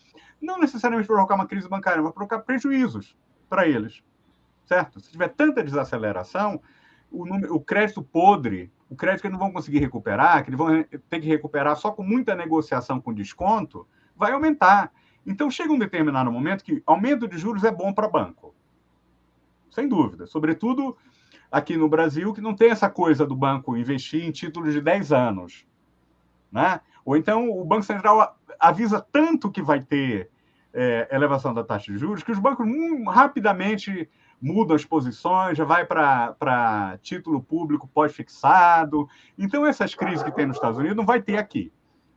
não 0.41 0.59
necessariamente 0.59 1.07
provocar 1.07 1.35
uma 1.35 1.47
crise 1.47 1.69
bancária, 1.69 2.03
mas 2.03 2.13
provocar 2.13 2.41
prejuízos 2.41 3.17
para 3.49 3.69
eles. 3.69 4.03
Certo? 4.65 5.01
Se 5.01 5.11
tiver 5.13 5.29
tanta 5.29 5.63
desaceleração, 5.63 6.61
o, 7.11 7.27
número, 7.27 7.55
o 7.55 7.61
crédito 7.61 8.03
podre 8.03 8.73
o 8.91 8.97
crédito 8.97 9.21
que 9.21 9.29
eles 9.29 9.39
não 9.39 9.47
vão 9.47 9.53
conseguir 9.53 9.79
recuperar, 9.79 10.43
que 10.43 10.51
eles 10.51 10.59
vão 10.59 10.83
ter 11.09 11.21
que 11.21 11.29
recuperar 11.29 11.77
só 11.77 11.93
com 11.93 12.03
muita 12.03 12.35
negociação 12.35 13.01
com 13.01 13.15
desconto, 13.15 13.87
vai 14.17 14.33
aumentar. 14.33 14.93
Então 15.25 15.49
chega 15.49 15.73
um 15.73 15.79
determinado 15.79 16.31
momento 16.31 16.65
que 16.65 16.83
aumento 16.85 17.29
de 17.29 17.39
juros 17.39 17.63
é 17.63 17.71
bom 17.71 17.93
para 17.93 18.09
banco. 18.09 18.53
Sem 19.71 19.89
dúvida. 19.89 20.27
Sobretudo 20.27 20.97
aqui 21.53 21.77
no 21.77 21.89
Brasil, 21.89 22.33
que 22.33 22.41
não 22.41 22.53
tem 22.53 22.71
essa 22.71 22.91
coisa 22.91 23.25
do 23.25 23.37
banco 23.37 23.77
investir 23.77 24.25
em 24.25 24.33
títulos 24.33 24.73
de 24.73 24.81
10 24.81 25.13
anos. 25.13 25.65
Né? 26.51 26.81
Ou 27.05 27.17
então 27.17 27.51
o 27.51 27.65
Banco 27.65 27.83
Central 27.83 28.37
avisa 28.59 29.05
tanto 29.13 29.51
que 29.51 29.63
vai 29.63 29.81
ter 29.81 30.31
é, 30.73 31.09
elevação 31.11 31.53
da 31.53 31.65
taxa 31.65 31.93
de 31.93 31.99
juros 31.99 32.23
que 32.23 32.33
os 32.33 32.39
bancos 32.39 32.67
hum, 32.67 33.05
rapidamente 33.09 34.09
mudam 34.41 34.75
as 34.75 34.85
posições, 34.85 35.59
já 35.59 35.65
vai 35.65 35.85
para 35.85 36.99
título 37.03 37.43
público 37.43 37.87
pós-fixado. 37.87 39.09
Então, 39.37 39.67
essas 39.67 39.95
crises 39.95 40.23
que 40.23 40.33
tem 40.33 40.47
nos 40.47 40.57
Estados 40.57 40.79
Unidos 40.79 40.97
não 40.97 41.05
vai 41.05 41.21
ter 41.21 41.37
aqui, 41.37 41.71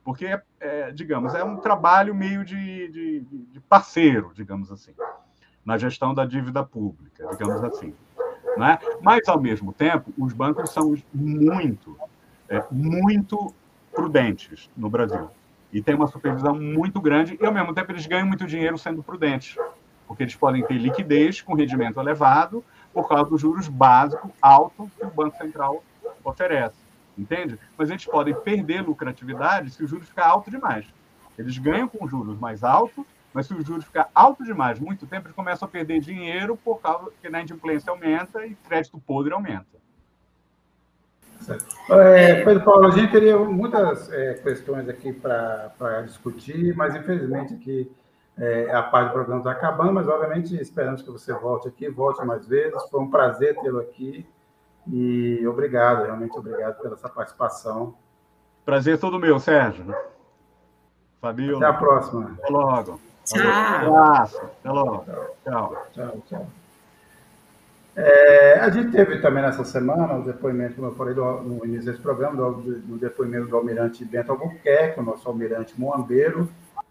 porque, 0.03 0.25
é, 0.27 0.41
é, 0.59 0.91
digamos, 0.91 1.35
é 1.35 1.43
um 1.43 1.57
trabalho 1.57 2.15
meio 2.15 2.45
de, 2.45 2.87
de, 2.87 3.19
de, 3.51 3.59
parceiro, 3.61 4.31
digamos 4.33 4.71
assim, 4.71 4.93
na 5.65 5.77
gestão 5.77 6.13
da 6.13 6.25
dívida 6.25 6.63
pública, 6.63 7.27
digamos 7.31 7.61
assim. 7.63 7.93
Né? 8.57 8.79
Mas, 9.01 9.27
ao 9.27 9.41
mesmo 9.41 9.73
tempo, 9.73 10.13
os 10.17 10.31
bancos 10.31 10.69
são 10.69 10.95
muito, 11.13 11.97
é, 12.47 12.63
muito 12.71 13.53
prudentes 13.93 14.69
no 14.75 14.89
Brasil. 14.89 15.29
E 15.71 15.81
tem 15.81 15.95
uma 15.95 16.07
supervisão 16.07 16.55
muito 16.55 17.01
grande, 17.01 17.37
e, 17.39 17.45
ao 17.45 17.53
mesmo 17.53 17.73
tempo, 17.73 17.91
eles 17.91 18.05
ganham 18.05 18.27
muito 18.27 18.45
dinheiro 18.45 18.77
sendo 18.77 19.01
prudentes 19.01 19.57
porque 20.07 20.23
eles 20.23 20.35
podem 20.35 20.63
ter 20.63 20.75
liquidez 20.75 21.41
com 21.41 21.55
rendimento 21.55 21.99
elevado 21.99 22.63
por 22.93 23.07
causa 23.07 23.29
dos 23.29 23.41
juros 23.41 23.67
básicos 23.67 24.29
altos 24.41 24.89
que 24.99 25.05
o 25.05 25.09
Banco 25.09 25.37
Central 25.37 25.83
oferece. 26.23 26.75
Entende? 27.17 27.59
Mas 27.77 27.89
eles 27.89 28.05
podem 28.05 28.33
perder 28.33 28.81
lucratividade 28.81 29.71
se 29.71 29.83
o 29.83 29.87
juros 29.87 30.07
ficar 30.07 30.27
alto 30.27 30.49
demais. 30.49 30.85
Eles 31.37 31.57
ganham 31.57 31.87
com 31.87 32.07
juros 32.07 32.37
mais 32.39 32.63
altos, 32.63 33.05
mas 33.33 33.47
se 33.47 33.53
o 33.53 33.63
juros 33.63 33.85
ficar 33.85 34.09
alto 34.13 34.43
demais, 34.43 34.79
muito 34.79 35.07
tempo, 35.07 35.27
eles 35.27 35.35
começam 35.35 35.67
a 35.67 35.69
perder 35.69 35.99
dinheiro 35.99 36.55
por 36.55 36.79
causa 36.79 37.11
que 37.19 37.27
a 37.27 37.29
inadimplência 37.29 37.89
aumenta 37.89 38.45
e 38.45 38.55
crédito 38.55 38.99
podre 38.99 39.33
aumenta. 39.33 39.82
É, 41.89 42.43
Pedro 42.43 42.63
Paulo, 42.63 42.87
a 42.87 42.91
gente 42.91 43.11
teria 43.11 43.37
muitas 43.37 44.11
é, 44.11 44.35
questões 44.35 44.87
aqui 44.89 45.13
para 45.13 46.01
discutir, 46.05 46.75
mas 46.75 46.95
infelizmente 46.95 47.53
aqui 47.53 47.91
é, 48.37 48.73
a 48.73 48.81
parte 48.81 49.09
do 49.09 49.13
programa 49.13 49.39
está 49.39 49.51
acabando, 49.51 49.93
mas 49.93 50.07
obviamente 50.07 50.55
esperamos 50.59 51.01
que 51.01 51.11
você 51.11 51.33
volte 51.33 51.67
aqui, 51.67 51.89
volte 51.89 52.23
mais 52.25 52.47
vezes. 52.47 52.81
Foi 52.89 53.01
um 53.01 53.09
prazer 53.09 53.55
tê-lo 53.61 53.79
aqui 53.79 54.25
e 54.87 55.45
obrigado, 55.47 56.05
realmente 56.05 56.37
obrigado 56.37 56.81
pela 56.81 56.97
sua 56.97 57.09
participação. 57.09 57.95
Prazer 58.65 58.97
todo 58.97 59.19
meu, 59.19 59.39
Sérgio. 59.39 59.93
Fabio. 61.21 61.57
Até 61.57 61.65
a 61.65 61.73
próxima. 61.73 62.35
Até 62.37 62.51
logo. 62.51 62.99
Tchau. 63.25 63.41
Um 63.41 63.95
abraço. 63.95 64.37
Até 64.37 64.71
logo. 64.71 65.05
Tchau. 65.43 65.87
Tchau, 65.93 66.23
tchau. 66.27 66.62
É, 67.95 68.59
a 68.59 68.69
gente 68.69 68.91
teve 68.91 69.19
também 69.19 69.43
nessa 69.43 69.63
semana 69.63 70.15
o 70.15 70.23
depoimento, 70.23 70.75
como 70.75 70.87
eu 70.87 70.95
falei 70.95 71.13
do, 71.13 71.23
no 71.41 71.65
início 71.65 71.85
desse 71.85 72.01
programa, 72.01 72.35
do, 72.35 72.61
do 72.61 72.97
depoimento 72.97 73.47
do 73.47 73.55
almirante 73.55 74.03
Bento 74.03 74.31
Albuquerque, 74.31 74.99
o 74.99 75.03
nosso 75.03 75.29
almirante 75.29 75.79
Moambeiro, 75.79 76.49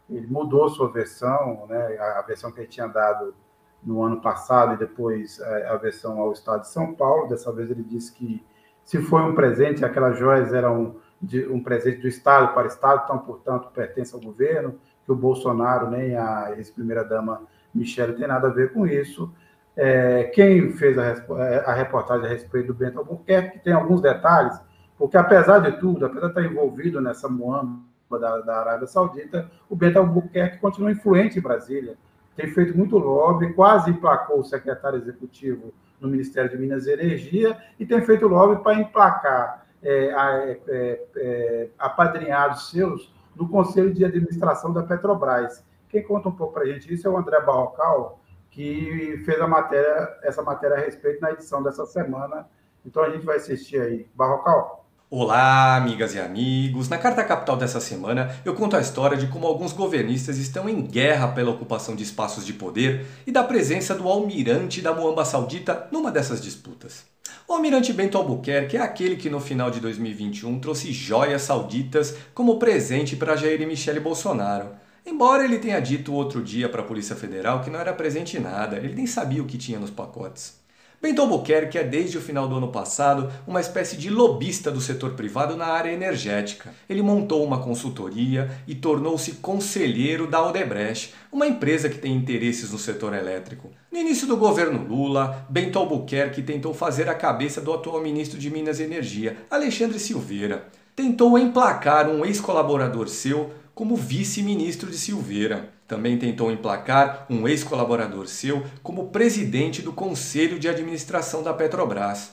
ele 0.08 0.26
mudou 0.28 0.68
sua 0.68 0.88
versão, 0.88 1.66
né, 1.68 1.98
a 1.98 2.22
versão 2.22 2.52
que 2.52 2.60
ele 2.60 2.68
tinha 2.68 2.86
dado 2.86 3.34
no 3.82 4.02
ano 4.02 4.20
passado 4.20 4.74
e 4.74 4.76
depois 4.76 5.40
é, 5.40 5.68
a 5.68 5.76
versão 5.76 6.20
ao 6.20 6.32
Estado 6.32 6.60
de 6.60 6.68
São 6.68 6.94
Paulo. 6.94 7.28
Dessa 7.28 7.52
vez 7.52 7.70
ele 7.70 7.82
disse 7.82 8.12
que 8.12 8.44
se 8.84 9.00
foi 9.00 9.22
um 9.22 9.34
presente, 9.34 9.84
aquelas 9.84 10.16
joias 10.18 10.52
eram 10.52 10.96
de, 11.20 11.46
um 11.46 11.62
presente 11.62 12.00
do 12.00 12.08
Estado 12.08 12.52
para 12.54 12.66
Estado, 12.66 13.02
então, 13.04 13.18
portanto, 13.18 13.68
pertence 13.74 14.14
ao 14.14 14.20
governo, 14.20 14.78
que 15.04 15.10
o 15.10 15.16
Bolsonaro 15.16 15.90
nem 15.90 16.16
a 16.16 16.52
ex-primeira-dama 16.56 17.42
Michele 17.74 18.12
tem 18.12 18.26
nada 18.26 18.48
a 18.48 18.52
ver 18.52 18.72
com 18.72 18.86
isso. 18.86 19.32
É, 19.76 20.24
quem 20.34 20.72
fez 20.72 20.98
a, 20.98 21.04
é, 21.06 21.64
a, 21.66 21.72
reportagem 21.72 22.26
a 22.26 22.28
respeito 22.28 22.68
do 22.68 22.74
Bento 22.74 22.98
Albuquerque, 22.98 23.58
que 23.58 23.64
tem 23.64 23.72
alguns 23.72 24.02
detalhes, 24.02 24.60
porque 24.98 25.16
apesar 25.16 25.60
de 25.60 25.72
tudo, 25.78 26.04
apesar 26.04 26.26
de 26.26 26.38
estar 26.38 26.44
envolvido 26.44 27.00
nessa 27.00 27.28
moamba 27.28 27.80
da, 28.10 28.40
da 28.40 28.60
Arábia 28.60 28.86
Saudita, 28.86 29.50
o 29.70 29.74
Bento 29.74 29.98
Albuquerque 29.98 30.58
continua 30.58 30.92
influente 30.92 31.38
em 31.38 31.42
Brasília. 31.42 31.96
Tem 32.36 32.48
feito 32.48 32.76
muito 32.76 32.98
lobby, 32.98 33.52
quase 33.54 33.90
emplacou 33.90 34.40
o 34.40 34.44
secretário 34.44 34.98
executivo 34.98 35.72
no 36.00 36.08
Ministério 36.08 36.50
de 36.50 36.56
Minas 36.56 36.86
e 36.86 36.92
Energia 36.92 37.56
e 37.78 37.86
tem 37.86 38.02
feito 38.02 38.26
lobby 38.26 38.62
para 38.62 38.74
emplacar 38.74 39.66
é, 39.82 40.58
é, 40.68 41.06
é, 41.16 41.68
apadrinhados 41.78 42.70
seus 42.70 43.12
no 43.34 43.48
Conselho 43.48 43.92
de 43.92 44.04
Administração 44.04 44.72
da 44.72 44.82
Petrobras. 44.82 45.64
Quem 45.88 46.02
conta 46.02 46.28
um 46.28 46.32
pouco 46.32 46.54
para 46.54 46.62
a 46.62 46.66
gente 46.66 46.92
isso 46.92 47.06
é 47.06 47.10
o 47.10 47.16
André 47.16 47.40
Barrocal, 47.40 48.20
que 48.52 49.20
fez 49.24 49.40
a 49.40 49.48
matéria, 49.48 50.16
essa 50.22 50.42
matéria 50.42 50.76
a 50.76 50.80
respeito 50.80 51.20
na 51.20 51.32
edição 51.32 51.62
dessa 51.62 51.84
semana. 51.86 52.46
Então 52.84 53.02
a 53.02 53.10
gente 53.10 53.24
vai 53.24 53.36
assistir 53.36 53.80
aí. 53.80 54.06
Barrocal. 54.14 54.86
Olá, 55.10 55.76
amigas 55.76 56.14
e 56.14 56.20
amigos! 56.20 56.88
Na 56.88 56.96
Carta 56.96 57.22
Capital 57.22 57.56
dessa 57.56 57.80
semana, 57.80 58.34
eu 58.46 58.54
conto 58.54 58.76
a 58.76 58.80
história 58.80 59.16
de 59.16 59.26
como 59.26 59.46
alguns 59.46 59.72
governistas 59.72 60.38
estão 60.38 60.68
em 60.68 60.80
guerra 60.80 61.28
pela 61.28 61.50
ocupação 61.50 61.94
de 61.94 62.02
espaços 62.02 62.46
de 62.46 62.54
poder 62.54 63.04
e 63.26 63.32
da 63.32 63.44
presença 63.44 63.94
do 63.94 64.08
almirante 64.08 64.80
da 64.80 64.94
Moamba 64.94 65.24
Saudita 65.24 65.86
numa 65.90 66.10
dessas 66.10 66.40
disputas. 66.40 67.04
O 67.46 67.52
almirante 67.52 67.92
Bento 67.92 68.16
Albuquerque 68.16 68.76
é 68.76 68.80
aquele 68.80 69.16
que 69.16 69.28
no 69.28 69.40
final 69.40 69.70
de 69.70 69.80
2021 69.80 70.60
trouxe 70.60 70.92
joias 70.92 71.42
sauditas 71.42 72.16
como 72.32 72.58
presente 72.58 73.14
para 73.14 73.36
Jair 73.36 73.60
e 73.60 73.66
Michele 73.66 74.00
Bolsonaro. 74.00 74.81
Embora 75.04 75.44
ele 75.44 75.58
tenha 75.58 75.80
dito 75.80 76.14
outro 76.14 76.42
dia 76.42 76.68
para 76.68 76.80
a 76.80 76.84
Polícia 76.84 77.16
Federal 77.16 77.60
que 77.60 77.70
não 77.70 77.80
era 77.80 77.92
presente 77.92 78.38
nada, 78.38 78.76
ele 78.76 78.94
nem 78.94 79.06
sabia 79.06 79.42
o 79.42 79.46
que 79.46 79.58
tinha 79.58 79.78
nos 79.78 79.90
pacotes. 79.90 80.62
Bento 81.02 81.20
Albuquerque 81.20 81.76
é 81.78 81.82
desde 81.82 82.16
o 82.16 82.20
final 82.20 82.46
do 82.46 82.54
ano 82.54 82.68
passado 82.68 83.28
uma 83.44 83.60
espécie 83.60 83.96
de 83.96 84.08
lobista 84.08 84.70
do 84.70 84.80
setor 84.80 85.14
privado 85.14 85.56
na 85.56 85.66
área 85.66 85.90
energética. 85.90 86.72
Ele 86.88 87.02
montou 87.02 87.44
uma 87.44 87.60
consultoria 87.60 88.48
e 88.68 88.76
tornou-se 88.76 89.32
conselheiro 89.32 90.28
da 90.28 90.46
Odebrecht, 90.46 91.12
uma 91.32 91.44
empresa 91.44 91.88
que 91.88 91.98
tem 91.98 92.14
interesses 92.14 92.70
no 92.70 92.78
setor 92.78 93.14
elétrico. 93.14 93.72
No 93.90 93.98
início 93.98 94.28
do 94.28 94.36
governo 94.36 94.86
Lula, 94.86 95.44
Bento 95.50 95.76
Albuquerque 95.76 96.40
tentou 96.40 96.72
fazer 96.72 97.08
a 97.08 97.14
cabeça 97.14 97.60
do 97.60 97.72
atual 97.72 98.00
ministro 98.00 98.38
de 98.38 98.48
Minas 98.48 98.78
e 98.78 98.84
Energia, 98.84 99.36
Alexandre 99.50 99.98
Silveira. 99.98 100.68
Tentou 100.94 101.36
emplacar 101.36 102.08
um 102.08 102.24
ex-colaborador 102.24 103.08
seu 103.08 103.50
como 103.82 103.96
vice-ministro 103.96 104.88
de 104.88 104.96
Silveira. 104.96 105.70
Também 105.88 106.16
tentou 106.16 106.52
emplacar 106.52 107.26
um 107.28 107.48
ex-colaborador 107.48 108.28
seu 108.28 108.62
como 108.80 109.08
presidente 109.08 109.82
do 109.82 109.92
Conselho 109.92 110.56
de 110.56 110.68
Administração 110.68 111.42
da 111.42 111.52
Petrobras. 111.52 112.30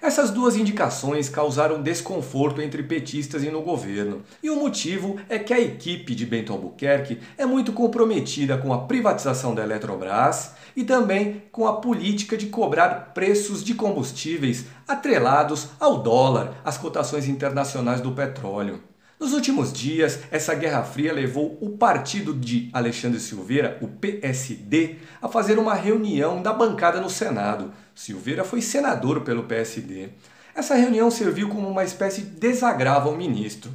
Essas 0.00 0.30
duas 0.30 0.56
indicações 0.56 1.28
causaram 1.28 1.82
desconforto 1.82 2.62
entre 2.62 2.82
petistas 2.82 3.44
e 3.44 3.50
no 3.50 3.60
governo. 3.60 4.22
E 4.42 4.48
o 4.48 4.56
motivo 4.56 5.20
é 5.28 5.38
que 5.38 5.52
a 5.52 5.60
equipe 5.60 6.14
de 6.14 6.24
Bento 6.24 6.54
Albuquerque 6.54 7.20
é 7.36 7.44
muito 7.44 7.74
comprometida 7.74 8.56
com 8.56 8.72
a 8.72 8.86
privatização 8.86 9.54
da 9.54 9.62
Eletrobras 9.62 10.52
e 10.74 10.82
também 10.82 11.42
com 11.52 11.66
a 11.66 11.78
política 11.78 12.38
de 12.38 12.46
cobrar 12.46 13.12
preços 13.12 13.62
de 13.62 13.74
combustíveis 13.74 14.64
atrelados 14.88 15.68
ao 15.78 15.98
dólar, 15.98 16.54
às 16.64 16.78
cotações 16.78 17.28
internacionais 17.28 18.00
do 18.00 18.12
petróleo. 18.12 18.80
Nos 19.18 19.32
últimos 19.32 19.72
dias, 19.72 20.20
essa 20.30 20.54
Guerra 20.54 20.82
Fria 20.82 21.10
levou 21.10 21.56
o 21.62 21.70
partido 21.70 22.34
de 22.34 22.68
Alexandre 22.70 23.18
Silveira, 23.18 23.78
o 23.80 23.88
PSD, 23.88 24.96
a 25.22 25.26
fazer 25.26 25.58
uma 25.58 25.72
reunião 25.72 26.42
da 26.42 26.52
bancada 26.52 27.00
no 27.00 27.08
Senado. 27.08 27.72
Silveira 27.94 28.44
foi 28.44 28.60
senador 28.60 29.22
pelo 29.22 29.44
PSD. 29.44 30.10
Essa 30.54 30.74
reunião 30.74 31.10
serviu 31.10 31.48
como 31.48 31.66
uma 31.66 31.82
espécie 31.82 32.20
de 32.20 32.38
desagravo 32.38 33.08
ao 33.08 33.16
ministro. 33.16 33.70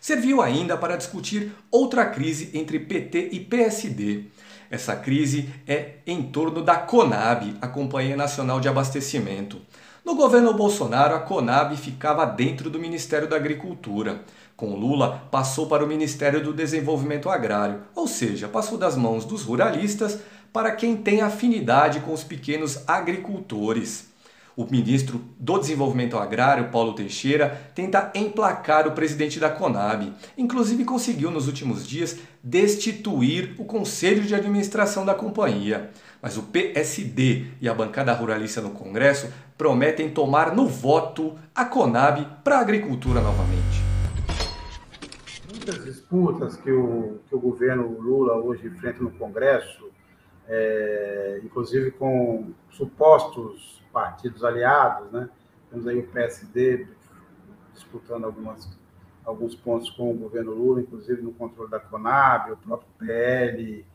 Serviu 0.00 0.42
ainda 0.42 0.76
para 0.76 0.96
discutir 0.96 1.52
outra 1.70 2.04
crise 2.06 2.50
entre 2.52 2.80
PT 2.80 3.28
e 3.30 3.38
PSD. 3.38 4.24
Essa 4.68 4.96
crise 4.96 5.48
é 5.64 5.98
em 6.04 6.24
torno 6.24 6.60
da 6.60 6.74
CONAB, 6.74 7.56
a 7.60 7.68
Companhia 7.68 8.16
Nacional 8.16 8.58
de 8.58 8.68
Abastecimento. 8.68 9.60
No 10.04 10.16
governo 10.16 10.52
Bolsonaro, 10.52 11.14
a 11.14 11.20
CONAB 11.20 11.76
ficava 11.76 12.24
dentro 12.24 12.68
do 12.68 12.80
Ministério 12.80 13.28
da 13.28 13.36
Agricultura 13.36 14.24
com 14.56 14.74
Lula, 14.74 15.22
passou 15.30 15.66
para 15.66 15.84
o 15.84 15.88
Ministério 15.88 16.42
do 16.42 16.52
Desenvolvimento 16.52 17.28
Agrário, 17.28 17.82
ou 17.94 18.06
seja, 18.06 18.48
passou 18.48 18.78
das 18.78 18.96
mãos 18.96 19.24
dos 19.24 19.42
ruralistas 19.42 20.18
para 20.52 20.72
quem 20.72 20.96
tem 20.96 21.22
afinidade 21.22 22.00
com 22.00 22.12
os 22.12 22.22
pequenos 22.22 22.86
agricultores. 22.86 24.12
O 24.54 24.66
ministro 24.70 25.22
do 25.40 25.58
Desenvolvimento 25.58 26.18
Agrário, 26.18 26.68
Paulo 26.68 26.92
Teixeira, 26.92 27.72
tenta 27.74 28.12
emplacar 28.14 28.86
o 28.86 28.92
presidente 28.92 29.40
da 29.40 29.48
Conab. 29.48 30.12
Inclusive 30.36 30.84
conseguiu 30.84 31.30
nos 31.30 31.46
últimos 31.46 31.88
dias 31.88 32.18
destituir 32.44 33.54
o 33.56 33.64
conselho 33.64 34.22
de 34.22 34.34
administração 34.34 35.06
da 35.06 35.14
companhia. 35.14 35.90
Mas 36.20 36.36
o 36.36 36.42
PSD 36.42 37.46
e 37.62 37.68
a 37.68 37.72
bancada 37.72 38.12
ruralista 38.12 38.60
no 38.60 38.70
Congresso 38.70 39.28
prometem 39.56 40.10
tomar 40.10 40.54
no 40.54 40.66
voto 40.68 41.34
a 41.54 41.64
Conab 41.64 42.26
para 42.44 42.58
a 42.58 42.60
agricultura 42.60 43.22
novamente 43.22 43.81
muitas 45.62 45.84
disputas 45.84 46.56
que 46.56 46.72
o, 46.72 47.20
que 47.28 47.34
o 47.36 47.38
governo 47.38 47.86
Lula 48.00 48.34
hoje 48.34 48.66
enfrenta 48.66 49.00
no 49.00 49.12
Congresso, 49.12 49.90
é, 50.48 51.40
inclusive 51.44 51.92
com 51.92 52.52
supostos 52.70 53.80
partidos 53.92 54.42
aliados, 54.42 55.12
né? 55.12 55.28
Temos 55.70 55.86
aí 55.86 56.00
o 56.00 56.08
PSD 56.08 56.88
disputando 57.72 58.24
algumas, 58.24 58.76
alguns 59.24 59.54
pontos 59.54 59.88
com 59.90 60.10
o 60.10 60.14
governo 60.14 60.52
Lula, 60.52 60.80
inclusive 60.80 61.22
no 61.22 61.32
controle 61.32 61.70
da 61.70 61.78
Conab, 61.78 62.52
o 62.52 62.56
próprio 62.56 62.88
PL, 62.98 63.86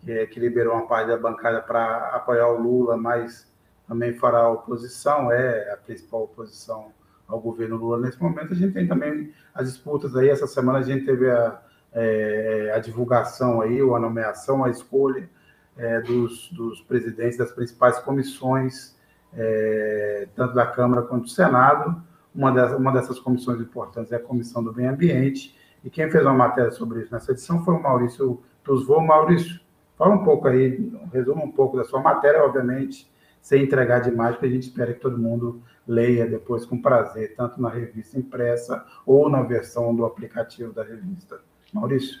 que, 0.00 0.10
é, 0.10 0.26
que 0.26 0.40
liberou 0.40 0.72
uma 0.72 0.86
parte 0.86 1.08
da 1.08 1.18
bancada 1.18 1.60
para 1.60 2.08
apoiar 2.14 2.48
o 2.48 2.58
Lula, 2.58 2.96
mas 2.96 3.46
também 3.86 4.14
fará 4.14 4.48
oposição, 4.48 5.30
é 5.30 5.70
a 5.70 5.76
principal 5.76 6.22
oposição 6.22 6.92
ao 7.30 7.40
governo 7.40 7.76
Lula 7.76 7.98
nesse 7.98 8.20
momento. 8.20 8.52
A 8.52 8.56
gente 8.56 8.72
tem 8.72 8.86
também 8.86 9.32
as 9.54 9.68
disputas 9.68 10.14
aí. 10.16 10.28
Essa 10.28 10.46
semana 10.46 10.78
a 10.78 10.82
gente 10.82 11.06
teve 11.06 11.30
a, 11.30 11.60
é, 11.92 12.72
a 12.74 12.78
divulgação 12.78 13.60
aí, 13.60 13.80
ou 13.80 13.94
a 13.94 14.00
nomeação, 14.00 14.64
a 14.64 14.70
escolha 14.70 15.28
é, 15.76 16.00
dos, 16.00 16.50
dos 16.52 16.80
presidentes 16.82 17.38
das 17.38 17.52
principais 17.52 17.98
comissões, 18.00 18.96
é, 19.32 20.28
tanto 20.34 20.54
da 20.54 20.66
Câmara 20.66 21.02
quanto 21.02 21.24
do 21.24 21.30
Senado. 21.30 22.02
Uma, 22.34 22.52
das, 22.52 22.72
uma 22.72 22.92
dessas 22.92 23.18
comissões 23.18 23.60
importantes 23.60 24.12
é 24.12 24.16
a 24.16 24.20
Comissão 24.20 24.62
do 24.62 24.72
Meio 24.72 24.90
Ambiente. 24.90 25.56
E 25.82 25.90
quem 25.90 26.10
fez 26.10 26.24
uma 26.24 26.34
matéria 26.34 26.70
sobre 26.70 27.00
isso 27.00 27.12
nessa 27.12 27.32
edição 27.32 27.64
foi 27.64 27.74
o 27.74 27.82
Maurício 27.82 28.40
Tusvô. 28.62 29.00
Maurício, 29.00 29.60
fala 29.96 30.14
um 30.14 30.24
pouco 30.24 30.46
aí, 30.46 30.92
resuma 31.12 31.42
um 31.44 31.50
pouco 31.50 31.76
da 31.76 31.84
sua 31.84 32.00
matéria, 32.00 32.44
obviamente, 32.44 33.09
sem 33.40 33.62
entregar 33.62 34.00
demais, 34.00 34.34
porque 34.34 34.46
a 34.46 34.50
gente 34.50 34.64
espera 34.64 34.92
que 34.92 35.00
todo 35.00 35.18
mundo 35.18 35.62
leia 35.86 36.26
depois 36.26 36.64
com 36.64 36.80
prazer, 36.80 37.34
tanto 37.34 37.60
na 37.60 37.68
revista 37.68 38.18
impressa 38.18 38.84
ou 39.04 39.28
na 39.28 39.42
versão 39.42 39.94
do 39.94 40.04
aplicativo 40.04 40.72
da 40.72 40.84
revista. 40.84 41.40
Maurício? 41.72 42.20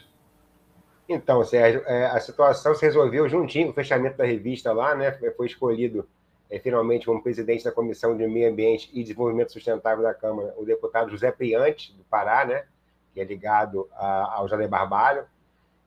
Então, 1.08 1.44
Sérgio, 1.44 1.82
é, 1.86 2.06
a 2.06 2.20
situação 2.20 2.74
se 2.74 2.84
resolveu 2.84 3.28
juntinho 3.28 3.66
com 3.66 3.72
o 3.72 3.74
fechamento 3.74 4.16
da 4.16 4.24
revista 4.24 4.72
lá, 4.72 4.94
né? 4.94 5.10
Foi 5.36 5.46
escolhido 5.46 6.08
é, 6.48 6.58
finalmente 6.58 7.06
como 7.06 7.22
presidente 7.22 7.64
da 7.64 7.72
Comissão 7.72 8.16
de 8.16 8.26
Meio 8.26 8.50
Ambiente 8.50 8.88
e 8.92 9.02
Desenvolvimento 9.02 9.52
Sustentável 9.52 10.04
da 10.04 10.14
Câmara 10.14 10.54
o 10.56 10.64
deputado 10.64 11.10
José 11.10 11.32
Priante, 11.32 11.96
do 11.96 12.04
Pará, 12.04 12.44
né? 12.44 12.64
Que 13.12 13.20
é 13.20 13.24
ligado 13.24 13.88
a, 13.92 14.36
ao 14.36 14.48
Jader 14.48 14.68
Barbalho. 14.68 15.24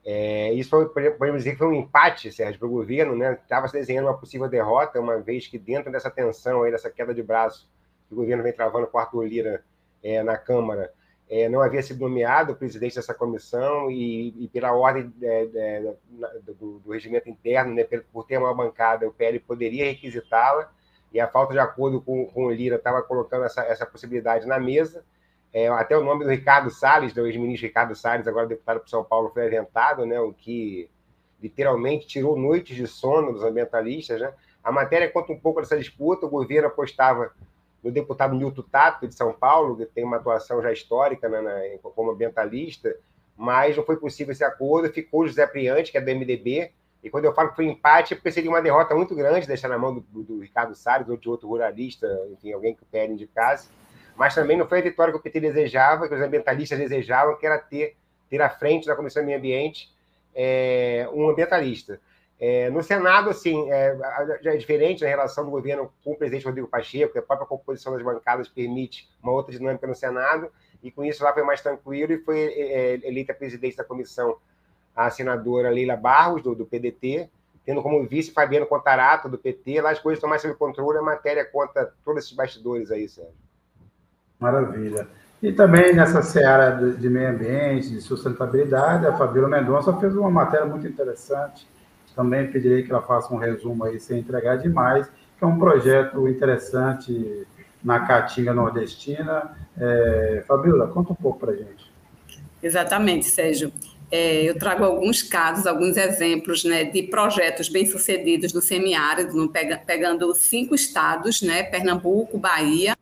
É, 0.06 0.52
isso 0.54 0.70
foi, 0.70 0.90
podemos 0.90 1.44
dizer 1.44 1.52
que 1.52 1.58
foi 1.58 1.68
um 1.68 1.74
empate, 1.74 2.32
Sérgio, 2.32 2.60
para 2.60 2.68
o 2.68 2.72
governo, 2.72 3.16
né? 3.16 3.34
Estava 3.42 3.68
se 3.68 3.74
desenhando 3.74 4.06
uma 4.06 4.18
possível 4.18 4.50
derrota, 4.50 5.00
uma 5.00 5.18
vez 5.20 5.48
que 5.48 5.58
dentro 5.58 5.92
dessa 5.92 6.12
tensão 6.12 6.64
aí, 6.64 6.72
dessa 6.72 6.90
queda 6.90 7.14
de 7.14 7.24
braço 7.24 7.70
que 8.08 8.14
o 8.14 8.18
governo 8.18 8.44
vem 8.44 8.52
travando 8.52 8.88
com 8.88 8.98
o 8.98 9.02
Arthur 9.02 9.24
Lira 9.24 9.64
é, 10.04 10.22
na 10.22 10.38
Câmara, 10.38 10.92
é, 11.30 11.48
não 11.48 11.62
havia 11.62 11.82
sido 11.82 12.02
nomeado 12.02 12.52
o 12.52 12.56
presidente 12.56 12.96
dessa 12.96 13.14
comissão 13.14 13.90
e, 13.90 14.44
e 14.44 14.48
pela 14.50 14.74
ordem 14.74 15.12
é, 15.22 15.50
é, 15.56 15.96
do, 16.44 16.80
do, 16.80 16.92
regimento 16.92 17.30
interno, 17.30 17.74
né, 17.74 17.86
por 18.12 18.26
ter 18.26 18.38
uma 18.38 18.54
bancada, 18.54 19.08
o 19.08 19.14
PL 19.14 19.40
poderia 19.40 19.86
requisitá-la 19.86 20.70
e 21.14 21.20
a 21.20 21.28
falta 21.28 21.54
de 21.54 21.60
acordo 21.60 22.02
com, 22.02 22.26
com 22.26 22.46
o 22.46 22.52
Lira 22.52 22.76
estava 22.76 23.02
colocando 23.02 23.46
essa, 23.46 23.64
essa 23.64 23.86
possibilidade 23.86 24.46
na 24.46 24.60
mesa. 24.60 25.06
É, 25.54 25.68
até 25.68 25.96
o 25.96 26.04
nome 26.04 26.26
do 26.26 26.32
Ricardo 26.32 26.72
Salles, 26.72 27.14
do 27.14 27.28
ex-ministro 27.28 27.68
Ricardo 27.68 27.96
Salles, 27.96 28.28
agora 28.28 28.48
deputado 28.48 28.80
por 28.80 28.90
São 28.90 29.04
Paulo, 29.04 29.30
foi 29.30 29.46
aventado, 29.46 30.04
né, 30.04 30.20
o 30.20 30.34
que 30.34 30.90
literalmente 31.40 32.08
tirou 32.08 32.36
noites 32.36 32.76
de 32.76 32.88
sono 32.88 33.32
dos 33.32 33.44
ambientalistas. 33.44 34.20
Né? 34.20 34.34
A 34.64 34.72
matéria 34.72 35.12
conta 35.12 35.32
um 35.32 35.40
pouco 35.40 35.62
dessa 35.62 35.78
disputa, 35.78 36.26
o 36.26 36.30
governo 36.30 36.70
apostava 36.70 37.32
no 37.84 37.92
deputado 37.92 38.34
Nilton 38.34 38.64
Tato, 38.64 39.08
de 39.08 39.14
São 39.14 39.32
Paulo, 39.32 39.78
que 39.78 39.86
tem 39.86 40.04
uma 40.04 40.18
atuação 40.18 40.60
já 40.60 40.72
histórica 40.72 41.30
né, 41.30 41.42
na, 41.42 41.78
como 41.92 42.10
ambientalista, 42.10 42.96
mas 43.38 43.78
não 43.78 43.84
foi 43.84 43.98
possível 43.98 44.32
esse 44.32 44.44
acordo, 44.44 44.92
ficou 44.92 45.22
o 45.22 45.28
José 45.28 45.46
Priante, 45.46 45.92
que 45.92 45.98
é 46.00 46.02
do 46.02 46.10
MDB, 46.10 46.72
e 47.04 47.10
quando 47.10 47.26
eu 47.26 47.34
falo 47.34 47.50
que 47.50 47.58
foi 47.58 47.66
empate, 47.66 48.14
é 48.14 48.16
porque 48.16 48.32
seria 48.32 48.50
uma 48.50 48.62
derrota 48.62 48.96
muito 48.96 49.14
grande 49.14 49.46
deixar 49.46 49.68
na 49.68 49.78
mão 49.78 49.94
do, 49.94 50.02
do, 50.02 50.24
do 50.24 50.40
Ricardo 50.40 50.74
Salles 50.74 51.10
ou 51.10 51.18
de 51.18 51.30
outro 51.30 51.48
ruralista, 51.48 52.08
enfim, 52.32 52.54
alguém 52.54 52.74
que 52.74 52.82
o 52.82 52.86
PL 52.86 53.14
indicasse 53.14 53.68
mas 54.16 54.36
também 54.36 54.58
não 54.58 54.68
foi 54.68 54.80
a 54.80 54.84
vitória 54.84 55.12
que 55.12 55.20
o 55.20 55.22
PT 55.22 55.40
desejava, 55.40 56.08
que 56.08 56.14
os 56.14 56.22
ambientalistas 56.22 56.78
desejavam, 56.78 57.38
que 57.38 57.46
era 57.46 57.58
ter, 57.58 57.96
ter 58.30 58.42
à 58.42 58.50
frente 58.50 58.88
da 58.88 58.96
Comissão 58.96 59.22
de 59.22 59.28
Meio 59.28 59.38
Ambiente 59.38 59.94
é, 60.36 61.08
um 61.14 61.30
ambientalista. 61.30 62.00
É, 62.40 62.70
no 62.70 62.84
Senado, 62.84 63.30
assim, 63.30 63.72
é, 63.72 63.98
já 64.42 64.54
é 64.54 64.58
diferente 64.58 65.04
na 65.04 65.10
relação 65.10 65.46
do 65.46 65.52
governo 65.52 65.94
com 66.04 66.12
o 66.12 66.16
presidente 66.16 66.46
Rodrigo 66.46 66.68
Pacheco, 66.68 67.18
a 67.18 67.22
própria 67.22 67.48
composição 67.48 67.94
das 67.94 68.02
bancadas 68.02 68.50
permite 68.50 69.10
uma 69.22 69.32
outra 69.32 69.52
dinâmica 69.52 69.88
no 69.88 69.96
Senado, 69.96 70.52
e 70.82 70.92
com 70.92 71.06
isso 71.06 71.24
lá 71.24 71.34
foi 71.34 71.44
mais 71.44 71.62
tranquilo 71.62 72.12
e 72.12 72.18
foi 72.20 72.40
é, 72.40 72.96
é 72.96 73.08
eleita 73.08 73.34
presidente 73.34 73.78
da 73.78 73.84
comissão 73.84 74.38
a 74.96 75.10
senadora 75.10 75.70
Leila 75.70 75.96
Barros, 75.96 76.44
do, 76.44 76.54
do 76.54 76.66
PDT, 76.66 77.30
tendo 77.66 77.82
como 77.82 78.06
vice 78.06 78.32
Fabiano 78.32 78.66
Contarato, 78.66 79.30
do 79.30 79.38
PT. 79.38 79.82
Lá 79.82 79.92
as 79.92 80.00
coisas 80.00 80.18
estão 80.18 80.30
mais 80.30 80.42
sob 80.42 80.54
controle, 80.56 81.00
a 81.00 81.02
matéria 81.02 81.46
conta 81.46 81.94
todos 82.04 82.24
esses 82.24 82.36
bastidores 82.36 82.92
aí, 82.92 83.08
Sérgio. 83.08 83.43
Maravilha. 84.44 85.08
E 85.42 85.54
também 85.54 85.96
nessa 85.96 86.22
seara 86.22 86.72
de 86.72 87.10
meio 87.10 87.30
ambiente, 87.30 87.92
de 87.92 88.02
sustentabilidade, 88.02 89.06
a 89.06 89.14
Fabíola 89.14 89.48
Mendonça 89.48 89.94
fez 89.94 90.14
uma 90.16 90.30
matéria 90.30 90.66
muito 90.66 90.86
interessante. 90.86 91.66
Também 92.14 92.52
pedirei 92.52 92.84
que 92.84 92.92
ela 92.92 93.02
faça 93.02 93.34
um 93.34 93.38
resumo 93.38 93.86
aí, 93.86 94.00
sem 94.02 94.20
entregar 94.20 94.58
demais, 94.58 95.08
que 95.08 95.44
é 95.44 95.48
um 95.48 95.58
projeto 95.58 96.28
interessante 96.28 97.48
na 97.82 98.02
Caatinga 98.02 98.54
Nordestina. 98.54 99.56
É, 99.78 100.44
Fabíola, 100.46 100.88
conta 100.88 101.14
um 101.14 101.16
pouco 101.16 101.40
para 101.40 101.54
gente. 101.54 101.92
Exatamente, 102.62 103.26
Sérgio. 103.26 103.72
É, 104.12 104.44
eu 104.44 104.60
trago 104.60 104.84
alguns 104.84 105.24
casos, 105.24 105.66
alguns 105.66 105.98
exemplos 105.98 106.66
né, 106.66 106.84
de 106.84 107.04
projetos 107.04 107.68
bem-sucedidos 107.70 108.54
no 108.54 108.62
semiárido, 108.62 109.52
pegando 109.88 110.36
cinco 110.36 110.76
estados, 110.76 111.42
né, 111.42 111.64
Pernambuco, 111.64 112.38
Bahia, 112.38 112.96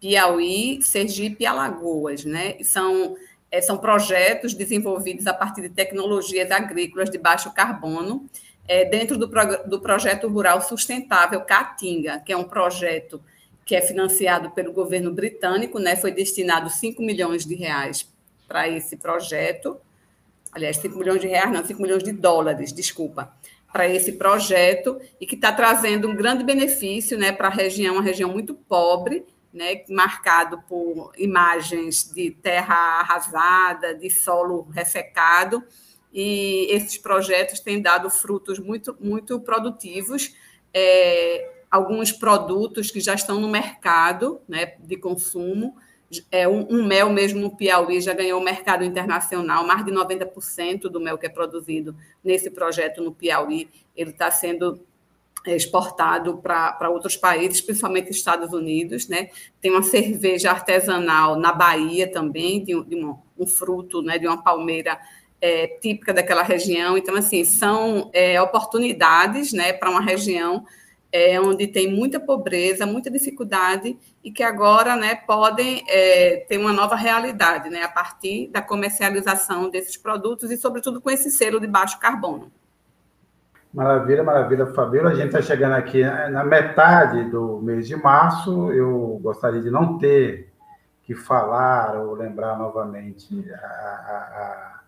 Piauí, 0.00 0.82
Sergipe 0.82 1.44
e 1.44 1.46
Alagoas. 1.46 2.24
Né, 2.24 2.56
são, 2.62 3.16
é, 3.50 3.60
são 3.60 3.78
projetos 3.78 4.54
desenvolvidos 4.54 5.26
a 5.26 5.34
partir 5.34 5.62
de 5.62 5.70
tecnologias 5.70 6.50
agrícolas 6.50 7.10
de 7.10 7.18
baixo 7.18 7.52
carbono, 7.52 8.28
é, 8.68 8.84
dentro 8.84 9.16
do, 9.16 9.28
do 9.66 9.80
projeto 9.80 10.28
rural 10.28 10.60
sustentável 10.60 11.40
Caatinga, 11.42 12.20
que 12.20 12.32
é 12.32 12.36
um 12.36 12.44
projeto 12.44 13.22
que 13.64 13.74
é 13.74 13.80
financiado 13.80 14.50
pelo 14.50 14.72
governo 14.72 15.12
britânico, 15.12 15.78
né, 15.80 15.96
foi 15.96 16.12
destinado 16.12 16.70
5 16.70 17.02
milhões 17.02 17.44
de 17.44 17.54
reais 17.54 18.08
para 18.46 18.68
esse 18.68 18.96
projeto, 18.96 19.76
aliás, 20.52 20.76
5 20.76 20.96
milhões 20.96 21.20
de 21.20 21.26
reais, 21.26 21.52
não, 21.52 21.64
5 21.64 21.82
milhões 21.82 22.04
de 22.04 22.12
dólares, 22.12 22.72
desculpa, 22.72 23.34
para 23.72 23.88
esse 23.88 24.12
projeto 24.12 25.00
e 25.20 25.26
que 25.26 25.34
está 25.34 25.52
trazendo 25.52 26.08
um 26.08 26.14
grande 26.14 26.44
benefício 26.44 27.18
né, 27.18 27.32
para 27.32 27.48
a 27.48 27.50
região, 27.50 27.94
uma 27.94 28.02
região 28.02 28.30
muito 28.30 28.54
pobre, 28.54 29.24
né, 29.56 29.82
marcado 29.88 30.62
por 30.68 31.12
imagens 31.16 32.12
de 32.12 32.30
terra 32.30 33.00
arrasada, 33.00 33.94
de 33.94 34.10
solo 34.10 34.68
ressecado, 34.70 35.64
e 36.12 36.66
esses 36.70 36.98
projetos 36.98 37.60
têm 37.60 37.80
dado 37.80 38.10
frutos 38.10 38.58
muito, 38.58 38.94
muito 39.00 39.40
produtivos. 39.40 40.34
É, 40.74 41.62
alguns 41.70 42.12
produtos 42.12 42.90
que 42.90 43.00
já 43.00 43.14
estão 43.14 43.40
no 43.40 43.48
mercado 43.48 44.42
né, 44.46 44.74
de 44.78 44.98
consumo, 44.98 45.74
é, 46.30 46.46
um, 46.46 46.66
um, 46.70 46.84
mel 46.84 47.08
mesmo 47.08 47.40
no 47.40 47.56
Piauí 47.56 48.00
já 48.00 48.12
ganhou 48.12 48.40
o 48.40 48.44
mercado 48.44 48.84
internacional, 48.84 49.66
mais 49.66 49.84
de 49.86 49.90
90% 49.90 50.82
do 50.82 51.00
mel 51.00 51.16
que 51.16 51.26
é 51.26 51.30
produzido 51.30 51.96
nesse 52.22 52.50
projeto 52.50 53.02
no 53.02 53.12
Piauí, 53.12 53.68
ele 53.96 54.10
está 54.10 54.30
sendo 54.30 54.86
exportado 55.54 56.38
para 56.38 56.90
outros 56.90 57.16
países, 57.16 57.60
principalmente 57.60 58.10
Estados 58.10 58.52
Unidos, 58.52 59.06
né? 59.06 59.28
Tem 59.60 59.70
uma 59.70 59.82
cerveja 59.82 60.50
artesanal 60.50 61.36
na 61.36 61.52
Bahia 61.52 62.10
também, 62.10 62.64
de, 62.64 62.82
de 62.84 62.96
um, 62.96 63.16
um, 63.38 63.46
fruto, 63.46 64.02
né, 64.02 64.18
de 64.18 64.26
uma 64.26 64.42
palmeira 64.42 64.98
é, 65.40 65.66
típica 65.80 66.12
daquela 66.12 66.42
região. 66.42 66.96
Então, 66.96 67.14
assim, 67.14 67.44
são 67.44 68.10
é, 68.12 68.40
oportunidades, 68.40 69.52
né, 69.52 69.72
para 69.72 69.90
uma 69.90 70.00
região 70.00 70.64
é, 71.12 71.40
onde 71.40 71.66
tem 71.66 71.90
muita 71.90 72.18
pobreza, 72.18 72.84
muita 72.84 73.10
dificuldade 73.10 73.96
e 74.22 74.30
que 74.30 74.42
agora 74.42 74.96
né, 74.96 75.14
podem 75.14 75.84
é, 75.88 76.44
ter 76.48 76.58
uma 76.58 76.72
nova 76.72 76.96
realidade 76.96 77.70
né, 77.70 77.82
a 77.82 77.88
partir 77.88 78.48
da 78.48 78.60
comercialização 78.60 79.70
desses 79.70 79.96
produtos 79.96 80.50
e, 80.50 80.56
sobretudo, 80.56 81.00
com 81.00 81.10
esse 81.10 81.30
selo 81.30 81.60
de 81.60 81.66
baixo 81.66 81.98
carbono. 81.98 82.52
Maravilha, 83.76 84.24
maravilha, 84.24 84.66
Fabíola. 84.66 85.10
A 85.10 85.14
gente 85.14 85.26
está 85.26 85.42
chegando 85.42 85.74
aqui 85.74 86.02
na 86.02 86.42
metade 86.42 87.24
do 87.30 87.60
mês 87.60 87.86
de 87.86 87.94
março. 87.94 88.72
Eu 88.72 89.20
gostaria 89.22 89.60
de 89.60 89.70
não 89.70 89.98
ter 89.98 90.50
que 91.02 91.14
falar 91.14 91.94
ou 91.96 92.14
lembrar 92.14 92.58
novamente 92.58 93.44
a, 93.52 93.66
a, 93.66 94.80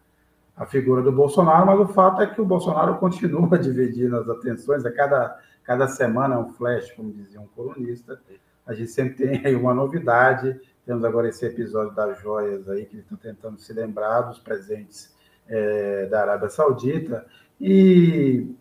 a 0.57 0.67
figura 0.67 1.03
do 1.03 1.13
Bolsonaro, 1.13 1.67
mas 1.67 1.79
o 1.79 1.87
fato 1.87 2.23
é 2.23 2.27
que 2.27 2.41
o 2.41 2.45
Bolsonaro 2.45 2.97
continua 2.99 3.59
dividindo 3.59 4.17
as 4.17 4.29
atenções 4.29 4.85
a 4.85 4.91
cada 4.91 5.39
Cada 5.69 5.87
semana 5.87 6.35
é 6.35 6.39
um 6.39 6.49
flash, 6.49 6.93
como 6.93 7.13
dizia 7.13 7.39
um 7.39 7.47
colunista. 7.49 8.19
A 8.67 8.73
gente 8.73 8.91
sempre 8.91 9.17
tem 9.17 9.43
aí 9.45 9.55
uma 9.55 9.75
novidade. 9.75 10.59
Temos 10.87 11.05
agora 11.05 11.29
esse 11.29 11.45
episódio 11.45 11.95
das 11.95 12.19
joias 12.23 12.67
aí, 12.71 12.87
que 12.87 12.97
estão 12.97 13.19
tentando 13.19 13.61
se 13.61 13.71
lembrar 13.75 14.23
dos 14.23 14.39
presentes 14.39 15.15
é, 15.47 16.07
da 16.07 16.23
Arábia 16.23 16.49
Saudita. 16.49 17.27
E 17.61 18.57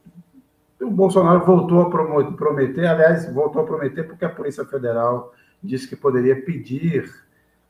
o 0.80 0.92
Bolsonaro 0.92 1.46
voltou 1.46 1.82
a 1.82 1.90
prometer, 1.90 2.86
aliás, 2.86 3.32
voltou 3.34 3.62
a 3.62 3.66
prometer 3.66 4.04
porque 4.04 4.26
a 4.26 4.30
Polícia 4.30 4.66
Federal 4.66 5.34
disse 5.62 5.88
que 5.88 5.96
poderia 5.96 6.40
pedir 6.44 7.12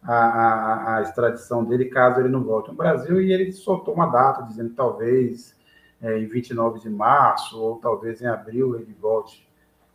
a, 0.03 0.13
a, 0.13 0.97
a, 0.97 1.01
extradição 1.01 1.63
dele 1.63 1.85
caso 1.85 2.19
ele 2.19 2.29
não 2.29 2.43
volte 2.43 2.69
ao 2.69 2.75
Brasil, 2.75 3.21
e 3.21 3.31
ele 3.31 3.51
soltou 3.51 3.93
uma 3.93 4.07
data 4.07 4.43
dizendo 4.43 4.69
que 4.69 4.75
talvez 4.75 5.55
é, 6.01 6.19
em 6.19 6.27
29 6.27 6.79
de 6.79 6.89
março, 6.89 7.59
ou 7.59 7.77
talvez 7.77 8.21
em 8.21 8.27
abril 8.27 8.75
ele 8.75 8.95
volte, 8.99 9.47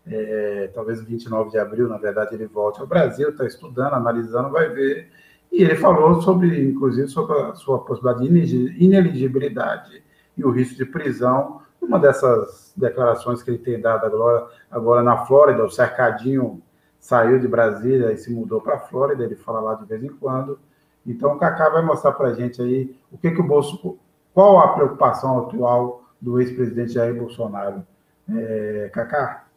é, 0.06 0.70
talvez 0.74 1.00
em 1.00 1.04
29 1.04 1.50
de 1.50 1.58
abril, 1.58 1.88
na 1.88 1.98
verdade, 1.98 2.34
ele 2.34 2.46
volte 2.46 2.80
ao 2.80 2.86
Brasil, 2.86 3.30
está 3.30 3.46
estudando, 3.46 3.94
analisando, 3.94 4.50
vai 4.50 4.68
ver. 4.68 5.08
E 5.50 5.62
ele 5.62 5.76
falou 5.76 6.20
sobre, 6.22 6.62
inclusive, 6.64 7.08
sobre 7.08 7.38
a 7.38 7.54
sua 7.54 7.78
possibilidade 7.84 8.28
de 8.28 8.82
ineligibilidade 8.82 10.02
e 10.36 10.44
o 10.44 10.50
risco 10.50 10.76
de 10.76 10.86
prisão. 10.86 11.61
Uma 11.83 11.99
dessas 11.99 12.72
declarações 12.76 13.43
que 13.43 13.51
ele 13.51 13.59
tem 13.59 13.80
dado 13.80 14.07
agora, 14.07 14.49
agora 14.70 15.03
na 15.03 15.26
Flórida, 15.26 15.64
o 15.64 15.70
cercadinho 15.70 16.62
saiu 16.99 17.41
de 17.41 17.49
Brasília 17.49 18.12
e 18.12 18.16
se 18.16 18.33
mudou 18.33 18.61
para 18.61 18.76
a 18.76 18.78
Flórida, 18.78 19.24
ele 19.24 19.35
fala 19.35 19.61
lá 19.61 19.74
de 19.74 19.85
vez 19.85 20.03
em 20.05 20.09
quando. 20.09 20.59
Então, 21.05 21.35
o 21.35 21.39
Cacá 21.39 21.68
vai 21.68 21.85
mostrar 21.85 22.12
para 22.12 22.28
a 22.28 22.35
gente 22.35 22.62
aí 22.62 22.97
o 23.11 23.18
que, 23.18 23.33
que 23.33 23.41
o 23.41 23.45
Bolso, 23.45 23.99
qual 24.33 24.61
a 24.61 24.68
preocupação 24.68 25.41
atual 25.41 26.05
do 26.20 26.41
ex-presidente 26.41 26.93
Jair 26.93 27.18
Bolsonaro? 27.18 27.85
É, 28.33 28.89
Cacá? 28.93 29.49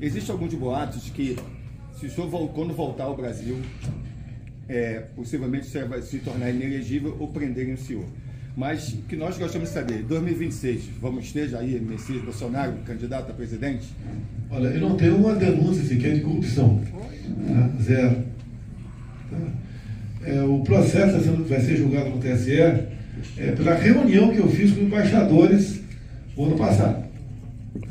Existem 0.00 0.32
alguns 0.32 0.54
boatos 0.54 1.02
de 1.02 1.10
que, 1.10 1.36
se 1.92 2.06
o 2.06 2.10
senhor 2.10 2.48
quando 2.54 2.72
voltar 2.72 3.04
ao 3.04 3.16
Brasil, 3.16 3.56
é, 4.68 5.00
possivelmente 5.16 5.66
o 5.66 5.70
senhor 5.70 5.88
vai 5.88 6.00
se 6.00 6.20
tornar 6.20 6.50
inelegível 6.50 7.16
ou 7.18 7.32
prenderem 7.32 7.74
o 7.74 7.78
senhor. 7.78 8.06
Mas 8.56 8.92
o 8.92 9.02
que 9.02 9.16
nós 9.16 9.38
gostamos 9.38 9.68
de 9.68 9.74
saber, 9.74 10.02
2026, 10.02 10.82
vamos 11.00 11.32
ter 11.32 11.48
Jair 11.48 11.80
Messias 11.80 12.22
Bolsonaro 12.22 12.74
candidato 12.84 13.30
a 13.30 13.34
presidente? 13.34 13.86
Olha, 14.50 14.68
eu 14.68 14.80
não 14.80 14.96
tenho 14.96 15.16
uma 15.16 15.34
denúncia 15.34 15.84
sequer 15.84 16.14
de 16.14 16.20
corrupção. 16.20 16.80
Tá? 17.46 17.70
Zero. 17.80 18.24
Tá? 19.30 19.38
É, 20.24 20.42
o 20.42 20.60
processo 20.60 21.18
vai 21.44 21.60
ser 21.60 21.76
julgado 21.76 22.10
no 22.10 22.18
TSE 22.18 22.60
é, 23.38 23.52
pela 23.56 23.74
reunião 23.74 24.32
que 24.32 24.38
eu 24.38 24.48
fiz 24.48 24.72
com 24.72 24.82
embaixadores 24.82 25.80
o 26.36 26.44
ano 26.44 26.56
passado. 26.56 27.04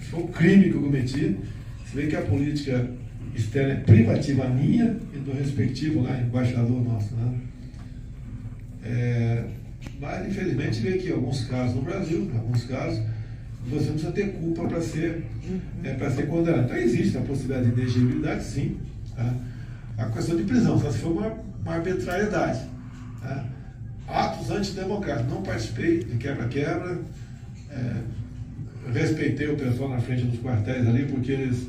Foi 0.10 0.24
um 0.24 0.28
crime 0.28 0.70
que 0.70 0.76
eu 0.76 0.82
cometi. 0.82 1.38
Se 1.86 1.96
vê 1.96 2.08
que 2.08 2.16
a 2.16 2.22
política 2.22 2.88
externa 3.36 3.74
é 3.74 3.78
privativa 3.78 4.48
minha 4.48 4.98
e 5.14 5.18
do 5.18 5.32
respectivo 5.32 6.02
lá, 6.02 6.20
embaixador 6.20 6.84
nosso. 6.84 7.16
Né? 7.16 7.34
É, 8.84 9.44
mas, 10.00 10.28
infelizmente, 10.28 10.80
vê 10.80 10.98
que 10.98 11.12
alguns 11.12 11.46
casos 11.46 11.76
no 11.76 11.82
Brasil, 11.82 12.32
alguns 12.36 12.64
casos, 12.66 13.02
você 13.68 13.86
não 13.86 13.94
precisa 13.94 14.12
ter 14.12 14.34
culpa 14.34 14.68
para 14.68 14.82
ser, 14.82 15.26
é, 15.84 15.94
para 15.94 16.10
ser 16.12 16.28
condenado. 16.28 16.66
Então, 16.66 16.78
existe 16.78 17.18
a 17.18 17.22
possibilidade 17.22 17.72
de 17.72 17.82
elegibilidade, 17.82 18.44
sim. 18.44 18.78
Tá? 19.16 19.34
A 19.98 20.06
questão 20.06 20.38
de 20.38 20.44
prisão, 20.44 20.80
só 20.80 20.92
se 20.92 21.00
for 21.00 21.12
uma, 21.12 21.38
uma 21.64 21.74
arbitrariedade. 21.76 22.62
Tá? 23.22 23.46
atos 24.10 24.50
antidemocráticos. 24.50 25.32
Não 25.32 25.44
participei 25.44 26.04
de 26.04 26.18
quebra-quebra, 26.18 27.00
é, 27.72 27.96
respeitei 28.92 29.48
o 29.48 29.56
pessoal 29.56 29.90
na 29.90 30.00
frente 30.00 30.24
dos 30.24 30.40
quartéis 30.40 30.88
ali, 30.88 31.06
porque 31.06 31.32
eles 31.32 31.68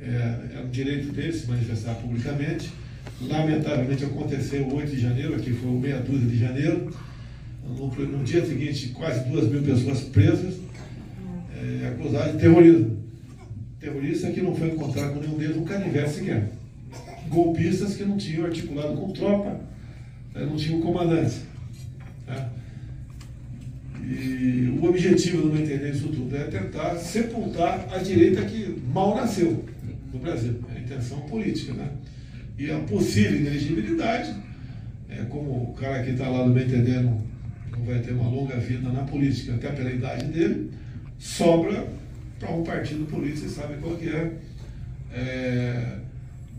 é, 0.00 0.06
é 0.06 0.66
direito 0.70 1.12
deles 1.12 1.42
se 1.42 1.48
manifestar 1.48 1.94
publicamente. 1.96 2.72
Lamentavelmente 3.28 4.04
aconteceu 4.04 4.64
o 4.64 4.76
8 4.76 4.90
de 4.90 5.00
janeiro, 5.00 5.34
aqui 5.34 5.52
foi 5.52 5.70
meia 5.70 5.98
dúzia 5.98 6.28
de 6.28 6.38
janeiro. 6.38 6.90
No, 7.64 7.86
no 7.88 8.24
dia 8.24 8.44
seguinte, 8.44 8.88
quase 8.88 9.28
duas 9.28 9.48
mil 9.48 9.62
pessoas 9.62 10.00
presas, 10.00 10.56
é, 11.54 11.88
acusadas 11.88 12.32
de 12.32 12.38
terrorismo. 12.38 13.02
Terrorista 13.78 14.30
que 14.30 14.40
não 14.40 14.54
foi 14.54 14.68
encontrado 14.68 15.14
com 15.14 15.20
nenhum 15.20 15.38
deles 15.38 15.56
um 15.56 15.64
canivete 15.64 16.10
sequer. 16.10 16.50
Golpistas 17.28 17.96
que 17.96 18.04
não 18.04 18.16
tinham 18.16 18.44
articulado 18.44 18.94
com 18.94 19.12
tropa 19.12 19.60
não 20.34 20.56
tinha 20.56 20.76
um 20.76 20.80
comandante. 20.80 21.36
Tá? 22.26 22.50
E 24.02 24.78
o 24.80 24.84
objetivo, 24.84 25.46
no 25.46 25.54
meu 25.54 25.62
entender, 25.62 25.92
disso 25.92 26.08
tudo 26.08 26.36
é 26.36 26.44
tentar 26.44 26.96
sepultar 26.96 27.88
a 27.92 27.98
direita 27.98 28.42
que 28.44 28.80
mal 28.92 29.14
nasceu 29.14 29.64
no 30.12 30.18
Brasil. 30.18 30.60
É 30.74 30.78
a 30.78 30.80
intenção 30.80 31.20
política, 31.20 31.72
né? 31.74 31.88
E 32.58 32.70
a 32.70 32.78
possível 32.80 33.36
inelegibilidade, 33.36 34.34
é, 35.08 35.24
como 35.28 35.70
o 35.70 35.74
cara 35.74 36.02
que 36.02 36.10
está 36.10 36.28
lá, 36.28 36.46
meu 36.46 36.62
entender, 36.62 37.00
não, 37.02 37.20
não 37.70 37.84
vai 37.84 37.98
ter 38.00 38.12
uma 38.12 38.28
longa 38.28 38.56
vida 38.56 38.88
na 38.90 39.02
política, 39.02 39.54
até 39.54 39.70
pela 39.70 39.90
idade 39.90 40.26
dele, 40.26 40.70
sobra 41.18 41.86
para 42.38 42.50
um 42.52 42.62
partido 42.62 43.06
político, 43.06 43.48
você 43.48 43.60
sabe 43.60 43.74
qual 43.80 43.96
que 43.96 44.08
é, 44.08 44.32
é, 45.12 45.98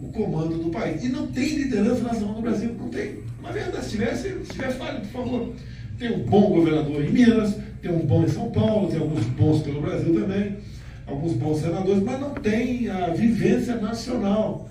o 0.01 0.07
comando 0.09 0.57
do 0.57 0.69
país. 0.69 1.03
E 1.03 1.09
não 1.09 1.27
tem 1.27 1.57
liderança 1.57 2.01
nacional 2.01 2.35
no 2.35 2.41
Brasil, 2.41 2.73
não 2.77 2.89
tem. 2.89 3.19
Na 3.41 3.51
verdade, 3.51 3.85
se 3.85 3.91
tivesse, 3.91 4.29
se 4.29 4.51
tivesse, 4.51 4.77
fale, 4.77 4.99
por 5.01 5.09
favor. 5.09 5.53
Tem 5.99 6.11
um 6.11 6.23
bom 6.23 6.49
governador 6.49 7.03
em 7.03 7.11
Minas, 7.11 7.55
tem 7.81 7.91
um 7.91 8.05
bom 8.05 8.23
em 8.23 8.29
São 8.29 8.49
Paulo, 8.51 8.89
tem 8.89 8.99
alguns 8.99 9.25
bons 9.25 9.61
pelo 9.61 9.81
Brasil 9.81 10.13
também, 10.13 10.57
alguns 11.05 11.33
bons 11.33 11.59
senadores, 11.59 12.01
mas 12.01 12.19
não 12.19 12.33
tem 12.33 12.89
a 12.89 13.07
vivência 13.07 13.75
nacional. 13.75 14.69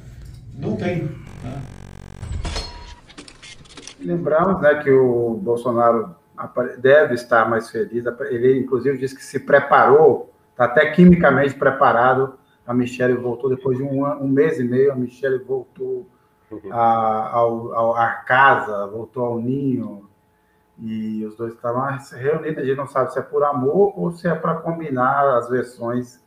Não 0.62 0.76
tem. 0.76 1.08
Tá? 1.08 1.60
Lembramos 3.98 4.62
né, 4.62 4.76
que 4.76 4.90
o 4.90 5.34
Bolsonaro 5.34 6.14
deve 6.78 7.14
estar 7.14 7.50
mais 7.50 7.68
feliz. 7.68 8.04
Ele, 8.30 8.60
inclusive, 8.60 8.96
disse 8.96 9.16
que 9.16 9.24
se 9.24 9.40
preparou, 9.40 10.32
está 10.50 10.64
até 10.64 10.90
quimicamente 10.92 11.54
preparado. 11.54 12.34
A 12.64 12.72
Michelle 12.72 13.14
voltou 13.14 13.50
depois 13.50 13.76
de 13.76 13.82
um, 13.82 14.06
um 14.06 14.28
mês 14.28 14.60
e 14.60 14.64
meio. 14.64 14.92
A 14.92 14.94
Michelle 14.94 15.42
voltou 15.42 16.06
uhum. 16.48 16.72
a, 16.72 17.30
ao, 17.32 17.74
ao, 17.74 17.96
à 17.96 18.08
casa, 18.10 18.86
voltou 18.86 19.24
ao 19.24 19.40
ninho. 19.40 20.08
E 20.78 21.24
os 21.26 21.36
dois 21.36 21.54
estavam 21.54 21.82
reunidos. 22.12 22.62
A 22.62 22.66
gente 22.66 22.76
não 22.76 22.86
sabe 22.86 23.12
se 23.12 23.18
é 23.18 23.22
por 23.22 23.42
amor 23.42 23.92
ou 23.96 24.12
se 24.12 24.28
é 24.28 24.34
para 24.34 24.54
combinar 24.54 25.38
as 25.38 25.48
versões 25.48 26.22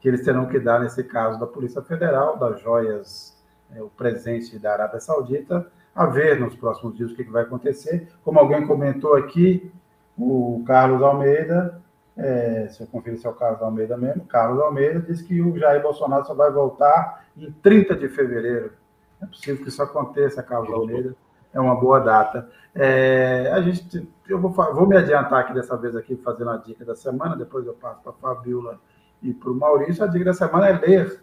que 0.00 0.08
eles 0.08 0.24
terão 0.24 0.46
que 0.46 0.60
dar 0.60 0.78
nesse 0.78 1.02
caso 1.02 1.38
da 1.40 1.46
Polícia 1.46 1.82
Federal, 1.82 2.38
das 2.38 2.60
joias, 2.60 3.39
o 3.78 3.88
presente 3.88 4.58
da 4.58 4.72
Arábia 4.72 5.00
Saudita 5.00 5.66
a 5.94 6.06
ver 6.06 6.38
nos 6.38 6.54
próximos 6.54 6.96
dias 6.96 7.10
o 7.10 7.14
que, 7.14 7.24
vai 7.24 7.42
acontecer. 7.42 8.08
Como 8.24 8.38
alguém 8.38 8.66
comentou 8.66 9.16
aqui, 9.16 9.70
o 10.16 10.62
Carlos 10.66 11.02
Almeida, 11.02 11.80
é, 12.16 12.68
se 12.68 12.82
eu 12.82 12.86
conferir 12.86 13.18
se 13.18 13.26
é 13.26 13.30
o 13.30 13.34
Carlos 13.34 13.62
Almeida 13.62 13.96
mesmo, 13.96 14.24
Carlos 14.24 14.60
Almeida 14.62 15.00
disse 15.00 15.24
que 15.24 15.40
o 15.40 15.58
Jair 15.58 15.82
Bolsonaro 15.82 16.24
só 16.24 16.34
vai 16.34 16.50
voltar 16.50 17.24
em 17.36 17.50
30 17.50 17.96
de 17.96 18.08
fevereiro. 18.08 18.72
É 19.20 19.26
possível 19.26 19.62
que 19.62 19.68
isso 19.68 19.82
aconteça, 19.82 20.42
Carlos 20.42 20.72
Almeida. 20.72 21.14
É 21.52 21.60
uma 21.60 21.74
boa 21.74 21.98
data. 21.98 22.48
É, 22.74 23.50
a 23.52 23.60
gente, 23.60 24.08
eu 24.28 24.38
vou, 24.38 24.50
vou 24.50 24.86
me 24.86 24.96
adiantar 24.96 25.40
aqui 25.40 25.52
dessa 25.52 25.76
vez 25.76 25.96
aqui, 25.96 26.16
fazendo 26.16 26.50
a 26.50 26.56
dica 26.56 26.84
da 26.84 26.94
semana, 26.94 27.36
depois 27.36 27.66
eu 27.66 27.74
passo 27.74 28.00
para 28.02 28.12
a 28.12 28.14
Fabiola 28.14 28.78
e 29.22 29.32
para 29.32 29.50
o 29.50 29.54
Maurício. 29.54 30.04
A 30.04 30.06
dica 30.06 30.26
da 30.26 30.32
semana 30.32 30.68
é 30.68 30.72
ler 30.72 31.20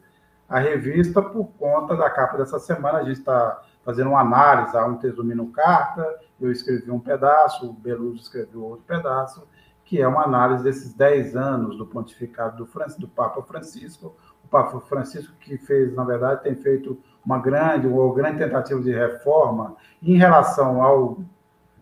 a 0.48 0.60
revista 0.60 1.22
por 1.22 1.46
conta 1.58 1.96
da 1.96 2.10
capa 2.10 2.38
dessa 2.38 2.60
semana. 2.60 3.00
A 3.00 3.04
gente 3.04 3.20
está 3.20 3.62
fazendo 3.84 4.10
uma 4.10 4.22
análise, 4.22 4.76
há 4.78 4.86
um 4.86 4.98
resumindo 4.98 5.46
carta, 5.48 6.20
eu 6.40 6.52
escrevi 6.52 6.92
um 6.92 7.00
pedaço, 7.00 7.70
o 7.70 7.74
Beluso 7.74 8.22
escreveu 8.22 8.64
outro 8.64 8.86
pedaço, 8.86 9.48
que 9.86 10.02
é 10.02 10.08
uma 10.08 10.24
análise 10.24 10.64
desses 10.64 10.94
10 10.94 11.36
anos 11.36 11.78
do 11.78 11.86
pontificado 11.86 12.58
do, 12.58 12.70
do 13.00 13.08
Papa 13.08 13.42
Francisco, 13.44 14.16
o 14.44 14.48
Papa 14.48 14.80
Francisco 14.82 15.34
que 15.40 15.58
fez, 15.58 15.94
na 15.94 16.04
verdade, 16.04 16.44
tem 16.44 16.56
feito 16.56 16.98
uma 17.26 17.40
grande, 17.40 17.88
uma 17.88 18.14
grande 18.14 18.38
tentativa 18.40 18.82
de 18.82 18.92
reforma 18.92 19.76
em 20.02 20.18
relação 20.18 20.82
ao, 20.82 21.20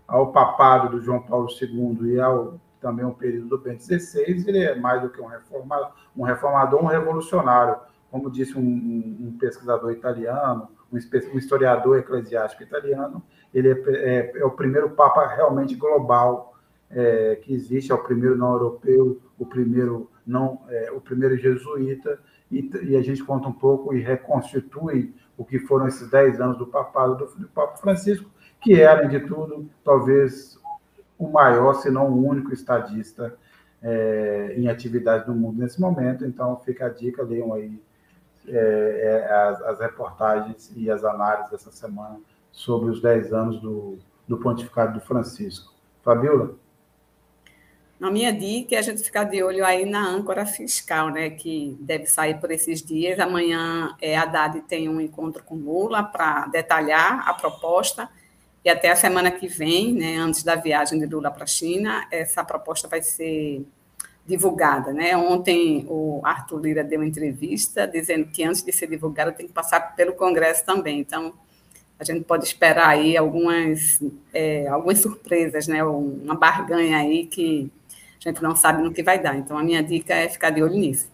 ao 0.08 0.32
papado 0.32 0.90
do 0.90 1.02
João 1.02 1.22
Paulo 1.22 1.48
II 1.50 2.14
e 2.14 2.20
ao 2.20 2.60
também 2.86 3.04
o 3.04 3.14
período 3.14 3.48
do 3.48 3.58
Bento 3.58 3.84
XVI, 3.84 4.48
ele 4.48 4.60
é 4.64 4.76
mais 4.76 5.02
do 5.02 5.10
que 5.10 5.20
um 5.20 5.28
um, 6.16 6.24
reformador, 6.24 6.84
um 6.84 6.86
revolucionário, 6.86 7.78
como 8.16 8.32
disse 8.32 8.58
um, 8.58 8.62
um 8.62 9.38
pesquisador 9.38 9.92
italiano, 9.92 10.70
um 10.90 11.38
historiador 11.38 11.98
eclesiástico 11.98 12.64
italiano, 12.64 13.22
ele 13.54 13.74
é, 13.74 13.84
é, 13.88 14.32
é 14.38 14.46
o 14.46 14.52
primeiro 14.52 14.92
papa 14.92 15.28
realmente 15.28 15.76
global 15.76 16.58
é, 16.90 17.36
que 17.44 17.54
existe, 17.54 17.92
é 17.92 17.96
o 17.96 18.02
primeiro 18.02 18.38
não 18.38 18.54
europeu, 18.54 19.20
o 19.38 19.46
primeiro 19.46 20.10
não, 20.26 20.62
é, 20.70 20.92
o 20.94 21.02
primeiro 21.02 21.36
jesuíta, 21.36 22.18
e, 22.50 22.72
e, 22.84 22.96
a 22.96 23.02
gente 23.02 23.22
conta 23.22 23.50
um 23.50 23.54
pouco 23.54 23.94
e 23.94 24.00
reconstitui 24.00 25.14
o 25.38 25.44
que 25.44 25.60
foram 25.60 25.86
esses 25.86 26.10
dez 26.10 26.40
anos 26.40 26.58
do 26.58 26.68
papado 26.68 27.18
do, 27.18 27.26
do 27.36 27.50
Papa 27.50 27.76
Francisco, 27.76 28.30
que 28.62 28.80
era, 28.80 29.00
além 29.00 29.10
de 29.10 29.28
tudo, 29.28 29.70
talvez 29.84 30.58
o 31.20 31.28
maior, 31.28 31.74
se 31.74 31.92
não 31.92 32.10
o 32.10 32.26
único 32.26 32.54
estadista 32.54 33.36
é, 33.84 34.54
em 34.56 34.70
atividade 34.70 35.28
no 35.28 35.36
mundo 35.36 35.60
nesse 35.60 35.82
momento. 35.82 36.24
Então, 36.24 36.56
fica 36.64 36.86
a 36.86 36.90
dica, 36.90 37.22
leiam 37.22 37.54
aí 37.54 37.78
é, 38.48 39.28
é, 39.28 39.34
as, 39.34 39.62
as, 39.62 39.80
reportagens 39.80 40.72
e 40.76 40.90
as 40.90 41.04
análises 41.04 41.52
dessa 41.52 41.72
semana 41.72 42.20
sobre 42.52 42.90
os 42.90 43.02
10 43.02 43.34
anos 43.34 43.60
do, 43.62 43.98
do 44.28 44.38
pontificado 44.38 45.00
do 45.00 45.06
Francisco. 45.06 45.74
Fabiola? 46.04 46.56
Na 48.00 48.12
minha 48.12 48.32
dica 48.32 48.76
é 48.76 48.78
a 48.78 48.82
gente 48.82 49.02
ficar 49.02 49.24
de 49.24 49.42
olho 49.42 49.66
aí 49.66 49.86
na 49.86 50.06
âncora 50.06 50.46
fiscal, 50.46 51.10
né, 51.10 51.30
que 51.30 51.78
deve 51.80 52.06
sair 52.06 52.40
por 52.40 52.52
esses 52.52 52.82
dias. 52.82 53.20
Amanhã 53.20 53.96
é, 54.02 54.18
a 54.18 54.24
Haddad 54.24 54.62
tem 54.62 54.90
um 54.90 55.00
encontro 55.00 55.44
com 55.44 55.56
Lula 55.56 56.04
para 56.04 56.48
detalhar 56.48 57.28
a 57.28 57.34
proposta 57.34 58.10
e 58.66 58.70
até 58.70 58.92
a 58.92 58.96
semana 58.96 59.32
que 59.32 59.48
vem, 59.48 59.94
né, 59.94 60.18
antes 60.18 60.44
da 60.44 60.56
viagem 60.56 61.00
de 61.00 61.06
Lula 61.06 61.32
para 61.32 61.44
a 61.44 61.48
China, 61.48 62.08
essa 62.12 62.44
proposta 62.44 62.88
vai 62.88 63.02
ser 63.02 63.66
divulgada. 64.26 64.92
Né? 64.92 65.16
Ontem 65.16 65.86
o 65.88 66.22
Arthur 66.24 66.60
Lira 66.60 66.84
deu 66.84 67.00
uma 67.00 67.08
entrevista 67.08 67.88
dizendo 67.88 68.28
que 68.28 68.44
antes 68.44 68.64
de 68.64 68.72
ser 68.72 68.88
divulgada 68.88 69.32
tem 69.32 69.48
que 69.48 69.54
passar 69.54 69.96
pelo 69.96 70.14
Congresso 70.14 70.66
também. 70.66 71.00
Então, 71.00 71.34
a 72.00 72.04
gente 72.04 72.26
pode 72.26 72.46
esperar 72.46 72.90
aí 72.90 73.16
algumas, 73.16 74.02
é, 74.34 74.68
algumas 74.68 75.00
surpresas, 75.00 75.68
né? 75.68 75.84
uma 75.84 76.36
barganha 76.36 76.98
aí 76.98 77.26
que 77.26 77.72
a 78.26 78.30
gente 78.30 78.42
não 78.42 78.56
sabe 78.56 78.82
no 78.82 78.92
que 78.92 79.04
vai 79.04 79.20
dar. 79.20 79.36
Então, 79.38 79.58
a 79.58 79.64
minha 79.64 79.82
dica 79.82 80.14
é 80.14 80.28
ficar 80.28 80.50
de 80.50 80.62
olho 80.62 80.76
nisso. 80.76 81.10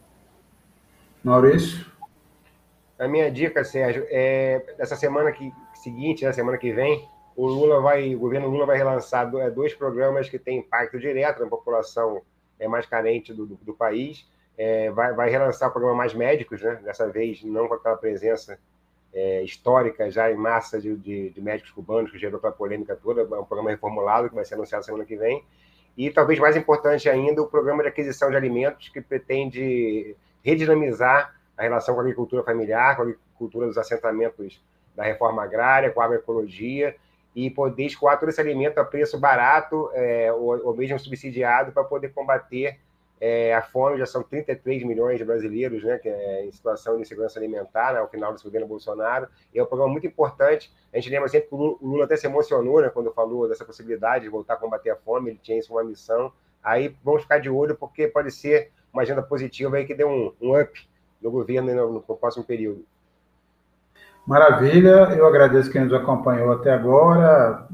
Maurício? 1.24 1.86
A 2.98 3.08
minha 3.08 3.32
dica, 3.32 3.64
Sérgio, 3.64 4.06
é 4.10 4.64
dessa 4.78 4.96
semana 4.96 5.32
que, 5.32 5.52
seguinte, 5.76 6.24
na 6.24 6.30
né, 6.30 6.34
semana 6.34 6.58
que 6.58 6.72
vem, 6.72 7.08
o 7.36 7.48
Lula 7.48 7.82
vai, 7.82 8.16
o 8.16 8.20
governo 8.20 8.48
Lula 8.48 8.66
vai 8.66 8.78
relançar 8.78 9.30
dois 9.54 9.74
programas 9.74 10.30
que 10.30 10.38
têm 10.38 10.60
impacto 10.60 11.00
direto 11.00 11.42
na 11.42 11.50
população 11.50 12.22
é, 12.62 12.68
mais 12.68 12.86
carente 12.86 13.34
do, 13.34 13.46
do, 13.46 13.56
do 13.56 13.74
país. 13.74 14.26
É, 14.58 14.92
vai, 14.92 15.14
vai 15.14 15.30
relançar 15.30 15.70
o 15.70 15.72
programa 15.72 15.98
Mais 15.98 16.14
Médicos, 16.14 16.62
né? 16.62 16.80
dessa 16.84 17.08
vez 17.10 17.44
não 17.44 17.68
com 17.68 17.74
aquela 17.74 17.98
presença 17.98 18.60
é, 19.14 19.42
histórica 19.42 20.10
já 20.10 20.32
em 20.32 20.36
massa 20.36 20.80
de, 20.80 20.96
de, 20.96 21.30
de, 21.32 21.42
médicos 21.42 21.72
cubanos, 21.72 22.12
que 22.12 22.20
gerou 22.20 22.38
aquela 22.38 22.54
polêmica 22.54 22.96
toda, 22.96 23.22
é 23.22 23.24
um 23.24 23.44
programa 23.44 23.72
reformulado 23.72 24.30
que 24.30 24.36
vai 24.36 24.46
ser 24.46 24.54
anunciado 24.54 24.86
semana 24.86 25.04
que 25.04 25.16
vem. 25.16 25.44
E 25.98 26.10
talvez 26.10 26.40
mais 26.40 26.56
importante 26.56 27.10
ainda, 27.10 27.42
o 27.42 27.48
programa 27.48 27.82
de 27.82 27.90
aquisição 27.90 28.30
de 28.30 28.38
alimentos, 28.38 28.90
que 28.90 29.02
pretende 29.02 30.16
redinamizar 30.44 31.36
a 31.58 31.64
relação 31.64 31.96
com 31.96 32.02
a 32.02 32.04
agricultura 32.04 32.44
familiar, 32.44 32.96
com 32.96 33.02
a 33.02 33.06
agricultura 33.06 33.68
dos 33.68 33.78
assentamentos 33.78 34.64
da 34.96 35.04
reforma 35.04 35.44
agrária, 35.44 35.90
com 35.90 36.00
a 36.00 36.06
agroecologia 36.06 36.96
e 37.36 37.50
poder 37.50 37.86
escoar 37.86 38.20
todo 38.20 38.30
esse 38.30 38.42
alimento 38.42 38.78
a 38.80 38.84
preço 38.84 39.18
barato 39.20 39.90
é, 39.94 40.32
ou, 40.34 40.68
ou, 40.68 40.76
mesmo 40.76 41.00
subsidiado 41.00 41.72
para 41.72 41.84
poder 41.84 42.14
combater 42.14 42.78
é, 43.20 43.54
a 43.54 43.62
fome. 43.62 43.98
Já 43.98 44.06
são 44.06 44.22
33 44.22 44.84
milhões 44.84 45.18
de 45.18 45.24
brasileiros 45.24 45.84
né, 45.84 45.98
que 45.98 46.10
é, 46.10 46.46
em 46.46 46.52
situação 46.52 46.96
de 46.96 47.04
insegurança 47.04 47.40
alimentar 47.40 47.94
né, 47.94 48.00
ao 48.00 48.10
final 48.10 48.34
do 48.34 48.44
governo 48.44 48.68
Bolsonaro. 48.68 49.28
E 49.54 49.60
é 49.60 49.64
um 49.64 49.66
programa 49.66 49.92
muito 49.92 50.08
importante. 50.08 50.72
A 50.94 50.98
gente 50.98 51.10
lembra 51.10 51.30
sempre 51.30 51.48
que 51.48 51.56
o 51.56 51.78
Lula 51.82 52.04
até 52.04 52.18
se 52.18 52.28
emocionou 52.28 52.82
né, 52.82 52.90
quando 52.90 53.12
falou 53.14 53.48
dessa 53.48 53.64
possibilidade 53.64 54.26
de 54.26 54.30
voltar 54.30 54.56
a 54.56 54.58
combater 54.58 54.90
a 54.90 54.96
fome. 54.98 55.30
Ele 55.30 55.40
tinha 55.42 55.58
isso 55.58 55.74
uma 55.74 55.84
missão. 55.84 56.34
Aí 56.62 56.96
vamos 57.04 57.24
ficar 57.24 57.40
de 57.40 57.50
olho, 57.50 57.76
porque 57.76 58.08
pode 58.08 58.30
ser 58.32 58.72
uma 58.92 59.04
agenda 59.04 59.24
positiva 59.24 59.78
aí 59.78 59.86
que 59.86 59.96
dê 59.96 60.04
um, 60.04 60.34
um 60.42 60.60
up 60.60 60.88
no 61.22 61.32
governo 61.32 61.74
no, 61.74 61.94
no 61.94 62.18
próximo 62.18 62.44
período. 62.44 62.86
Maravilha, 64.26 65.10
eu 65.16 65.26
agradeço 65.26 65.72
quem 65.72 65.84
nos 65.84 65.94
acompanhou 65.94 66.52
até 66.52 66.72
agora. 66.72 67.68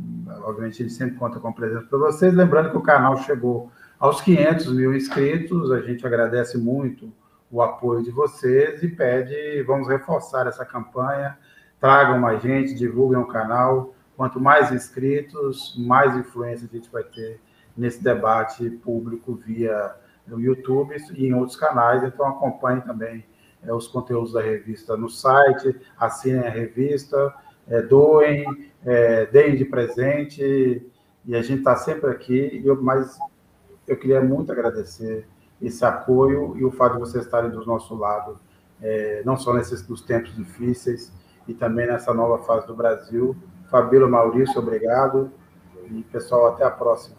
Obviamente, 0.44 0.82
a 0.82 0.86
gente 0.86 0.98
sempre 0.98 1.18
conta 1.18 1.40
com 1.40 1.52
presença 1.52 1.86
para 1.88 2.00
vocês. 2.00 2.34
Lembrando 2.34 2.72
que 2.72 2.78
o 2.78 2.82
canal 2.82 3.18
chegou 3.18 3.70
aos 4.00 4.22
500 4.22 4.72
mil 4.74 4.96
inscritos, 4.96 5.72
a 5.72 5.82
gente 5.82 6.08
agradece 6.08 6.58
muito 6.58 7.12
o 7.52 7.62
apoio 7.62 8.02
de 8.02 8.12
vocês 8.12 8.82
e 8.82 8.88
pede, 8.88 9.62
vamos 9.64 9.88
reforçar 9.88 10.48
essa 10.48 10.66
campanha. 10.66 11.38
Tragam 11.80 12.20
mais 12.20 12.42
gente, 12.42 12.74
divulguem 12.74 13.20
o 13.20 13.28
canal. 13.28 13.94
Quanto 14.16 14.40
mais 14.40 14.72
inscritos, 14.72 15.76
mais 15.78 16.16
influência 16.16 16.68
a 16.72 16.76
gente 16.76 16.90
vai 16.90 17.04
ter 17.04 17.42
nesse 17.76 18.02
debate 18.04 18.70
público 18.70 19.36
via 19.36 19.94
o 20.32 20.40
YouTube 20.40 20.96
e 21.14 21.28
em 21.28 21.34
outros 21.34 21.58
canais. 21.58 22.04
Então, 22.04 22.26
acompanhe 22.26 22.82
também 22.82 23.24
é, 23.64 23.74
os 23.74 23.88
conteúdos 23.88 24.34
da 24.34 24.42
revista 24.42 24.96
no 24.96 25.10
site, 25.10 25.76
assinem 25.98 26.46
a 26.46 26.50
revista, 26.50 27.34
é, 27.68 27.82
doem, 27.82 28.72
é, 28.86 29.26
deem 29.28 29.56
de 29.56 29.66
presente, 29.66 30.86
e 31.26 31.36
a 31.36 31.42
gente 31.42 31.60
está 31.60 31.76
sempre 31.76 32.10
aqui, 32.10 32.62
eu, 32.64 32.82
mas 32.82 33.18
eu 33.88 33.98
queria 33.98 34.22
muito 34.22 34.52
agradecer 34.52 35.28
esse 35.62 35.84
apoio 35.84 36.56
e 36.58 36.64
o 36.64 36.72
fato 36.72 36.94
de 36.94 37.00
vocês 37.00 37.26
estarem 37.26 37.50
do 37.50 37.66
nosso 37.66 37.96
lado, 37.96 38.40
é, 38.82 39.22
não 39.26 39.36
só 39.36 39.54
nesses 39.54 39.88
nos 39.88 40.02
tempos 40.02 40.36
difíceis 40.36 41.12
e 41.48 41.54
também 41.54 41.88
nessa 41.88 42.14
nova 42.14 42.44
fase 42.44 42.68
do 42.68 42.76
Brasil. 42.76 43.36
Fabíola 43.70 44.08
Maurício, 44.08 44.60
obrigado. 44.60 45.32
E, 45.90 46.04
pessoal, 46.04 46.48
até 46.48 46.64
a 46.64 46.72
próxima. 46.72 47.17